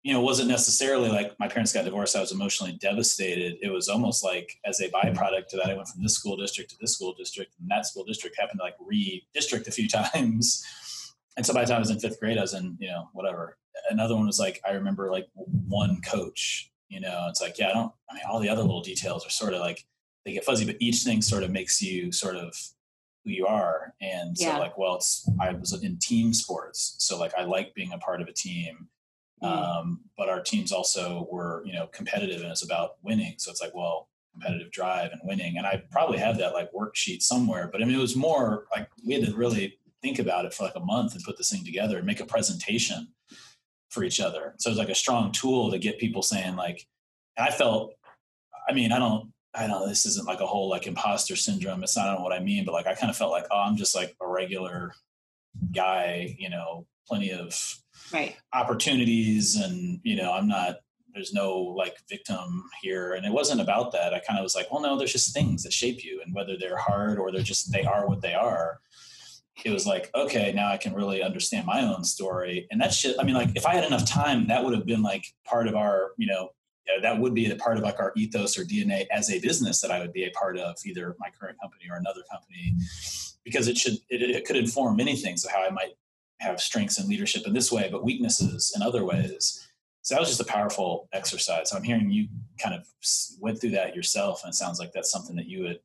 you 0.03 0.15
know, 0.15 0.21
it 0.21 0.25
wasn't 0.25 0.49
necessarily 0.49 1.11
like 1.11 1.39
my 1.39 1.47
parents 1.47 1.73
got 1.73 1.85
divorced. 1.85 2.17
I 2.17 2.21
was 2.21 2.33
emotionally 2.33 2.73
devastated. 2.73 3.59
It 3.61 3.71
was 3.71 3.89
almost 3.89 4.25
like 4.25 4.59
as 4.65 4.81
a 4.81 4.89
mm-hmm. 4.89 4.97
byproduct 4.97 5.49
to 5.49 5.57
that, 5.59 5.71
I 5.71 5.75
went 5.75 5.89
from 5.89 6.03
this 6.03 6.15
school 6.15 6.37
district 6.37 6.71
to 6.71 6.77
this 6.81 6.95
school 6.95 7.15
district, 7.15 7.55
and 7.61 7.71
that 7.71 7.87
school 7.87 8.05
district 8.05 8.39
happened 8.39 8.61
to 8.61 8.65
like 8.65 8.77
re-district 8.81 9.69
a 9.69 9.73
few 9.73 9.89
times. 10.13 10.65
And 11.37 11.45
so 11.45 11.55
by 11.55 11.63
the 11.63 11.69
time 11.69 11.77
I 11.77 11.81
was 11.81 11.91
in 11.91 12.01
fifth 12.01 12.19
grade, 12.19 12.39
I 12.39 12.43
was 12.43 12.55
in, 12.55 12.77
you 12.81 12.89
know, 12.89 13.09
whatever. 13.13 13.57
Another 13.91 14.17
one 14.17 14.27
was 14.27 14.39
like 14.39 14.61
I 14.67 14.73
remember 14.73 15.11
like 15.11 15.29
one 15.35 16.01
coach. 16.03 16.71
You 16.89 17.01
know, 17.01 17.27
it's 17.29 17.41
like 17.41 17.59
yeah, 17.59 17.69
I 17.69 17.73
don't. 17.73 17.93
I 18.11 18.15
mean, 18.15 18.23
all 18.29 18.41
the 18.41 18.49
other 18.49 18.63
little 18.63 18.83
details 18.83 19.27
are 19.27 19.31
sort 19.31 19.55
of 19.55 19.61
like 19.61 19.85
they 20.25 20.33
get 20.33 20.45
fuzzy, 20.45 20.65
but 20.65 20.77
each 20.81 21.03
thing 21.03 21.23
sort 21.23 21.43
of 21.43 21.51
makes 21.51 21.81
you 21.81 22.11
sort 22.11 22.37
of 22.37 22.55
who 23.25 23.31
you 23.31 23.47
are. 23.47 23.95
And 24.01 24.37
so 24.37 24.47
yeah. 24.47 24.59
like, 24.59 24.77
well, 24.79 24.97
it's 24.97 25.29
I 25.41 25.53
was 25.53 25.73
in 25.83 25.99
team 25.99 26.33
sports, 26.33 26.97
so 26.99 27.19
like 27.19 27.35
I 27.37 27.45
like 27.45 27.75
being 27.75 27.93
a 27.93 27.99
part 27.99 28.23
of 28.23 28.29
a 28.29 28.33
team. 28.33 28.89
Um, 29.43 30.01
but 30.17 30.29
our 30.29 30.43
teams 30.43 30.71
also 30.71 31.27
were, 31.31 31.63
you 31.65 31.73
know, 31.73 31.87
competitive 31.87 32.43
and 32.43 32.51
it's 32.51 32.65
about 32.65 32.97
winning. 33.03 33.35
So 33.39 33.51
it's 33.51 33.63
like, 33.63 33.75
well, 33.75 34.09
competitive 34.33 34.71
drive 34.71 35.13
and 35.13 35.21
winning. 35.25 35.57
And 35.57 35.67
I 35.67 35.83
probably 35.91 36.19
have 36.19 36.39
that 36.39 36.53
like 36.53 36.71
worksheet 36.73 37.23
somewhere, 37.23 37.69
but 37.73 37.83
I 37.83 37.85
mean, 37.85 37.95
it 37.95 38.01
was 38.01 38.17
more 38.17 38.67
like 38.75 38.89
we 39.05 39.15
had 39.15 39.25
to 39.25 39.35
really 39.35 39.79
think 40.03 40.19
about 40.19 40.45
it 40.45 40.55
for 40.55 40.65
like 40.65 40.77
a 40.77 40.81
month 40.81 41.15
and 41.15 41.25
put 41.25 41.37
this 41.37 41.51
thing 41.51 41.65
together 41.65 41.99
and 41.99 42.07
make 42.07 42.21
a 42.21 42.27
presentation 42.27 43.09
for 43.89 44.05
each 44.05 44.21
other. 44.21 44.55
So 44.59 44.71
it's 44.71 44.79
like 44.79 44.89
a 44.89 44.95
strong 44.95 45.33
tool 45.33 45.71
to 45.71 45.79
get 45.79 45.99
people 45.99 46.23
saying 46.23 46.57
like, 46.57 46.87
I 47.39 47.51
felt, 47.51 47.95
I 48.69 48.73
mean, 48.73 48.93
I 48.93 48.99
don't, 48.99 49.33
I 49.55 49.67
don't 49.67 49.71
know, 49.71 49.89
this 49.89 50.07
isn't 50.07 50.27
like 50.27 50.41
a 50.41 50.47
whole 50.47 50.69
like 50.69 50.87
imposter 50.87 51.35
syndrome. 51.35 51.83
It's 51.83 51.97
not, 51.97 52.07
I 52.07 52.11
don't 52.11 52.19
know 52.19 52.25
what 52.25 52.33
I 52.33 52.41
mean, 52.41 52.65
but 52.65 52.73
like, 52.73 52.87
I 52.87 52.95
kind 52.95 53.11
of 53.11 53.17
felt 53.17 53.33
like, 53.33 53.47
oh, 53.51 53.59
I'm 53.59 53.77
just 53.77 53.97
like 53.97 54.15
a 54.21 54.29
regular 54.29 54.93
guy, 55.75 56.37
you 56.39 56.51
know, 56.51 56.87
plenty 57.09 57.33
of 57.33 57.53
right. 58.13 58.37
opportunities 58.53 59.57
and 59.57 60.01
you 60.03 60.17
know 60.17 60.33
i'm 60.33 60.49
not 60.49 60.77
there's 61.15 61.33
no 61.33 61.57
like 61.59 61.97
victim 62.09 62.65
here. 62.83 63.15
And 63.15 63.27
it 63.27 63.33
wasn't 63.33 63.61
about 63.61 63.93
that. 63.93 64.15
I 64.15 64.21
kind 64.21 64.39
of 64.39 64.43
was 64.43 64.55
like 64.55 64.71
well 64.71 64.83
no 64.83 64.97
there's 64.97 65.13
just 65.13 65.35
things 65.35 65.63
that 65.63 65.73
shape 65.73 66.05
you 66.05 66.21
and 66.25 66.35
whether 66.35 66.57
they're 66.57 66.77
hard 66.77 67.19
or 67.19 67.33
they're 67.33 67.43
just 67.43 67.73
they 67.73 67.85
are 67.85 68.09
what 68.09 68.21
they 68.21 68.35
are. 68.35 68.81
It 69.65 69.71
was 69.71 69.87
like 69.87 70.11
okay 70.15 70.53
now 70.55 70.69
i 70.71 70.77
can 70.77 70.95
really 70.95 71.23
understand 71.23 71.67
my 71.67 71.83
own 71.83 72.05
story. 72.05 72.67
And 72.71 72.81
that's 72.81 73.01
just 73.01 73.21
i 73.21 73.25
mean 73.25 73.35
like 73.35 73.51
if 73.55 73.67
i 73.67 73.75
had 73.75 73.85
enough 73.85 74.07
time 74.07 74.47
that 74.49 74.65
would 74.65 74.75
have 74.75 74.87
been 74.87 75.03
like 75.03 75.25
part 75.45 75.69
of 75.69 75.75
our 75.75 76.13
you 76.17 76.27
know 76.27 76.51
that 77.03 77.19
would 77.19 77.35
be 77.35 77.49
a 77.51 77.57
part 77.57 77.77
of 77.77 77.85
like 77.85 78.01
our 78.01 78.13
ethos 78.17 78.59
or 78.59 78.65
DNA 78.65 79.07
as 79.13 79.31
a 79.31 79.39
business 79.39 79.81
that 79.81 79.93
I 79.93 80.01
would 80.01 80.13
be 80.13 80.25
a 80.25 80.31
part 80.31 80.59
of, 80.59 80.75
either 80.85 81.15
my 81.21 81.29
current 81.39 81.57
company 81.61 81.85
or 81.89 81.97
another 81.97 82.23
company, 82.29 82.75
because 83.45 83.69
it 83.69 83.79
should 83.79 83.95
it, 84.09 84.23
it 84.23 84.45
could 84.45 84.57
inform 84.57 84.97
many 84.97 85.15
things 85.15 85.45
of 85.45 85.53
how 85.53 85.63
I 85.63 85.71
might 85.71 85.93
have 86.41 86.61
strengths 86.61 86.99
and 86.99 87.09
leadership 87.09 87.47
in 87.47 87.53
this 87.53 87.71
way, 87.71 87.89
but 87.91 88.05
weaknesses 88.05 88.73
in 88.75 88.83
other 88.83 89.05
ways. 89.05 89.67
So 90.03 90.15
that 90.15 90.21
was 90.21 90.31
just 90.31 90.41
a 90.41 90.45
powerful 90.45 91.09
exercise. 91.13 91.73
I'm 91.73 91.83
hearing 91.83 92.11
you 92.11 92.29
kind 92.59 92.75
of 92.75 92.87
went 93.39 93.61
through 93.61 93.71
that 93.71 93.95
yourself, 93.95 94.43
and 94.43 94.53
it 94.53 94.57
sounds 94.57 94.79
like 94.79 94.93
that's 94.93 95.11
something 95.11 95.37
that 95.37 95.47
you 95.47 95.63
would 95.63 95.81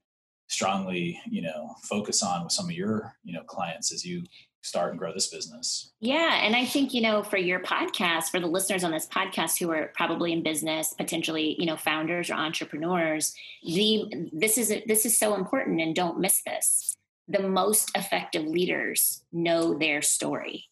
strongly, 0.48 1.20
you 1.30 1.42
know, 1.42 1.76
focus 1.84 2.24
on 2.24 2.44
with 2.44 2.54
some 2.54 2.66
of 2.66 2.72
your, 2.72 3.14
you 3.24 3.34
know, 3.34 3.44
clients 3.44 3.92
as 3.92 4.06
you 4.06 4.24
start 4.66 4.90
and 4.90 5.00
grow 5.00 5.14
this 5.14 5.28
business. 5.28 5.92
Yeah, 6.00 6.44
and 6.44 6.56
I 6.56 6.66
think 6.66 6.94
you 6.94 7.02
know, 7.02 7.22
for 7.24 7.38
your 7.38 7.60
podcast, 7.60 8.30
for 8.30 8.40
the 8.40 8.48
listeners 8.48 8.84
on 8.84 8.92
this 8.92 9.08
podcast 9.08 9.60
who 9.60 9.72
are 9.72 9.92
probably 9.94 10.34
in 10.34 10.44
business, 10.44 10.94
potentially, 10.94 11.56
you 11.60 11.66
know, 11.66 11.78
founders 11.78 12.30
or 12.30 12.34
entrepreneurs, 12.34 13.36
the 13.64 14.06
this 14.34 14.58
is 14.58 14.74
this 14.88 15.06
is 15.06 15.18
so 15.18 15.36
important, 15.36 15.82
and 15.82 15.96
don't 15.96 16.20
miss 16.20 16.42
this. 16.44 16.95
The 17.28 17.42
most 17.42 17.92
effective 17.96 18.46
leaders 18.46 19.24
know 19.32 19.78
their 19.78 20.02
story. 20.02 20.66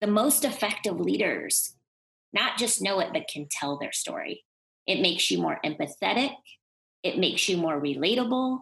The 0.00 0.06
most 0.06 0.44
effective 0.44 1.00
leaders 1.00 1.74
not 2.32 2.58
just 2.58 2.82
know 2.82 3.00
it, 3.00 3.12
but 3.12 3.28
can 3.28 3.46
tell 3.50 3.78
their 3.78 3.92
story. 3.92 4.44
It 4.86 5.00
makes 5.00 5.30
you 5.30 5.38
more 5.38 5.58
empathetic. 5.64 6.34
It 7.02 7.18
makes 7.18 7.48
you 7.48 7.56
more 7.56 7.80
relatable. 7.80 8.58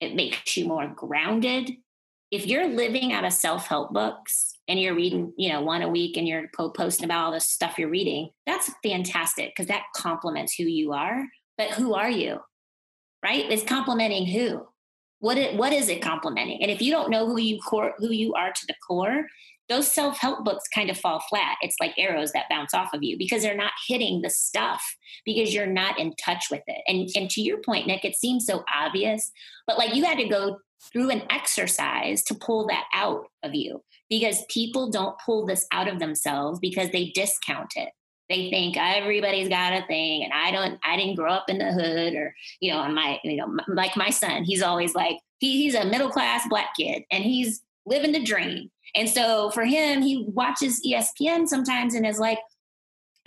It 0.00 0.14
makes 0.14 0.56
you 0.56 0.66
more 0.66 0.88
grounded. 0.88 1.70
If 2.30 2.46
you're 2.46 2.68
living 2.68 3.12
out 3.12 3.24
of 3.24 3.32
self 3.32 3.66
help 3.66 3.92
books 3.92 4.54
and 4.68 4.80
you're 4.80 4.94
reading, 4.94 5.32
you 5.36 5.50
know, 5.50 5.60
one 5.60 5.82
a 5.82 5.88
week 5.88 6.16
and 6.16 6.26
you're 6.26 6.48
posting 6.56 7.04
about 7.04 7.26
all 7.26 7.32
the 7.32 7.40
stuff 7.40 7.78
you're 7.78 7.90
reading, 7.90 8.30
that's 8.46 8.70
fantastic 8.82 9.50
because 9.50 9.66
that 9.66 9.82
complements 9.94 10.54
who 10.54 10.64
you 10.64 10.92
are. 10.92 11.26
But 11.58 11.72
who 11.72 11.94
are 11.94 12.10
you? 12.10 12.40
Right? 13.22 13.50
It's 13.50 13.64
complementing 13.64 14.26
who? 14.26 14.66
What 15.20 15.38
it, 15.38 15.56
what 15.56 15.72
is 15.72 15.88
it 15.88 16.02
complementing? 16.02 16.62
And 16.62 16.70
if 16.70 16.82
you 16.82 16.92
don't 16.92 17.10
know 17.10 17.26
who 17.26 17.38
you 17.38 17.58
core 17.60 17.94
who 17.98 18.10
you 18.10 18.34
are 18.34 18.52
to 18.52 18.66
the 18.66 18.74
core, 18.86 19.26
those 19.70 19.90
self 19.90 20.18
help 20.18 20.44
books 20.44 20.64
kind 20.74 20.90
of 20.90 20.98
fall 20.98 21.22
flat. 21.30 21.56
It's 21.62 21.76
like 21.80 21.94
arrows 21.96 22.32
that 22.32 22.46
bounce 22.50 22.74
off 22.74 22.92
of 22.92 23.02
you 23.02 23.16
because 23.16 23.42
they're 23.42 23.56
not 23.56 23.72
hitting 23.86 24.20
the 24.20 24.28
stuff 24.28 24.82
because 25.24 25.54
you're 25.54 25.64
not 25.66 25.98
in 25.98 26.12
touch 26.22 26.46
with 26.50 26.62
it. 26.66 26.82
And, 26.88 27.08
and 27.14 27.30
to 27.30 27.40
your 27.40 27.58
point, 27.64 27.86
Nick, 27.86 28.04
it 28.04 28.16
seems 28.16 28.44
so 28.44 28.64
obvious, 28.74 29.30
but 29.66 29.78
like 29.78 29.94
you 29.94 30.04
had 30.04 30.18
to 30.18 30.28
go 30.28 30.58
through 30.92 31.10
an 31.10 31.22
exercise 31.30 32.22
to 32.24 32.34
pull 32.34 32.66
that 32.66 32.84
out 32.92 33.26
of 33.42 33.54
you 33.54 33.82
because 34.08 34.44
people 34.48 34.90
don't 34.90 35.16
pull 35.24 35.46
this 35.46 35.66
out 35.72 35.86
of 35.86 36.00
themselves 36.00 36.58
because 36.58 36.90
they 36.90 37.12
discount 37.14 37.72
it 37.76 37.90
they 38.30 38.48
think 38.48 38.76
everybody's 38.78 39.48
got 39.48 39.74
a 39.74 39.84
thing 39.86 40.24
and 40.24 40.32
i 40.32 40.50
don't 40.50 40.78
i 40.84 40.96
didn't 40.96 41.16
grow 41.16 41.32
up 41.32 41.50
in 41.50 41.58
the 41.58 41.72
hood 41.72 42.14
or 42.14 42.34
you 42.60 42.72
know 42.72 42.88
my 42.88 43.20
you 43.24 43.36
know 43.36 43.54
like 43.68 43.96
my 43.96 44.08
son 44.08 44.44
he's 44.44 44.62
always 44.62 44.94
like 44.94 45.18
he, 45.40 45.62
he's 45.62 45.74
a 45.74 45.84
middle 45.84 46.10
class 46.10 46.46
black 46.48 46.70
kid 46.78 47.02
and 47.10 47.24
he's 47.24 47.62
living 47.84 48.12
the 48.12 48.22
dream 48.22 48.70
and 48.94 49.08
so 49.08 49.50
for 49.50 49.64
him, 49.64 50.02
he 50.02 50.24
watches 50.28 50.82
ESPN 50.86 51.46
sometimes 51.46 51.94
and 51.94 52.06
is 52.06 52.18
like, 52.18 52.38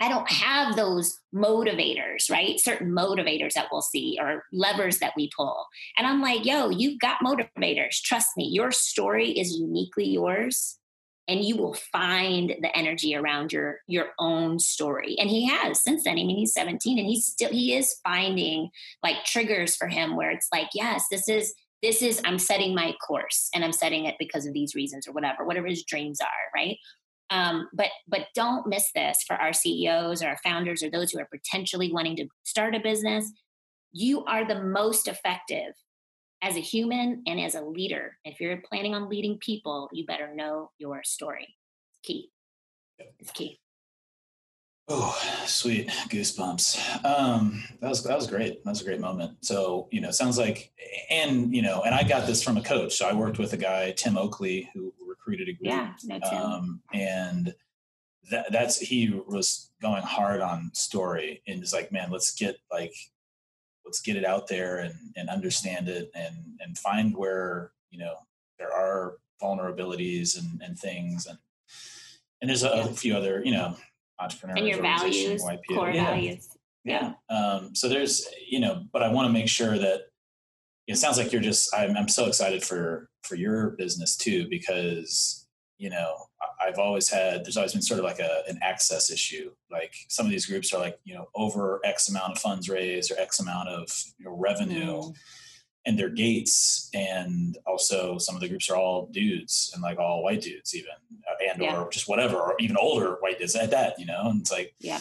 I 0.00 0.08
don't 0.08 0.30
have 0.30 0.76
those 0.76 1.18
motivators, 1.34 2.30
right? 2.30 2.58
Certain 2.58 2.90
motivators 2.90 3.52
that 3.54 3.68
we'll 3.70 3.80
see 3.80 4.18
or 4.20 4.44
levers 4.52 4.98
that 4.98 5.14
we 5.16 5.30
pull. 5.34 5.66
And 5.96 6.06
I'm 6.06 6.20
like, 6.20 6.44
yo, 6.44 6.68
you've 6.68 6.98
got 6.98 7.18
motivators. 7.24 8.02
Trust 8.02 8.30
me, 8.36 8.48
your 8.52 8.72
story 8.72 9.30
is 9.30 9.56
uniquely 9.56 10.06
yours 10.06 10.78
and 11.26 11.44
you 11.44 11.56
will 11.56 11.74
find 11.74 12.54
the 12.60 12.76
energy 12.76 13.14
around 13.14 13.52
your 13.52 13.78
your 13.86 14.08
own 14.18 14.58
story. 14.58 15.16
And 15.18 15.30
he 15.30 15.46
has 15.46 15.82
since 15.82 16.04
then. 16.04 16.12
I 16.18 16.24
mean 16.24 16.36
he's 16.36 16.54
17 16.54 16.98
and 16.98 17.06
he's 17.06 17.26
still 17.26 17.50
he 17.50 17.74
is 17.74 17.96
finding 18.04 18.70
like 19.02 19.24
triggers 19.24 19.76
for 19.76 19.88
him 19.88 20.16
where 20.16 20.30
it's 20.30 20.48
like 20.52 20.68
yes 20.74 21.06
this 21.10 21.28
is 21.28 21.54
this 21.82 22.02
is 22.02 22.20
i'm 22.24 22.38
setting 22.38 22.74
my 22.74 22.94
course 23.06 23.50
and 23.54 23.62
i'm 23.64 23.72
setting 23.72 24.06
it 24.06 24.14
because 24.18 24.46
of 24.46 24.54
these 24.54 24.74
reasons 24.74 25.06
or 25.06 25.12
whatever 25.12 25.44
whatever 25.44 25.66
his 25.66 25.84
dreams 25.84 26.20
are 26.20 26.44
right? 26.54 26.78
Um, 27.30 27.68
but 27.72 27.88
but 28.06 28.26
don't 28.34 28.66
miss 28.66 28.90
this 28.94 29.22
for 29.26 29.34
our 29.36 29.52
ceos 29.52 30.22
or 30.22 30.28
our 30.28 30.38
founders 30.44 30.82
or 30.82 30.90
those 30.90 31.10
who 31.10 31.18
are 31.18 31.28
potentially 31.30 31.92
wanting 31.92 32.16
to 32.16 32.28
start 32.44 32.74
a 32.74 32.80
business. 32.80 33.30
You 33.92 34.24
are 34.24 34.46
the 34.46 34.62
most 34.62 35.08
effective 35.08 35.72
as 36.44 36.56
a 36.56 36.60
human 36.60 37.22
and 37.26 37.40
as 37.40 37.54
a 37.54 37.62
leader 37.62 38.16
if 38.24 38.40
you're 38.40 38.62
planning 38.68 38.94
on 38.94 39.08
leading 39.08 39.38
people 39.38 39.88
you 39.92 40.04
better 40.06 40.34
know 40.34 40.70
your 40.78 41.02
story 41.02 41.56
it's 41.90 42.00
key 42.02 42.30
it's 43.18 43.30
key 43.32 43.58
Oh, 44.86 45.18
sweet 45.46 45.88
goosebumps. 46.10 47.06
Um, 47.06 47.64
that 47.80 47.88
was 47.88 48.02
that 48.04 48.16
was 48.16 48.26
great. 48.26 48.62
That 48.62 48.70
was 48.70 48.82
a 48.82 48.84
great 48.84 49.00
moment. 49.00 49.38
So 49.40 49.88
you 49.90 50.02
know, 50.02 50.10
sounds 50.10 50.36
like, 50.36 50.72
and 51.08 51.54
you 51.54 51.62
know, 51.62 51.80
and 51.86 51.94
I 51.94 52.02
got 52.02 52.26
this 52.26 52.42
from 52.42 52.58
a 52.58 52.62
coach. 52.62 52.94
So 52.94 53.08
I 53.08 53.14
worked 53.14 53.38
with 53.38 53.54
a 53.54 53.56
guy, 53.56 53.92
Tim 53.92 54.18
Oakley, 54.18 54.68
who 54.74 54.92
recruited 55.08 55.48
a 55.48 55.52
group. 55.52 55.72
Yeah, 55.72 55.92
no. 56.04 56.18
Um, 56.28 56.82
and 56.92 57.54
that 58.30 58.52
that's 58.52 58.78
he 58.78 59.22
was 59.26 59.70
going 59.80 60.02
hard 60.02 60.42
on 60.42 60.70
story 60.74 61.42
and 61.46 61.62
is 61.62 61.72
like, 61.72 61.90
man, 61.90 62.10
let's 62.10 62.34
get 62.34 62.58
like, 62.70 62.94
let's 63.84 64.00
get 64.00 64.16
it 64.16 64.24
out 64.24 64.46
there 64.46 64.78
and 64.78 64.94
and 65.16 65.28
understand 65.28 65.88
it 65.88 66.10
and 66.14 66.36
and 66.60 66.78
find 66.78 67.16
where 67.16 67.72
you 67.90 67.98
know 67.98 68.14
there 68.58 68.72
are 68.72 69.16
vulnerabilities 69.42 70.38
and 70.38 70.62
and 70.62 70.78
things 70.78 71.26
and 71.26 71.38
and 72.40 72.48
there's 72.48 72.64
a, 72.64 72.68
yeah. 72.68 72.84
a 72.84 72.92
few 72.92 73.16
other 73.16 73.42
you 73.44 73.52
know 73.52 73.76
entrepreneurs 74.18 74.58
and 74.58 74.68
your 74.68 74.80
values 74.80 75.42
core 75.68 75.90
yeah. 75.90 76.04
values 76.04 76.48
yeah, 76.84 77.14
yeah. 77.30 77.36
Um, 77.36 77.74
so 77.74 77.88
there's 77.88 78.26
you 78.48 78.60
know 78.60 78.84
but 78.92 79.02
i 79.02 79.08
want 79.08 79.26
to 79.26 79.32
make 79.32 79.48
sure 79.48 79.78
that 79.78 80.02
it 80.86 80.96
sounds 80.96 81.16
like 81.16 81.32
you're 81.32 81.42
just 81.42 81.74
I'm, 81.74 81.96
I'm 81.96 82.08
so 82.08 82.26
excited 82.26 82.62
for 82.62 83.08
for 83.22 83.36
your 83.36 83.70
business 83.70 84.16
too 84.16 84.46
because 84.48 85.43
you 85.78 85.90
know 85.90 86.14
i've 86.64 86.78
always 86.78 87.08
had 87.08 87.44
there's 87.44 87.56
always 87.56 87.72
been 87.72 87.82
sort 87.82 87.98
of 87.98 88.04
like 88.04 88.20
a 88.20 88.42
an 88.48 88.58
access 88.62 89.10
issue. 89.10 89.50
Like 89.70 89.94
some 90.08 90.26
of 90.26 90.32
these 90.32 90.46
groups 90.46 90.72
are 90.72 90.80
like 90.80 90.98
you 91.04 91.14
know 91.14 91.28
over 91.34 91.80
x 91.84 92.08
amount 92.08 92.32
of 92.32 92.38
funds 92.38 92.68
raised 92.68 93.10
or 93.10 93.18
x 93.18 93.40
amount 93.40 93.68
of 93.68 93.88
you 94.18 94.26
know, 94.26 94.36
revenue 94.36 95.00
mm. 95.00 95.14
and 95.86 95.98
their 95.98 96.08
gates 96.08 96.90
and 96.94 97.58
also 97.66 98.18
some 98.18 98.34
of 98.34 98.40
the 98.40 98.48
groups 98.48 98.68
are 98.70 98.76
all 98.76 99.06
dudes 99.06 99.70
and 99.74 99.82
like 99.82 99.98
all 99.98 100.22
white 100.22 100.40
dudes 100.40 100.74
even 100.74 100.90
uh, 101.28 101.50
and 101.50 101.62
yeah. 101.62 101.80
or 101.80 101.90
just 101.90 102.08
whatever 102.08 102.36
or 102.36 102.54
even 102.58 102.76
older 102.76 103.16
white 103.20 103.38
dudes 103.38 103.56
at 103.56 103.70
that 103.70 103.98
you 103.98 104.06
know 104.06 104.22
and 104.26 104.40
it's 104.40 104.52
like 104.52 104.74
yeah 104.78 105.00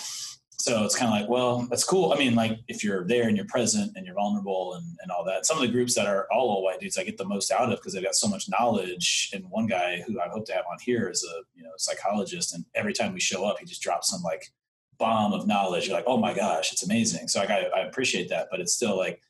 so 0.64 0.86
it's 0.86 0.96
kind 0.96 1.14
of 1.14 1.20
like 1.20 1.30
well 1.30 1.68
that's 1.70 1.84
cool. 1.84 2.14
I 2.14 2.18
mean 2.18 2.36
like 2.36 2.58
if 2.70 2.86
you're 2.86 3.06
there 3.06 3.28
and 3.28 3.36
you're 3.36 3.46
present 3.48 3.98
and 3.98 4.06
you're 4.06 4.16
vulnerable 4.16 4.76
and, 4.76 4.86
and 5.02 5.12
all 5.12 5.26
that 5.26 5.46
some 5.46 5.58
of 5.58 5.62
the 5.62 5.68
groups 5.68 5.94
that 5.96 6.08
are 6.08 6.26
all, 6.32 6.50
all 6.50 6.64
white 6.64 6.80
dudes 6.80 6.98
i 6.98 7.04
get 7.04 7.18
the 7.18 7.26
most 7.26 7.52
out 7.52 7.70
of 7.70 7.80
because 7.80 7.92
they've 7.92 8.04
got 8.04 8.16
so 8.16 8.30
much 8.30 8.48
knowledge. 8.48 9.30
And 9.34 9.44
one 9.50 9.68
guy 9.68 10.02
who 10.08 10.22
i 10.22 10.30
hope 10.30 10.46
to 10.46 10.54
have 10.54 10.64
on 10.72 10.78
here 10.80 11.10
is 11.10 11.22
a 11.22 11.42
you 11.54 11.64
know 11.64 11.72
psychologist 11.78 12.54
and 12.56 12.64
every 12.76 12.94
time 12.94 13.12
we 13.12 13.20
show 13.20 13.44
up 13.44 13.60
he 13.60 13.66
just 13.66 13.82
drops 13.82 14.10
some 14.10 14.22
like 14.22 14.54
bomb 14.98 15.34
of 15.34 15.46
knowledge. 15.48 15.88
You're 15.88 15.98
like 15.98 16.08
oh 16.08 16.16
my 16.18 16.34
gosh 16.34 16.72
it's 16.72 16.84
amazing. 16.84 17.28
So 17.28 17.42
like, 17.42 17.50
I, 17.50 17.64
I 17.76 17.80
appreciate 17.82 18.30
that 18.30 18.48
but 18.50 18.62
it's 18.62 18.74
still 18.74 18.96
like 18.96 19.22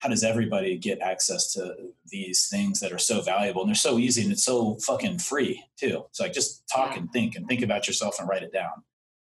how 0.00 0.10
does 0.10 0.24
everybody 0.24 0.76
get 0.76 1.00
access 1.00 1.54
to 1.54 1.74
these 2.10 2.48
things 2.50 2.80
that 2.80 2.92
are 2.92 2.98
so 2.98 3.22
valuable? 3.22 3.62
And 3.62 3.70
they're 3.70 3.74
so 3.74 3.98
easy 3.98 4.24
and 4.24 4.30
it's 4.30 4.44
so 4.44 4.76
fucking 4.82 5.20
free 5.20 5.64
too. 5.78 6.04
It's 6.10 6.20
like 6.20 6.34
just 6.34 6.68
talk 6.68 6.98
and 6.98 7.10
think 7.14 7.34
and 7.34 7.48
think 7.48 7.62
about 7.62 7.86
yourself 7.86 8.18
and 8.18 8.28
write 8.28 8.42
it 8.42 8.52
down 8.52 8.84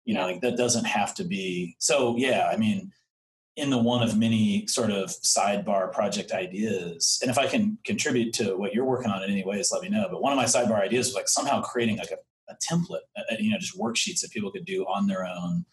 you 0.05 0.13
know 0.13 0.25
like 0.25 0.41
that 0.41 0.57
doesn't 0.57 0.85
have 0.85 1.13
to 1.13 1.23
be 1.23 1.75
so 1.79 2.15
yeah 2.17 2.49
i 2.51 2.57
mean 2.57 2.91
in 3.57 3.69
the 3.69 3.77
one 3.77 4.03
of 4.03 4.17
many 4.17 4.67
sort 4.67 4.91
of 4.91 5.09
sidebar 5.09 5.91
project 5.91 6.31
ideas 6.31 7.19
and 7.21 7.29
if 7.29 7.37
i 7.37 7.47
can 7.47 7.77
contribute 7.85 8.33
to 8.33 8.55
what 8.55 8.73
you're 8.73 8.85
working 8.85 9.11
on 9.11 9.23
in 9.23 9.29
any 9.29 9.43
ways 9.43 9.71
let 9.71 9.81
me 9.81 9.89
know 9.89 10.07
but 10.09 10.21
one 10.21 10.31
of 10.31 10.37
my 10.37 10.45
sidebar 10.45 10.81
ideas 10.81 11.07
was 11.07 11.15
like 11.15 11.27
somehow 11.27 11.61
creating 11.61 11.97
like 11.97 12.11
a 12.11 12.17
a 12.49 12.55
template, 12.55 13.01
uh, 13.17 13.35
you 13.39 13.51
know, 13.51 13.57
just 13.57 13.77
worksheets 13.77 14.21
that 14.21 14.31
people 14.31 14.51
could 14.51 14.65
do 14.65 14.83
on 14.85 15.07
their 15.07 15.25
own 15.25 15.65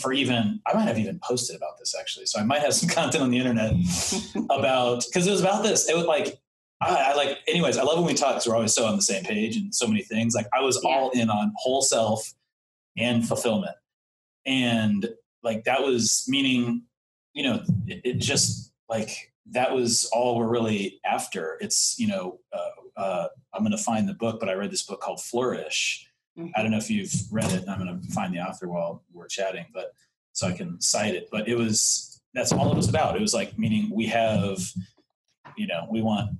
for 0.00 0.10
mm-hmm. 0.10 0.18
even, 0.18 0.60
I 0.66 0.74
might 0.74 0.88
have 0.88 0.98
even 0.98 1.20
posted 1.22 1.56
about 1.56 1.78
this 1.78 1.94
actually. 1.98 2.26
So 2.26 2.40
I 2.40 2.44
might 2.44 2.60
have 2.60 2.74
some 2.74 2.88
content 2.94 3.22
on 3.22 3.30
the 3.30 3.38
internet 3.38 3.72
about, 4.50 5.04
cause 5.12 5.26
it 5.26 5.30
was 5.30 5.40
about 5.40 5.62
this. 5.62 5.88
It 5.88 5.96
was 5.96 6.06
like, 6.06 6.38
I, 6.80 6.94
I 6.94 7.14
like, 7.14 7.38
anyways, 7.48 7.76
I 7.76 7.82
love 7.82 7.98
when 7.98 8.06
we 8.06 8.14
talk 8.14 8.34
because 8.34 8.46
we're 8.46 8.54
always 8.54 8.74
so 8.74 8.86
on 8.86 8.96
the 8.96 9.02
same 9.02 9.24
page 9.24 9.56
and 9.56 9.74
so 9.74 9.86
many 9.86 10.02
things. 10.02 10.34
Like 10.34 10.46
I 10.52 10.60
was 10.60 10.80
yeah. 10.82 10.90
all 10.90 11.10
in 11.10 11.28
on 11.28 11.52
whole 11.56 11.82
self 11.82 12.34
and 12.96 13.26
fulfillment. 13.26 13.74
And 14.48 15.08
like 15.42 15.64
that 15.64 15.82
was 15.82 16.24
meaning, 16.26 16.82
you 17.34 17.44
know, 17.44 17.62
it, 17.86 18.00
it 18.04 18.14
just 18.14 18.72
like 18.88 19.32
that 19.52 19.72
was 19.74 20.08
all 20.12 20.36
we're 20.36 20.48
really 20.48 21.00
after. 21.04 21.58
It's, 21.60 21.98
you 21.98 22.08
know, 22.08 22.40
uh, 22.52 23.00
uh, 23.00 23.28
I'm 23.54 23.62
going 23.62 23.72
to 23.72 23.78
find 23.78 24.08
the 24.08 24.14
book, 24.14 24.40
but 24.40 24.48
I 24.48 24.54
read 24.54 24.72
this 24.72 24.82
book 24.82 25.00
called 25.00 25.22
Flourish 25.22 26.08
Mm-hmm. 26.38 26.50
I 26.54 26.62
don't 26.62 26.70
know 26.70 26.78
if 26.78 26.90
you've 26.90 27.12
read 27.30 27.52
it. 27.52 27.68
I'm 27.68 27.78
going 27.78 28.00
to 28.00 28.08
find 28.12 28.32
the 28.32 28.40
author 28.40 28.68
while 28.68 29.02
we're 29.12 29.26
chatting, 29.26 29.66
but 29.74 29.92
so 30.32 30.46
I 30.46 30.52
can 30.52 30.80
cite 30.80 31.14
it. 31.14 31.28
But 31.32 31.48
it 31.48 31.56
was 31.56 32.20
that's 32.34 32.52
all 32.52 32.70
it 32.70 32.76
was 32.76 32.88
about. 32.88 33.16
It 33.16 33.20
was 33.20 33.34
like 33.34 33.58
meaning 33.58 33.90
we 33.92 34.06
have, 34.06 34.60
you 35.56 35.66
know, 35.66 35.86
we 35.90 36.02
want, 36.02 36.30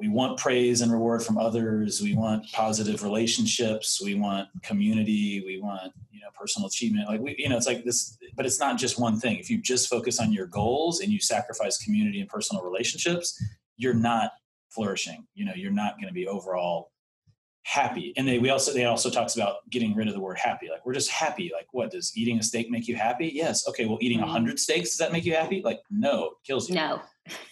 we 0.00 0.08
want 0.08 0.38
praise 0.38 0.80
and 0.80 0.90
reward 0.90 1.22
from 1.22 1.36
others. 1.36 2.00
We 2.00 2.14
want 2.14 2.50
positive 2.52 3.02
relationships. 3.02 4.00
We 4.02 4.14
want 4.14 4.48
community. 4.62 5.42
We 5.44 5.60
want 5.60 5.92
you 6.10 6.20
know 6.20 6.28
personal 6.34 6.66
achievement. 6.66 7.08
Like 7.08 7.20
we, 7.20 7.36
you 7.38 7.48
know, 7.48 7.56
it's 7.56 7.66
like 7.66 7.84
this, 7.84 8.16
but 8.34 8.46
it's 8.46 8.58
not 8.58 8.78
just 8.78 8.98
one 8.98 9.20
thing. 9.20 9.36
If 9.38 9.50
you 9.50 9.60
just 9.60 9.88
focus 9.88 10.18
on 10.18 10.32
your 10.32 10.46
goals 10.46 11.00
and 11.00 11.12
you 11.12 11.20
sacrifice 11.20 11.76
community 11.76 12.20
and 12.20 12.28
personal 12.28 12.62
relationships, 12.62 13.38
you're 13.76 13.94
not 13.94 14.32
flourishing. 14.70 15.26
You 15.34 15.44
know, 15.44 15.52
you're 15.54 15.70
not 15.70 15.96
going 15.96 16.08
to 16.08 16.14
be 16.14 16.26
overall 16.26 16.92
happy. 17.64 18.12
And 18.16 18.26
they 18.26 18.38
we 18.38 18.50
also 18.50 18.72
they 18.72 18.84
also 18.84 19.10
talks 19.10 19.36
about 19.36 19.68
getting 19.70 19.94
rid 19.94 20.08
of 20.08 20.14
the 20.14 20.20
word 20.20 20.38
happy. 20.38 20.68
Like 20.70 20.84
we're 20.84 20.94
just 20.94 21.10
happy. 21.10 21.50
Like 21.54 21.68
what 21.72 21.90
does 21.90 22.16
eating 22.16 22.38
a 22.38 22.42
steak 22.42 22.70
make 22.70 22.88
you 22.88 22.96
happy? 22.96 23.30
Yes. 23.34 23.68
Okay. 23.68 23.86
Well, 23.86 23.98
eating 24.00 24.20
a 24.20 24.22
mm-hmm. 24.22 24.32
hundred 24.32 24.58
steaks 24.58 24.90
does 24.90 24.98
that 24.98 25.12
make 25.12 25.24
you 25.24 25.34
happy? 25.34 25.62
Like 25.64 25.80
no, 25.90 26.26
it 26.26 26.32
kills 26.44 26.68
you. 26.68 26.74
No. 26.74 27.02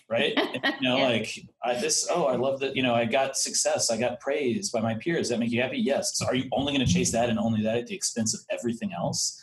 Right. 0.09 0.33
you 0.37 0.61
know, 0.81 0.97
yeah. 0.97 1.09
like 1.09 1.29
I, 1.63 1.75
this. 1.75 2.09
Oh, 2.11 2.27
I 2.27 2.37
love 2.37 2.61
that. 2.61 2.75
You 2.75 2.83
know, 2.83 2.95
I 2.95 3.05
got 3.05 3.37
success. 3.37 3.91
I 3.91 3.99
got 3.99 4.19
praise 4.21 4.71
by 4.71 4.81
my 4.81 4.95
peers. 4.95 5.19
Does 5.19 5.29
that 5.31 5.39
make 5.39 5.51
you 5.51 5.61
happy? 5.61 5.79
Yes. 5.79 6.17
So 6.17 6.27
are 6.27 6.35
you 6.35 6.49
only 6.53 6.73
going 6.73 6.87
to 6.87 6.93
chase 6.93 7.13
that 7.13 7.29
and 7.29 7.39
only 7.39 7.63
that 7.63 7.77
at 7.77 7.87
the 7.87 7.95
expense 7.95 8.35
of 8.35 8.41
everything 8.51 8.93
else? 8.93 9.41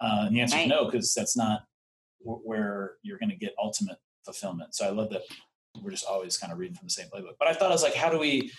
Uh, 0.00 0.24
and 0.26 0.34
the 0.34 0.40
answer 0.40 0.56
right. 0.56 0.64
is 0.64 0.70
no, 0.70 0.86
because 0.86 1.14
that's 1.14 1.36
not 1.36 1.62
w- 2.24 2.40
where 2.42 2.94
you're 3.02 3.18
going 3.18 3.30
to 3.30 3.36
get 3.36 3.54
ultimate 3.62 3.98
fulfillment. 4.24 4.74
So 4.74 4.86
I 4.86 4.90
love 4.90 5.10
that 5.10 5.22
we're 5.82 5.90
just 5.90 6.06
always 6.06 6.36
kind 6.36 6.52
of 6.52 6.58
reading 6.58 6.76
from 6.76 6.86
the 6.86 6.92
same 6.92 7.06
playbook. 7.06 7.34
But 7.38 7.48
I 7.48 7.52
thought 7.52 7.70
I 7.70 7.72
was 7.72 7.82
like, 7.82 7.94
how 7.94 8.10
do 8.10 8.18
we? 8.18 8.50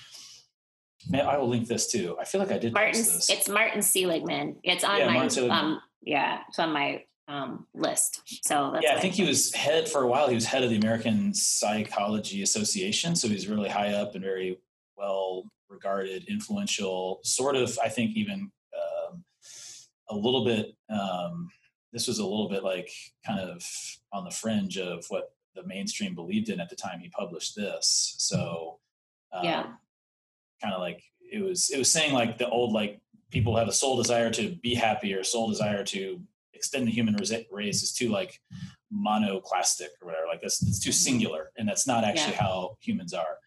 Man, 1.10 1.26
I 1.26 1.38
will 1.38 1.49
link 1.49 1.68
this 1.68 1.91
too. 1.91 2.18
I 2.20 2.26
feel 2.26 2.39
like 2.39 2.52
I 2.52 2.58
did. 2.58 2.74
Martin, 2.74 3.02
it's 3.02 3.49
Martin 3.49 3.82
Seligman. 3.82 4.58
It's 4.64 4.84
on 4.84 4.99
yeah, 4.99 5.06
my 5.08 5.28
um, 5.49 5.82
yeah, 6.02 6.41
it's 6.47 6.60
on 6.60 6.72
my 6.72 7.04
um, 7.28 7.66
list. 7.74 8.22
So 8.45 8.78
yeah, 8.82 8.95
I 8.95 8.99
think 8.99 9.14
he 9.14 9.26
was 9.26 9.54
head 9.54 9.88
for 9.89 10.04
a 10.04 10.08
while. 10.08 10.28
He 10.28 10.36
was 10.36 10.45
head 10.45 10.64
of 10.64 10.70
the 10.70 10.76
American 10.78 11.34
Psychology 11.34 12.43
Association, 12.43 13.16
so 13.16 13.28
he's 13.28 13.47
really 13.47 13.70
high 13.70 13.93
up 13.93 14.16
and 14.16 14.24
very 14.24 14.60
well 14.97 15.45
regarded, 15.70 16.26
influential. 16.28 17.20
Sort 17.24 17.56
of, 17.56 17.78
I 17.84 17.89
think, 17.89 18.16
even 18.16 18.52
um, 18.76 19.24
a 20.10 20.16
little 20.16 20.45
bit. 20.45 20.76
Um, 20.89 21.49
this 21.93 22.08
was 22.08 22.20
a 22.20 22.26
little 22.26 22.47
bit 22.47 22.64
like 22.64 22.89
kind 23.26 23.39
of 23.39 23.64
on 24.14 24.24
the 24.24 24.32
fringe 24.32 24.78
of 24.78 25.06
what 25.10 25.34
the 25.56 25.64
mainstream 25.66 26.16
believed 26.16 26.49
in 26.49 26.60
at 26.60 26.70
the 26.70 26.76
time 26.76 26.99
he 26.99 27.10
published 27.10 27.56
this. 27.56 28.16
So 28.18 28.80
um, 29.34 29.43
yeah, 29.43 29.66
kind 30.62 30.74
of 30.74 30.80
like 30.80 31.03
it 31.32 31.41
was 31.41 31.70
it 31.70 31.78
was 31.78 31.91
saying 31.91 32.14
like 32.14 32.38
the 32.38 32.49
old 32.49 32.74
like 32.74 32.99
people 33.32 33.55
have 33.55 33.68
a 33.68 33.74
soul 33.74 33.97
desire 33.97 34.30
to 34.30 34.55
be 34.62 34.76
happy 34.76 35.14
or 35.14 35.24
soul 35.24 35.49
desire 35.49 35.84
to 35.84 36.20
extend 36.53 36.88
the 36.88 36.91
human 36.91 37.16
race 37.51 37.82
is 37.82 37.91
too 37.91 38.09
like 38.09 38.39
monoclastic 38.91 39.89
or 40.01 40.07
whatever 40.07 40.28
like 40.28 40.41
that's 40.41 40.62
it's 40.62 40.80
too 40.80 40.91
singular 40.91 41.51
and 41.57 41.68
that's 41.68 41.88
not 41.88 42.03
actually 42.03 42.34
yeah. 42.34 42.41
how 42.41 42.78
humans 42.82 43.14
are 43.14 43.39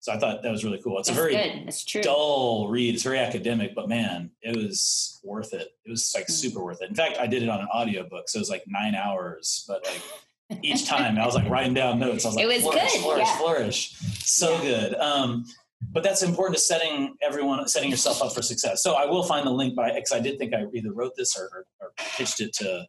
so 0.00 0.12
i 0.12 0.18
thought 0.18 0.42
that 0.42 0.50
was 0.50 0.64
really 0.64 0.80
cool 0.82 0.98
it's 0.98 1.08
that's 1.08 1.18
a 1.18 1.22
very 1.22 1.34
good. 1.34 1.72
true. 1.86 2.02
dull 2.02 2.68
read 2.68 2.94
it's 2.94 3.04
very 3.04 3.18
academic 3.18 3.74
but 3.74 3.88
man 3.88 4.30
it 4.42 4.56
was 4.56 5.20
worth 5.22 5.54
it 5.54 5.68
it 5.84 5.90
was 5.90 6.12
like 6.16 6.26
mm. 6.26 6.30
super 6.30 6.62
worth 6.62 6.82
it 6.82 6.88
in 6.88 6.94
fact 6.94 7.16
i 7.18 7.26
did 7.26 7.42
it 7.42 7.48
on 7.48 7.60
an 7.60 7.68
audiobook 7.74 8.28
so 8.28 8.38
it 8.38 8.40
was 8.40 8.50
like 8.50 8.64
nine 8.66 8.94
hours 8.94 9.64
but 9.68 9.84
like 9.86 10.62
each 10.62 10.86
time 10.88 11.16
i 11.16 11.24
was 11.24 11.36
like 11.36 11.48
writing 11.48 11.74
down 11.74 11.98
notes 11.98 12.24
i 12.24 12.28
was 12.28 12.36
like 12.36 12.44
it 12.44 12.48
was 12.48 12.62
flourish 12.62 12.92
good. 12.92 13.02
flourish 13.02 13.28
yeah. 13.28 13.38
flourish 13.38 13.94
so 14.24 14.52
yeah. 14.54 14.60
good 14.62 14.94
um 14.96 15.44
but 15.80 16.02
that's 16.02 16.22
important 16.22 16.56
to 16.56 16.62
setting 16.62 17.14
everyone 17.22 17.66
setting 17.68 17.90
yourself 17.90 18.22
up 18.22 18.32
for 18.32 18.42
success 18.42 18.82
so 18.82 18.94
i 18.94 19.04
will 19.04 19.22
find 19.22 19.46
the 19.46 19.50
link 19.50 19.74
by 19.74 19.92
because 19.92 20.12
I, 20.12 20.20
did 20.20 20.38
think 20.38 20.54
i 20.54 20.64
either 20.74 20.92
wrote 20.92 21.12
this 21.16 21.38
or, 21.38 21.44
or, 21.44 21.66
or, 21.80 21.92
pitched 22.16 22.40
it 22.40 22.52
to 22.54 22.84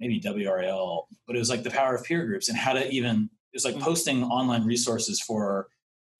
maybe 0.00 0.20
wrl 0.20 1.08
but 1.26 1.36
it 1.36 1.38
was 1.38 1.50
like 1.50 1.62
the 1.62 1.70
power 1.70 1.94
of 1.94 2.04
peer 2.04 2.26
groups 2.26 2.48
and 2.48 2.56
how 2.56 2.72
to 2.72 2.88
even 2.90 3.28
it 3.52 3.56
was 3.56 3.64
like 3.64 3.74
mm-hmm. 3.74 3.84
posting 3.84 4.24
online 4.24 4.64
resources 4.64 5.20
for 5.20 5.68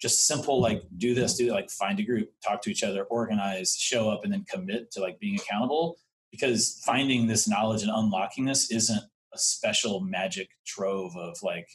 just 0.01 0.27
simple 0.27 0.61
like 0.61 0.83
do 0.99 1.15
this 1.15 1.37
do 1.37 1.51
like 1.51 1.71
find 1.71 1.99
a 2.01 2.03
group 2.03 2.31
talk 2.45 2.61
to 2.63 2.71
each 2.71 2.83
other 2.83 3.05
organize 3.05 3.75
show 3.77 4.11
up 4.11 4.25
and 4.25 4.33
then 4.33 4.45
commit 4.51 4.91
to 4.91 5.01
like 5.01 5.19
being 5.21 5.37
accountable 5.37 5.97
because 6.31 6.83
finding 6.85 7.27
this 7.27 7.49
knowledge 7.49 7.83
and 7.83 7.93
unlocking 7.95 8.45
this 8.45 8.71
isn't 8.71 9.03
a 9.35 9.39
special 9.39 10.01
magic 10.01 10.49
trove 10.67 11.17
of 11.17 11.37
like 11.43 11.69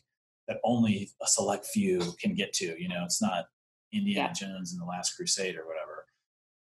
that 0.48 0.58
only 0.64 1.10
a 1.22 1.28
select 1.28 1.66
few 1.66 2.00
can 2.22 2.34
get 2.36 2.54
to 2.54 2.76
you 2.80 2.88
know 2.88 3.04
it's 3.04 3.22
not 3.22 3.46
Indiana 3.94 4.30
yeah. 4.30 4.34
Jones 4.34 4.74
and 4.74 4.82
the 4.82 4.86
Last 4.86 5.16
Crusade 5.16 5.56
or 5.56 5.66
whatever. 5.66 6.06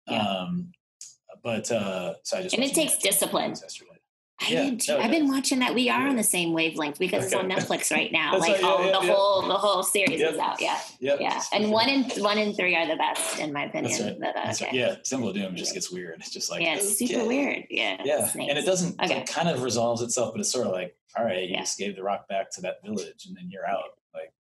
Yeah. 0.08 0.22
Um, 0.22 0.72
but 1.44 1.72
uh, 1.72 2.16
so 2.24 2.38
I 2.38 2.44
just 2.44 2.56
and 2.56 2.64
it 2.64 2.74
takes 2.74 2.98
discipline. 2.98 3.52
Yesterday. 3.52 3.92
I 4.42 4.50
yeah, 4.50 4.64
did 4.70 4.80
too. 4.82 4.98
I've 4.98 5.12
been 5.12 5.30
watching 5.30 5.60
that. 5.60 5.74
We 5.74 5.90
are 5.90 6.08
on 6.08 6.18
the 6.18 6.24
same 6.24 6.52
wavelength 6.52 7.00
because 7.00 7.26
okay. 7.26 7.26
it's 7.26 7.36
on 7.36 7.50
Netflix 7.50 7.90
right 7.92 8.12
now. 8.12 8.38
like 8.38 8.62
all, 8.62 8.84
yeah, 8.84 8.92
the 8.92 9.14
whole 9.14 9.42
the 9.44 9.54
whole 9.54 9.82
series 9.82 10.20
yep. 10.20 10.34
is 10.34 10.40
out. 10.40 10.60
Yeah, 10.60 10.78
yep. 11.00 11.20
yeah. 11.22 11.42
And 11.54 11.72
one 11.72 11.88
and 11.88 12.12
one 12.18 12.38
and 12.38 12.56
three 12.56 12.76
are 12.76 12.86
the 12.86 12.98
best 12.98 13.40
in 13.40 13.54
my 13.54 13.66
opinion. 13.66 13.92
That's 13.92 14.04
right. 14.04 14.20
But, 14.20 14.36
uh, 14.36 14.52
okay. 14.52 14.66
right. 14.66 14.74
Yeah, 14.74 14.96
Temple 15.04 15.30
of 15.30 15.36
Doom 15.36 15.56
just 15.56 15.74
gets 15.74 15.90
weird. 15.90 16.20
It's 16.20 16.32
just 16.32 16.52
like 16.52 16.62
yeah, 16.62 16.76
it's 16.76 16.98
super 16.98 17.20
okay. 17.20 17.28
weird. 17.28 17.66
Yeah, 17.70 18.02
yeah, 18.04 18.30
and 18.34 18.58
it 18.58 18.66
doesn't. 18.66 19.02
Okay. 19.02 19.22
It 19.22 19.28
kind 19.28 19.48
of 19.48 19.64
resolves 19.64 20.02
itself, 20.02 20.34
but 20.34 20.42
it's 20.42 20.52
sort 20.52 20.68
of 20.68 20.74
like, 20.74 20.98
all 21.18 21.24
right, 21.24 21.48
you 21.48 21.56
just 21.56 21.78
gave 21.78 21.96
the 21.96 22.04
rock 22.04 22.28
back 22.28 22.52
to 22.52 22.62
that 22.62 22.84
village, 22.84 23.28
and 23.28 23.38
then 23.38 23.50
you're 23.50 23.68
out. 23.68 23.92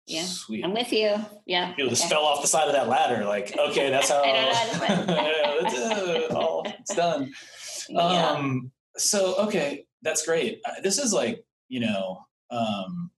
Yeah, 0.06 0.24
Sweet. 0.24 0.66
I'm 0.66 0.74
with 0.74 0.92
you. 0.92 1.16
Yeah. 1.46 1.74
You 1.78 1.90
just 1.90 2.10
fell 2.10 2.26
off 2.26 2.42
the 2.42 2.48
side 2.48 2.68
of 2.68 2.74
that 2.74 2.90
ladder. 2.90 3.26
Like, 3.26 3.58
okay, 3.70 3.90
that's 3.90 4.10
how. 4.10 4.24
yeah, 4.26 5.58
that's, 5.62 6.34
all, 6.34 6.64
it's 6.66 6.96
done. 6.96 7.32
Yeah. 7.90 8.30
Um, 8.30 8.72
so, 8.96 9.36
okay, 9.36 9.86
that's 10.04 10.26
great. 10.26 10.62
Uh, 10.64 10.80
this 10.82 10.98
is 10.98 11.12
like, 11.12 11.44
you 11.68 11.82
know, 11.82 12.26
um, 12.50 13.12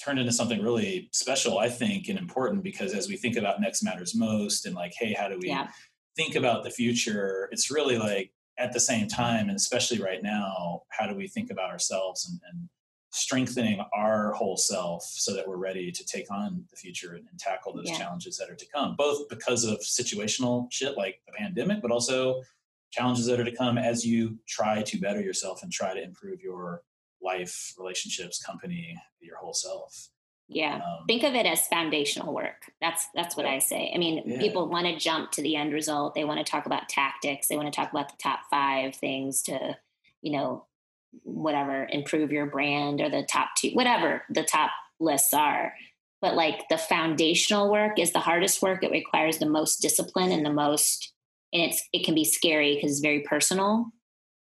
turned 0.00 0.20
into 0.20 0.30
something 0.30 0.62
really 0.62 1.08
special, 1.12 1.58
I 1.58 1.68
think, 1.68 2.08
and 2.08 2.16
important 2.16 2.62
because 2.62 2.94
as 2.94 3.08
we 3.08 3.16
think 3.16 3.36
about 3.36 3.60
next 3.60 3.82
matters 3.82 4.14
most 4.14 4.66
and 4.66 4.76
like, 4.76 4.92
hey, 4.96 5.14
how 5.14 5.28
do 5.28 5.36
we 5.36 5.48
yeah. 5.48 5.66
think 6.14 6.36
about 6.36 6.62
the 6.62 6.70
future? 6.70 7.48
It's 7.50 7.72
really 7.72 7.98
like 7.98 8.30
at 8.56 8.72
the 8.72 8.78
same 8.78 9.08
time, 9.08 9.48
and 9.48 9.56
especially 9.56 10.00
right 10.00 10.22
now, 10.22 10.82
how 10.90 11.08
do 11.08 11.16
we 11.16 11.26
think 11.26 11.50
about 11.50 11.70
ourselves 11.70 12.28
and, 12.30 12.40
and 12.52 12.68
strengthening 13.14 13.80
our 13.92 14.32
whole 14.32 14.56
self 14.56 15.04
so 15.04 15.32
that 15.32 15.46
we're 15.46 15.56
ready 15.56 15.92
to 15.92 16.04
take 16.04 16.30
on 16.32 16.64
the 16.68 16.76
future 16.76 17.14
and, 17.14 17.26
and 17.30 17.38
tackle 17.38 17.72
those 17.72 17.88
yeah. 17.88 17.96
challenges 17.96 18.36
that 18.36 18.50
are 18.50 18.56
to 18.56 18.66
come, 18.74 18.96
both 18.96 19.28
because 19.28 19.64
of 19.64 19.78
situational 19.78 20.66
shit 20.70 20.96
like 20.96 21.20
the 21.26 21.32
pandemic, 21.32 21.80
but 21.80 21.92
also 21.92 22.42
challenges 22.90 23.26
that 23.26 23.38
are 23.38 23.44
to 23.44 23.54
come 23.54 23.78
as 23.78 24.04
you 24.04 24.36
try 24.48 24.82
to 24.82 24.98
better 24.98 25.20
yourself 25.20 25.62
and 25.62 25.70
try 25.72 25.94
to 25.94 26.02
improve 26.02 26.42
your 26.42 26.82
life, 27.22 27.72
relationships, 27.78 28.42
company, 28.42 28.98
your 29.20 29.36
whole 29.36 29.54
self. 29.54 30.08
Yeah. 30.48 30.76
Um, 30.76 31.06
Think 31.06 31.22
of 31.22 31.34
it 31.34 31.46
as 31.46 31.68
foundational 31.68 32.34
work. 32.34 32.70
That's 32.80 33.08
that's 33.14 33.36
what 33.36 33.46
yeah. 33.46 33.52
I 33.52 33.58
say. 33.60 33.92
I 33.94 33.98
mean, 33.98 34.22
yeah. 34.26 34.38
people 34.40 34.68
want 34.68 34.86
to 34.86 34.98
jump 34.98 35.30
to 35.32 35.42
the 35.42 35.56
end 35.56 35.72
result. 35.72 36.14
They 36.14 36.24
want 36.24 36.44
to 36.44 36.50
talk 36.50 36.66
about 36.66 36.88
tactics. 36.88 37.46
They 37.46 37.56
want 37.56 37.72
to 37.72 37.76
talk 37.76 37.90
about 37.90 38.10
the 38.10 38.18
top 38.22 38.40
5 38.50 38.94
things 38.94 39.40
to, 39.42 39.78
you 40.20 40.32
know, 40.32 40.66
whatever, 41.22 41.86
improve 41.90 42.32
your 42.32 42.46
brand 42.46 43.00
or 43.00 43.08
the 43.08 43.26
top 43.30 43.48
two, 43.56 43.70
whatever 43.70 44.22
the 44.30 44.42
top 44.44 44.70
lists 45.00 45.32
are. 45.32 45.72
But 46.20 46.34
like 46.34 46.68
the 46.70 46.78
foundational 46.78 47.70
work 47.70 47.98
is 47.98 48.12
the 48.12 48.20
hardest 48.20 48.62
work. 48.62 48.82
It 48.82 48.90
requires 48.90 49.38
the 49.38 49.48
most 49.48 49.82
discipline 49.82 50.32
and 50.32 50.44
the 50.44 50.52
most, 50.52 51.12
and 51.52 51.62
it's 51.62 51.86
it 51.92 52.04
can 52.04 52.14
be 52.14 52.24
scary 52.24 52.74
because 52.74 52.92
it's 52.92 53.00
very 53.00 53.20
personal. 53.20 53.86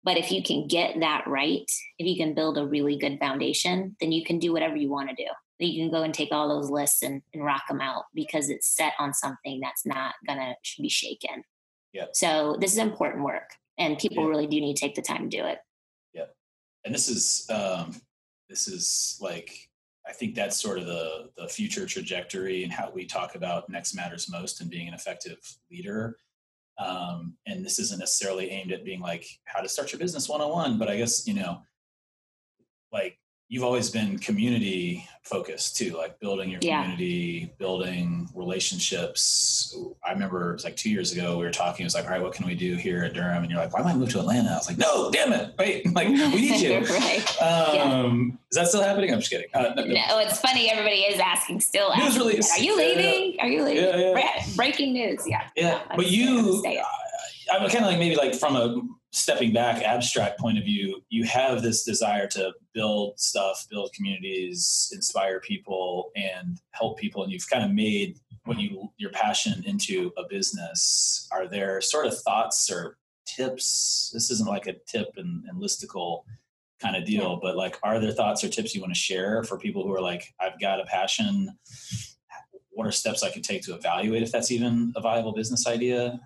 But 0.03 0.17
if 0.17 0.31
you 0.31 0.43
can 0.43 0.67
get 0.67 0.99
that 0.99 1.25
right, 1.27 1.69
if 1.97 2.07
you 2.07 2.17
can 2.17 2.33
build 2.33 2.57
a 2.57 2.65
really 2.65 2.97
good 2.97 3.19
foundation, 3.19 3.95
then 3.99 4.11
you 4.11 4.25
can 4.25 4.39
do 4.39 4.51
whatever 4.51 4.75
you 4.75 4.89
want 4.89 5.09
to 5.09 5.15
do. 5.15 5.29
You 5.59 5.83
can 5.83 5.91
go 5.91 6.03
and 6.03 6.13
take 6.13 6.31
all 6.31 6.47
those 6.47 6.69
lists 6.69 7.01
and, 7.03 7.21
and 7.33 7.43
rock 7.43 7.63
them 7.67 7.81
out 7.81 8.05
because 8.13 8.49
it's 8.49 8.75
set 8.75 8.93
on 8.97 9.13
something 9.13 9.59
that's 9.61 9.85
not 9.85 10.15
gonna 10.25 10.55
be 10.77 10.89
shaken. 10.89 11.43
Yeah. 11.93 12.05
So 12.13 12.57
this 12.59 12.73
is 12.73 12.77
important 12.77 13.23
work, 13.23 13.49
and 13.77 13.97
people 13.97 14.23
yeah. 14.23 14.29
really 14.29 14.47
do 14.47 14.59
need 14.59 14.75
to 14.75 14.81
take 14.81 14.95
the 14.95 15.01
time 15.01 15.29
to 15.29 15.37
do 15.37 15.45
it 15.45 15.59
and 16.89 16.95
this 16.95 17.07
is 17.07 17.45
um, 17.51 17.95
this 18.49 18.67
is 18.67 19.19
like 19.21 19.69
I 20.07 20.11
think 20.11 20.33
that's 20.33 20.59
sort 20.59 20.79
of 20.79 20.87
the 20.87 21.29
the 21.37 21.47
future 21.47 21.85
trajectory 21.85 22.63
and 22.63 22.73
how 22.73 22.89
we 22.91 23.05
talk 23.05 23.35
about 23.35 23.69
next 23.69 23.93
matters 23.93 24.27
most 24.27 24.59
and 24.59 24.71
being 24.71 24.87
an 24.87 24.95
effective 24.95 25.37
leader. 25.69 26.17
Um, 26.79 27.35
and 27.45 27.63
this 27.63 27.77
isn't 27.77 27.99
necessarily 27.99 28.49
aimed 28.49 28.71
at 28.71 28.83
being 28.83 29.01
like 29.01 29.23
how 29.45 29.61
to 29.61 29.69
start 29.69 29.91
your 29.91 29.99
business 29.99 30.27
101, 30.27 30.79
but 30.79 30.89
I 30.89 30.97
guess 30.97 31.27
you 31.27 31.35
know, 31.35 31.61
like 32.91 33.19
you've 33.49 33.63
always 33.63 33.89
been 33.89 34.19
community 34.19 35.07
focused 35.23 35.75
too, 35.75 35.97
like 35.97 36.19
building 36.19 36.51
your 36.51 36.59
community, 36.59 37.47
yeah. 37.47 37.55
building 37.57 38.29
relationships. 38.35 39.75
I 40.05 40.11
remember 40.11 40.51
it 40.51 40.53
was 40.53 40.63
like 40.63 40.75
two 40.75 40.91
years 40.91 41.11
ago, 41.11 41.37
we 41.37 41.45
were 41.45 41.51
talking, 41.51 41.83
it 41.83 41.87
was 41.87 41.95
like, 41.95 42.05
all 42.05 42.11
right, 42.11 42.21
what 42.21 42.33
can 42.33 42.45
we 42.45 42.53
do 42.53 42.75
here 42.75 43.03
at 43.03 43.13
Durham? 43.13 43.41
And 43.41 43.51
you're 43.51 43.59
like, 43.59 43.73
why 43.73 43.81
might 43.81 43.93
I 43.93 43.95
move 43.95 44.09
to 44.11 44.19
Atlanta? 44.19 44.49
I 44.49 44.55
was 44.57 44.67
like, 44.67 44.77
no, 44.77 45.09
damn 45.09 45.33
it. 45.33 45.53
Wait, 45.57 45.93
like 45.95 46.07
we 46.07 46.13
need 46.15 46.61
you. 46.61 46.79
right. 46.89 47.41
Um, 47.41 47.75
yeah. 47.75 48.35
Is 48.51 48.55
that 48.55 48.67
still 48.67 48.83
happening? 48.83 49.11
I'm 49.11 49.19
just 49.19 49.31
kidding. 49.31 49.47
Uh, 49.53 49.73
no, 49.75 49.83
no, 49.83 50.19
it's 50.19 50.39
funny. 50.39 50.69
Everybody 50.69 51.01
is 51.01 51.19
asking 51.19 51.61
still. 51.61 51.89
News 51.95 52.07
asking, 52.07 52.21
release. 52.21 52.51
Are 52.51 52.61
you 52.61 52.77
leaving? 52.77 53.33
Yeah, 53.33 53.43
Are 53.43 53.49
you 53.49 53.63
leaving? 53.63 54.55
Breaking 54.55 54.93
news. 54.93 55.23
Yeah. 55.25 55.47
Yeah. 55.55 55.81
but 55.95 56.09
you, 56.09 56.63
I'm 57.51 57.67
kind 57.69 57.83
of 57.83 57.89
like 57.89 57.99
maybe 57.99 58.15
like 58.15 58.35
from 58.35 58.55
a 58.55 58.79
stepping 59.11 59.51
back, 59.51 59.81
abstract 59.81 60.39
point 60.39 60.57
of 60.57 60.63
view, 60.63 61.03
you 61.09 61.23
have 61.23 61.61
this 61.61 61.83
desire 61.83 62.27
to 62.27 62.53
build 62.73 63.19
stuff, 63.19 63.65
build 63.69 63.91
communities, 63.93 64.91
inspire 64.93 65.39
people, 65.39 66.11
and 66.15 66.59
help 66.71 66.99
people, 66.99 67.23
and 67.23 67.31
you've 67.31 67.49
kind 67.49 67.63
of 67.63 67.71
made 67.71 68.19
what 68.45 68.59
you 68.59 68.89
your 68.97 69.11
passion 69.11 69.63
into 69.65 70.11
a 70.17 70.23
business. 70.29 71.27
Are 71.31 71.47
there 71.47 71.81
sort 71.81 72.05
of 72.05 72.17
thoughts 72.19 72.71
or 72.71 72.97
tips? 73.25 74.11
This 74.13 74.31
isn't 74.31 74.47
like 74.47 74.67
a 74.67 74.75
tip 74.87 75.09
and, 75.17 75.43
and 75.45 75.61
listicle 75.61 76.23
kind 76.79 76.95
of 76.95 77.05
deal, 77.05 77.39
but 77.41 77.57
like, 77.57 77.77
are 77.83 77.99
there 77.99 78.11
thoughts 78.11 78.43
or 78.43 78.49
tips 78.49 78.73
you 78.73 78.81
want 78.81 78.93
to 78.93 78.99
share 78.99 79.43
for 79.43 79.57
people 79.57 79.83
who 79.83 79.93
are 79.93 80.01
like, 80.01 80.33
I've 80.39 80.59
got 80.59 80.79
a 80.79 80.85
passion? 80.85 81.49
What 82.69 82.87
are 82.87 82.91
steps 82.91 83.23
I 83.23 83.31
can 83.31 83.41
take 83.41 83.63
to 83.63 83.75
evaluate 83.75 84.23
if 84.23 84.31
that's 84.31 84.51
even 84.51 84.93
a 84.95 85.01
viable 85.01 85.33
business 85.33 85.67
idea? 85.67 86.19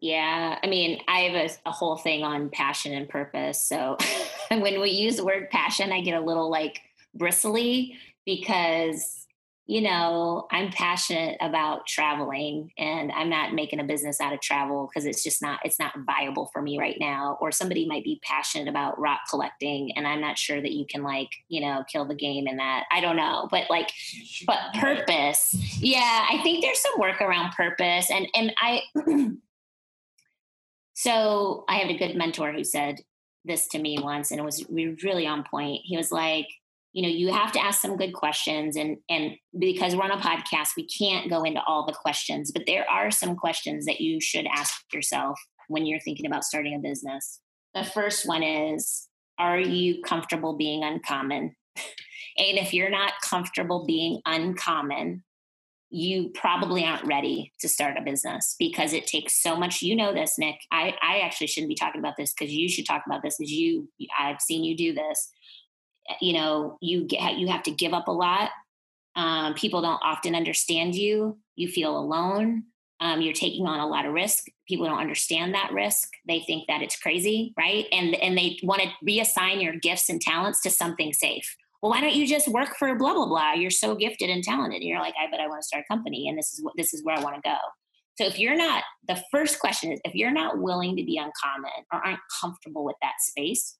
Yeah, 0.00 0.58
I 0.62 0.66
mean, 0.66 1.00
I 1.08 1.20
have 1.20 1.50
a, 1.50 1.68
a 1.68 1.72
whole 1.72 1.96
thing 1.96 2.22
on 2.22 2.50
passion 2.50 2.92
and 2.92 3.08
purpose. 3.08 3.60
So 3.60 3.96
when 4.48 4.80
we 4.80 4.90
use 4.90 5.16
the 5.16 5.24
word 5.24 5.50
passion, 5.50 5.92
I 5.92 6.00
get 6.00 6.14
a 6.14 6.24
little 6.24 6.50
like 6.50 6.80
bristly 7.14 7.96
because 8.24 9.18
you 9.68 9.82
know, 9.82 10.46
I'm 10.50 10.70
passionate 10.70 11.36
about 11.42 11.86
traveling 11.86 12.72
and 12.78 13.12
I'm 13.12 13.28
not 13.28 13.52
making 13.52 13.80
a 13.80 13.84
business 13.84 14.18
out 14.18 14.32
of 14.32 14.40
travel 14.40 14.88
because 14.88 15.04
it's 15.04 15.22
just 15.22 15.42
not 15.42 15.60
it's 15.62 15.78
not 15.78 15.92
viable 16.06 16.48
for 16.54 16.62
me 16.62 16.78
right 16.78 16.96
now 16.98 17.36
or 17.38 17.52
somebody 17.52 17.86
might 17.86 18.02
be 18.02 18.18
passionate 18.24 18.66
about 18.66 18.98
rock 18.98 19.20
collecting 19.28 19.92
and 19.94 20.08
I'm 20.08 20.22
not 20.22 20.38
sure 20.38 20.62
that 20.62 20.72
you 20.72 20.86
can 20.86 21.02
like, 21.02 21.28
you 21.48 21.60
know, 21.60 21.84
kill 21.86 22.06
the 22.06 22.14
game 22.14 22.48
in 22.48 22.56
that. 22.56 22.84
I 22.90 23.02
don't 23.02 23.16
know, 23.16 23.46
but 23.50 23.68
like 23.68 23.90
but 24.46 24.58
purpose. 24.80 25.54
Yeah, 25.80 26.26
I 26.30 26.40
think 26.42 26.62
there's 26.62 26.80
some 26.80 26.98
work 26.98 27.20
around 27.20 27.52
purpose 27.52 28.10
and 28.10 28.26
and 28.34 28.54
I 28.56 28.80
So, 31.00 31.64
I 31.68 31.76
had 31.76 31.90
a 31.90 31.96
good 31.96 32.16
mentor 32.16 32.52
who 32.52 32.64
said 32.64 32.96
this 33.44 33.68
to 33.68 33.78
me 33.78 33.98
once 34.02 34.32
and 34.32 34.40
it 34.40 34.44
was 34.44 34.66
really 34.68 35.28
on 35.28 35.44
point. 35.48 35.82
He 35.84 35.96
was 35.96 36.10
like 36.10 36.48
you 36.92 37.02
know 37.02 37.08
you 37.08 37.32
have 37.32 37.52
to 37.52 37.60
ask 37.60 37.80
some 37.80 37.96
good 37.96 38.12
questions 38.12 38.74
and 38.74 38.96
and 39.08 39.32
because 39.58 39.94
we're 39.94 40.02
on 40.02 40.10
a 40.10 40.16
podcast 40.16 40.70
we 40.76 40.86
can't 40.86 41.30
go 41.30 41.44
into 41.44 41.60
all 41.66 41.86
the 41.86 41.92
questions 41.92 42.50
but 42.50 42.64
there 42.66 42.88
are 42.90 43.10
some 43.10 43.36
questions 43.36 43.84
that 43.84 44.00
you 44.00 44.20
should 44.20 44.46
ask 44.52 44.74
yourself 44.92 45.38
when 45.68 45.86
you're 45.86 46.00
thinking 46.00 46.26
about 46.26 46.44
starting 46.44 46.74
a 46.74 46.78
business 46.78 47.40
the 47.74 47.84
first 47.84 48.26
one 48.26 48.42
is 48.42 49.06
are 49.38 49.60
you 49.60 50.02
comfortable 50.02 50.56
being 50.56 50.82
uncommon 50.82 51.54
and 51.76 52.58
if 52.58 52.72
you're 52.72 52.90
not 52.90 53.12
comfortable 53.22 53.84
being 53.86 54.20
uncommon 54.26 55.22
you 55.90 56.28
probably 56.30 56.84
aren't 56.84 57.06
ready 57.06 57.52
to 57.60 57.68
start 57.68 57.96
a 57.96 58.02
business 58.02 58.56
because 58.58 58.92
it 58.92 59.06
takes 59.06 59.42
so 59.42 59.56
much. 59.56 59.82
You 59.82 59.96
know 59.96 60.12
this 60.12 60.38
nick. 60.38 60.56
I, 60.70 60.94
I 61.00 61.20
actually 61.20 61.46
shouldn't 61.46 61.70
be 61.70 61.74
talking 61.74 62.00
about 62.00 62.16
this 62.16 62.34
because 62.34 62.52
you 62.52 62.68
should 62.68 62.86
talk 62.86 63.04
about 63.06 63.22
this 63.22 63.40
as 63.40 63.50
you 63.50 63.88
i've 64.18 64.40
seen 64.40 64.64
you 64.64 64.76
do 64.76 64.94
this. 64.94 65.30
You 66.20 66.34
know 66.34 66.78
you 66.80 67.04
get 67.04 67.38
you 67.38 67.48
have 67.48 67.62
to 67.64 67.70
give 67.70 67.94
up 67.94 68.08
a 68.08 68.12
lot. 68.12 68.50
Um, 69.16 69.54
people 69.54 69.82
don't 69.82 70.00
often 70.02 70.34
understand 70.34 70.94
you. 70.94 71.38
You 71.56 71.68
feel 71.68 71.96
alone. 71.96 72.64
Um, 73.00 73.20
you're 73.20 73.32
taking 73.32 73.66
on 73.66 73.78
a 73.78 73.86
lot 73.86 74.06
of 74.06 74.12
risk. 74.12 74.46
People 74.66 74.86
don't 74.86 74.98
understand 74.98 75.54
that 75.54 75.72
risk. 75.72 76.08
They 76.26 76.40
think 76.40 76.66
that 76.66 76.82
it's 76.82 76.98
crazy 76.98 77.54
right? 77.56 77.86
And 77.92 78.14
and 78.16 78.36
they 78.36 78.58
want 78.62 78.82
to 78.82 78.88
reassign 79.06 79.62
your 79.62 79.76
gifts 79.76 80.10
and 80.10 80.20
talents 80.20 80.60
to 80.62 80.70
something 80.70 81.12
safe 81.12 81.56
well 81.82 81.90
why 81.90 82.00
don't 82.00 82.14
you 82.14 82.26
just 82.26 82.48
work 82.48 82.76
for 82.78 82.94
blah 82.96 83.14
blah 83.14 83.26
blah 83.26 83.52
you're 83.52 83.70
so 83.70 83.94
gifted 83.94 84.30
and 84.30 84.44
talented 84.44 84.80
and 84.80 84.88
you're 84.88 85.00
like 85.00 85.14
i 85.20 85.26
but 85.30 85.40
i 85.40 85.46
want 85.46 85.60
to 85.60 85.66
start 85.66 85.84
a 85.88 85.92
company 85.92 86.28
and 86.28 86.38
this 86.38 86.52
is 86.52 86.62
what 86.62 86.74
this 86.76 86.94
is 86.94 87.04
where 87.04 87.16
i 87.16 87.22
want 87.22 87.34
to 87.34 87.40
go 87.42 87.56
so 88.16 88.26
if 88.26 88.38
you're 88.38 88.56
not 88.56 88.82
the 89.06 89.22
first 89.30 89.58
question 89.58 89.92
is 89.92 90.00
if 90.04 90.14
you're 90.14 90.30
not 90.30 90.58
willing 90.58 90.96
to 90.96 91.04
be 91.04 91.16
uncommon 91.18 91.70
or 91.92 92.04
aren't 92.04 92.20
comfortable 92.40 92.84
with 92.84 92.96
that 93.02 93.14
space 93.20 93.78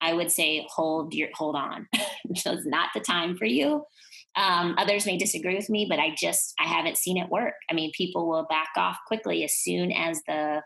I 0.00 0.12
would 0.12 0.30
say 0.30 0.66
hold 0.70 1.14
your 1.14 1.28
hold 1.34 1.56
on. 1.56 1.88
so 2.36 2.52
it's 2.52 2.66
not 2.66 2.90
the 2.94 3.00
time 3.00 3.36
for 3.36 3.46
you. 3.46 3.84
Um, 4.36 4.74
others 4.78 5.06
may 5.06 5.16
disagree 5.16 5.56
with 5.56 5.70
me, 5.70 5.86
but 5.88 5.98
I 5.98 6.14
just 6.16 6.54
I 6.60 6.64
haven't 6.64 6.98
seen 6.98 7.16
it 7.16 7.28
work. 7.28 7.54
I 7.70 7.74
mean, 7.74 7.90
people 7.96 8.28
will 8.28 8.46
back 8.48 8.70
off 8.76 8.98
quickly 9.06 9.44
as 9.44 9.54
soon 9.54 9.90
as 9.92 10.20
the 10.26 10.62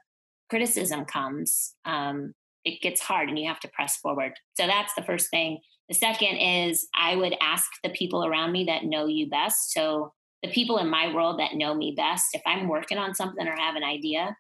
criticism 0.51 1.05
comes. 1.05 1.75
Um, 1.85 2.35
it 2.65 2.81
gets 2.81 3.01
hard, 3.01 3.29
and 3.29 3.39
you 3.39 3.49
have 3.49 3.61
to 3.61 3.69
press 3.69 3.97
forward. 3.97 4.33
So 4.55 4.67
that's 4.67 4.95
the 4.95 5.03
first 5.03 5.31
thing. 5.31 5.59
The 5.89 5.95
second 5.95 6.37
is 6.37 6.87
I 6.95 7.17
would 7.17 7.35
ask 7.41 7.69
the 7.83 7.91
people 7.91 8.25
around 8.25 8.53
me 8.53 8.65
that 8.65 8.85
know 8.85 9.07
you 9.07 9.29
best. 9.29 9.73
So 9.73 10.13
the 10.43 10.51
people 10.51 10.79
in 10.79 10.89
my 10.89 11.13
world 11.13 11.39
that 11.39 11.55
know 11.55 11.75
me 11.75 11.95
best, 11.97 12.29
if 12.35 12.43
I'm 12.47 12.69
working 12.69 12.99
on 12.99 13.15
something 13.15 13.47
or 13.47 13.57
have 13.57 13.77
an 13.77 13.85
idea, 13.85 14.37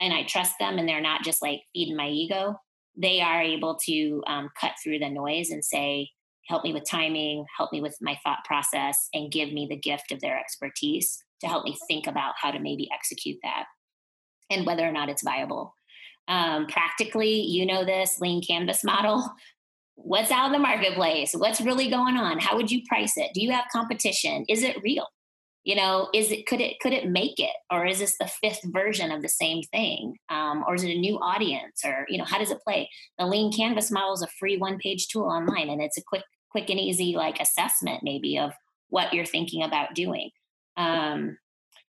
and 0.00 0.12
I 0.12 0.24
trust 0.24 0.54
them, 0.58 0.78
and 0.78 0.88
they're 0.88 1.00
not 1.00 1.22
just 1.22 1.42
like 1.42 1.62
feeding 1.72 1.96
my 1.96 2.08
ego, 2.08 2.56
they 2.96 3.20
are 3.20 3.40
able 3.40 3.78
to 3.86 4.22
um, 4.26 4.50
cut 4.60 4.72
through 4.82 4.98
the 4.98 5.08
noise 5.08 5.50
and 5.50 5.64
say, 5.64 6.10
help 6.48 6.64
me 6.64 6.72
with 6.72 6.88
timing, 6.88 7.44
help 7.56 7.72
me 7.72 7.80
with 7.80 7.96
my 8.00 8.18
thought 8.24 8.44
process, 8.44 9.08
and 9.14 9.30
give 9.30 9.52
me 9.52 9.66
the 9.68 9.76
gift 9.76 10.10
of 10.10 10.20
their 10.20 10.38
expertise 10.38 11.22
to 11.40 11.46
help 11.46 11.64
me 11.64 11.76
think 11.86 12.06
about 12.06 12.34
how 12.40 12.50
to 12.50 12.58
maybe 12.58 12.88
execute 12.92 13.38
that 13.42 13.64
and 14.50 14.66
whether 14.66 14.86
or 14.86 14.92
not 14.92 15.08
it's 15.08 15.22
viable. 15.22 15.74
Um, 16.28 16.66
practically, 16.66 17.40
you 17.40 17.64
know 17.64 17.84
this 17.84 18.20
lean 18.20 18.42
canvas 18.42 18.84
model. 18.84 19.30
What's 19.94 20.30
out 20.30 20.46
in 20.46 20.52
the 20.52 20.58
marketplace? 20.58 21.32
What's 21.32 21.60
really 21.60 21.88
going 21.88 22.16
on? 22.16 22.38
How 22.38 22.56
would 22.56 22.70
you 22.70 22.82
price 22.88 23.16
it? 23.16 23.30
Do 23.34 23.42
you 23.42 23.52
have 23.52 23.64
competition? 23.72 24.44
Is 24.48 24.62
it 24.62 24.82
real? 24.82 25.06
you 25.64 25.76
know 25.76 26.08
is 26.12 26.30
it 26.30 26.46
could 26.46 26.60
it 26.60 26.78
could 26.80 26.92
it 26.92 27.08
make 27.08 27.38
it 27.38 27.54
or 27.70 27.86
is 27.86 27.98
this 27.98 28.16
the 28.18 28.26
fifth 28.26 28.60
version 28.64 29.10
of 29.10 29.22
the 29.22 29.28
same 29.28 29.62
thing 29.64 30.16
um, 30.28 30.64
or 30.66 30.74
is 30.74 30.84
it 30.84 30.90
a 30.90 30.98
new 30.98 31.18
audience 31.18 31.82
or 31.84 32.04
you 32.08 32.18
know 32.18 32.24
how 32.24 32.38
does 32.38 32.50
it 32.50 32.62
play 32.62 32.88
the 33.18 33.26
lean 33.26 33.52
canvas 33.52 33.90
model 33.90 34.12
is 34.12 34.22
a 34.22 34.28
free 34.38 34.56
one 34.56 34.78
page 34.78 35.08
tool 35.08 35.24
online 35.24 35.68
and 35.68 35.80
it's 35.80 35.98
a 35.98 36.02
quick 36.02 36.24
quick 36.50 36.68
and 36.68 36.80
easy 36.80 37.14
like 37.14 37.40
assessment 37.40 38.02
maybe 38.02 38.38
of 38.38 38.52
what 38.88 39.12
you're 39.12 39.24
thinking 39.24 39.62
about 39.62 39.94
doing 39.94 40.30
um, 40.76 41.36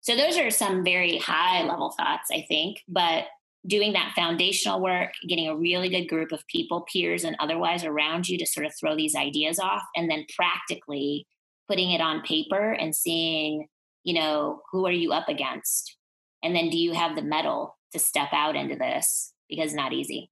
so 0.01 0.17
those 0.17 0.39
are 0.39 0.51
some 0.51 0.85
very 0.85 1.19
high 1.19 1.63
level 1.63 1.91
thoughts 1.91 2.29
i 2.33 2.45
think 2.49 2.83
but 2.89 3.25
doing 3.67 3.93
that 3.93 4.13
foundational 4.15 4.81
work 4.81 5.13
getting 5.27 5.49
a 5.49 5.57
really 5.57 5.89
good 5.89 6.07
group 6.07 6.33
of 6.33 6.47
people 6.47 6.87
peers 6.93 7.25
and 7.25 7.37
otherwise 7.41 7.85
around 7.85 8.29
you 8.29 8.39
to 8.39 8.47
sort 8.47 8.67
of 8.67 8.73
throw 8.79 8.97
these 8.97 9.15
ideas 9.15 9.59
off 9.59 9.83
and 9.97 10.11
then 10.11 10.25
practically 10.37 11.27
putting 11.69 11.91
it 11.91 12.01
on 12.01 12.23
paper 12.23 12.73
and 12.73 12.95
seeing, 12.95 13.67
you 14.05 14.15
know, 14.15 14.63
who 14.71 14.87
are 14.87 14.93
you 14.93 15.13
up 15.13 15.29
against? 15.29 15.97
And 16.43 16.55
then 16.55 16.71
do 16.71 16.79
you 16.79 16.93
have 16.93 17.17
the 17.17 17.23
mettle 17.23 17.77
to 17.93 17.99
step 17.99 18.29
out 18.33 18.57
into 18.57 18.77
this? 18.77 19.33
Because 19.49 19.75
not 19.75 19.93
easy. 19.93 20.31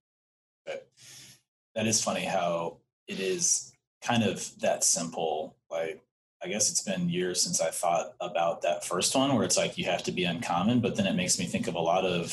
That 1.75 1.85
is 1.85 2.01
funny 2.03 2.25
how 2.25 2.77
it 3.07 3.19
is 3.19 3.71
kind 4.01 4.23
of 4.23 4.51
that 4.61 4.83
simple. 4.83 5.55
Like, 5.69 6.01
I 6.43 6.47
guess 6.47 6.71
it's 6.71 6.81
been 6.81 7.09
years 7.09 7.41
since 7.41 7.61
I 7.61 7.71
thought 7.71 8.13
about 8.19 8.61
that 8.61 8.85
first 8.85 9.15
one 9.15 9.33
where 9.35 9.43
it's 9.43 9.57
like 9.57 9.77
you 9.77 9.85
have 9.85 10.03
to 10.03 10.11
be 10.11 10.23
uncommon, 10.23 10.81
but 10.81 10.95
then 10.95 11.07
it 11.07 11.15
makes 11.15 11.37
me 11.37 11.45
think 11.45 11.67
of 11.67 11.75
a 11.75 11.79
lot 11.79 12.05
of 12.05 12.29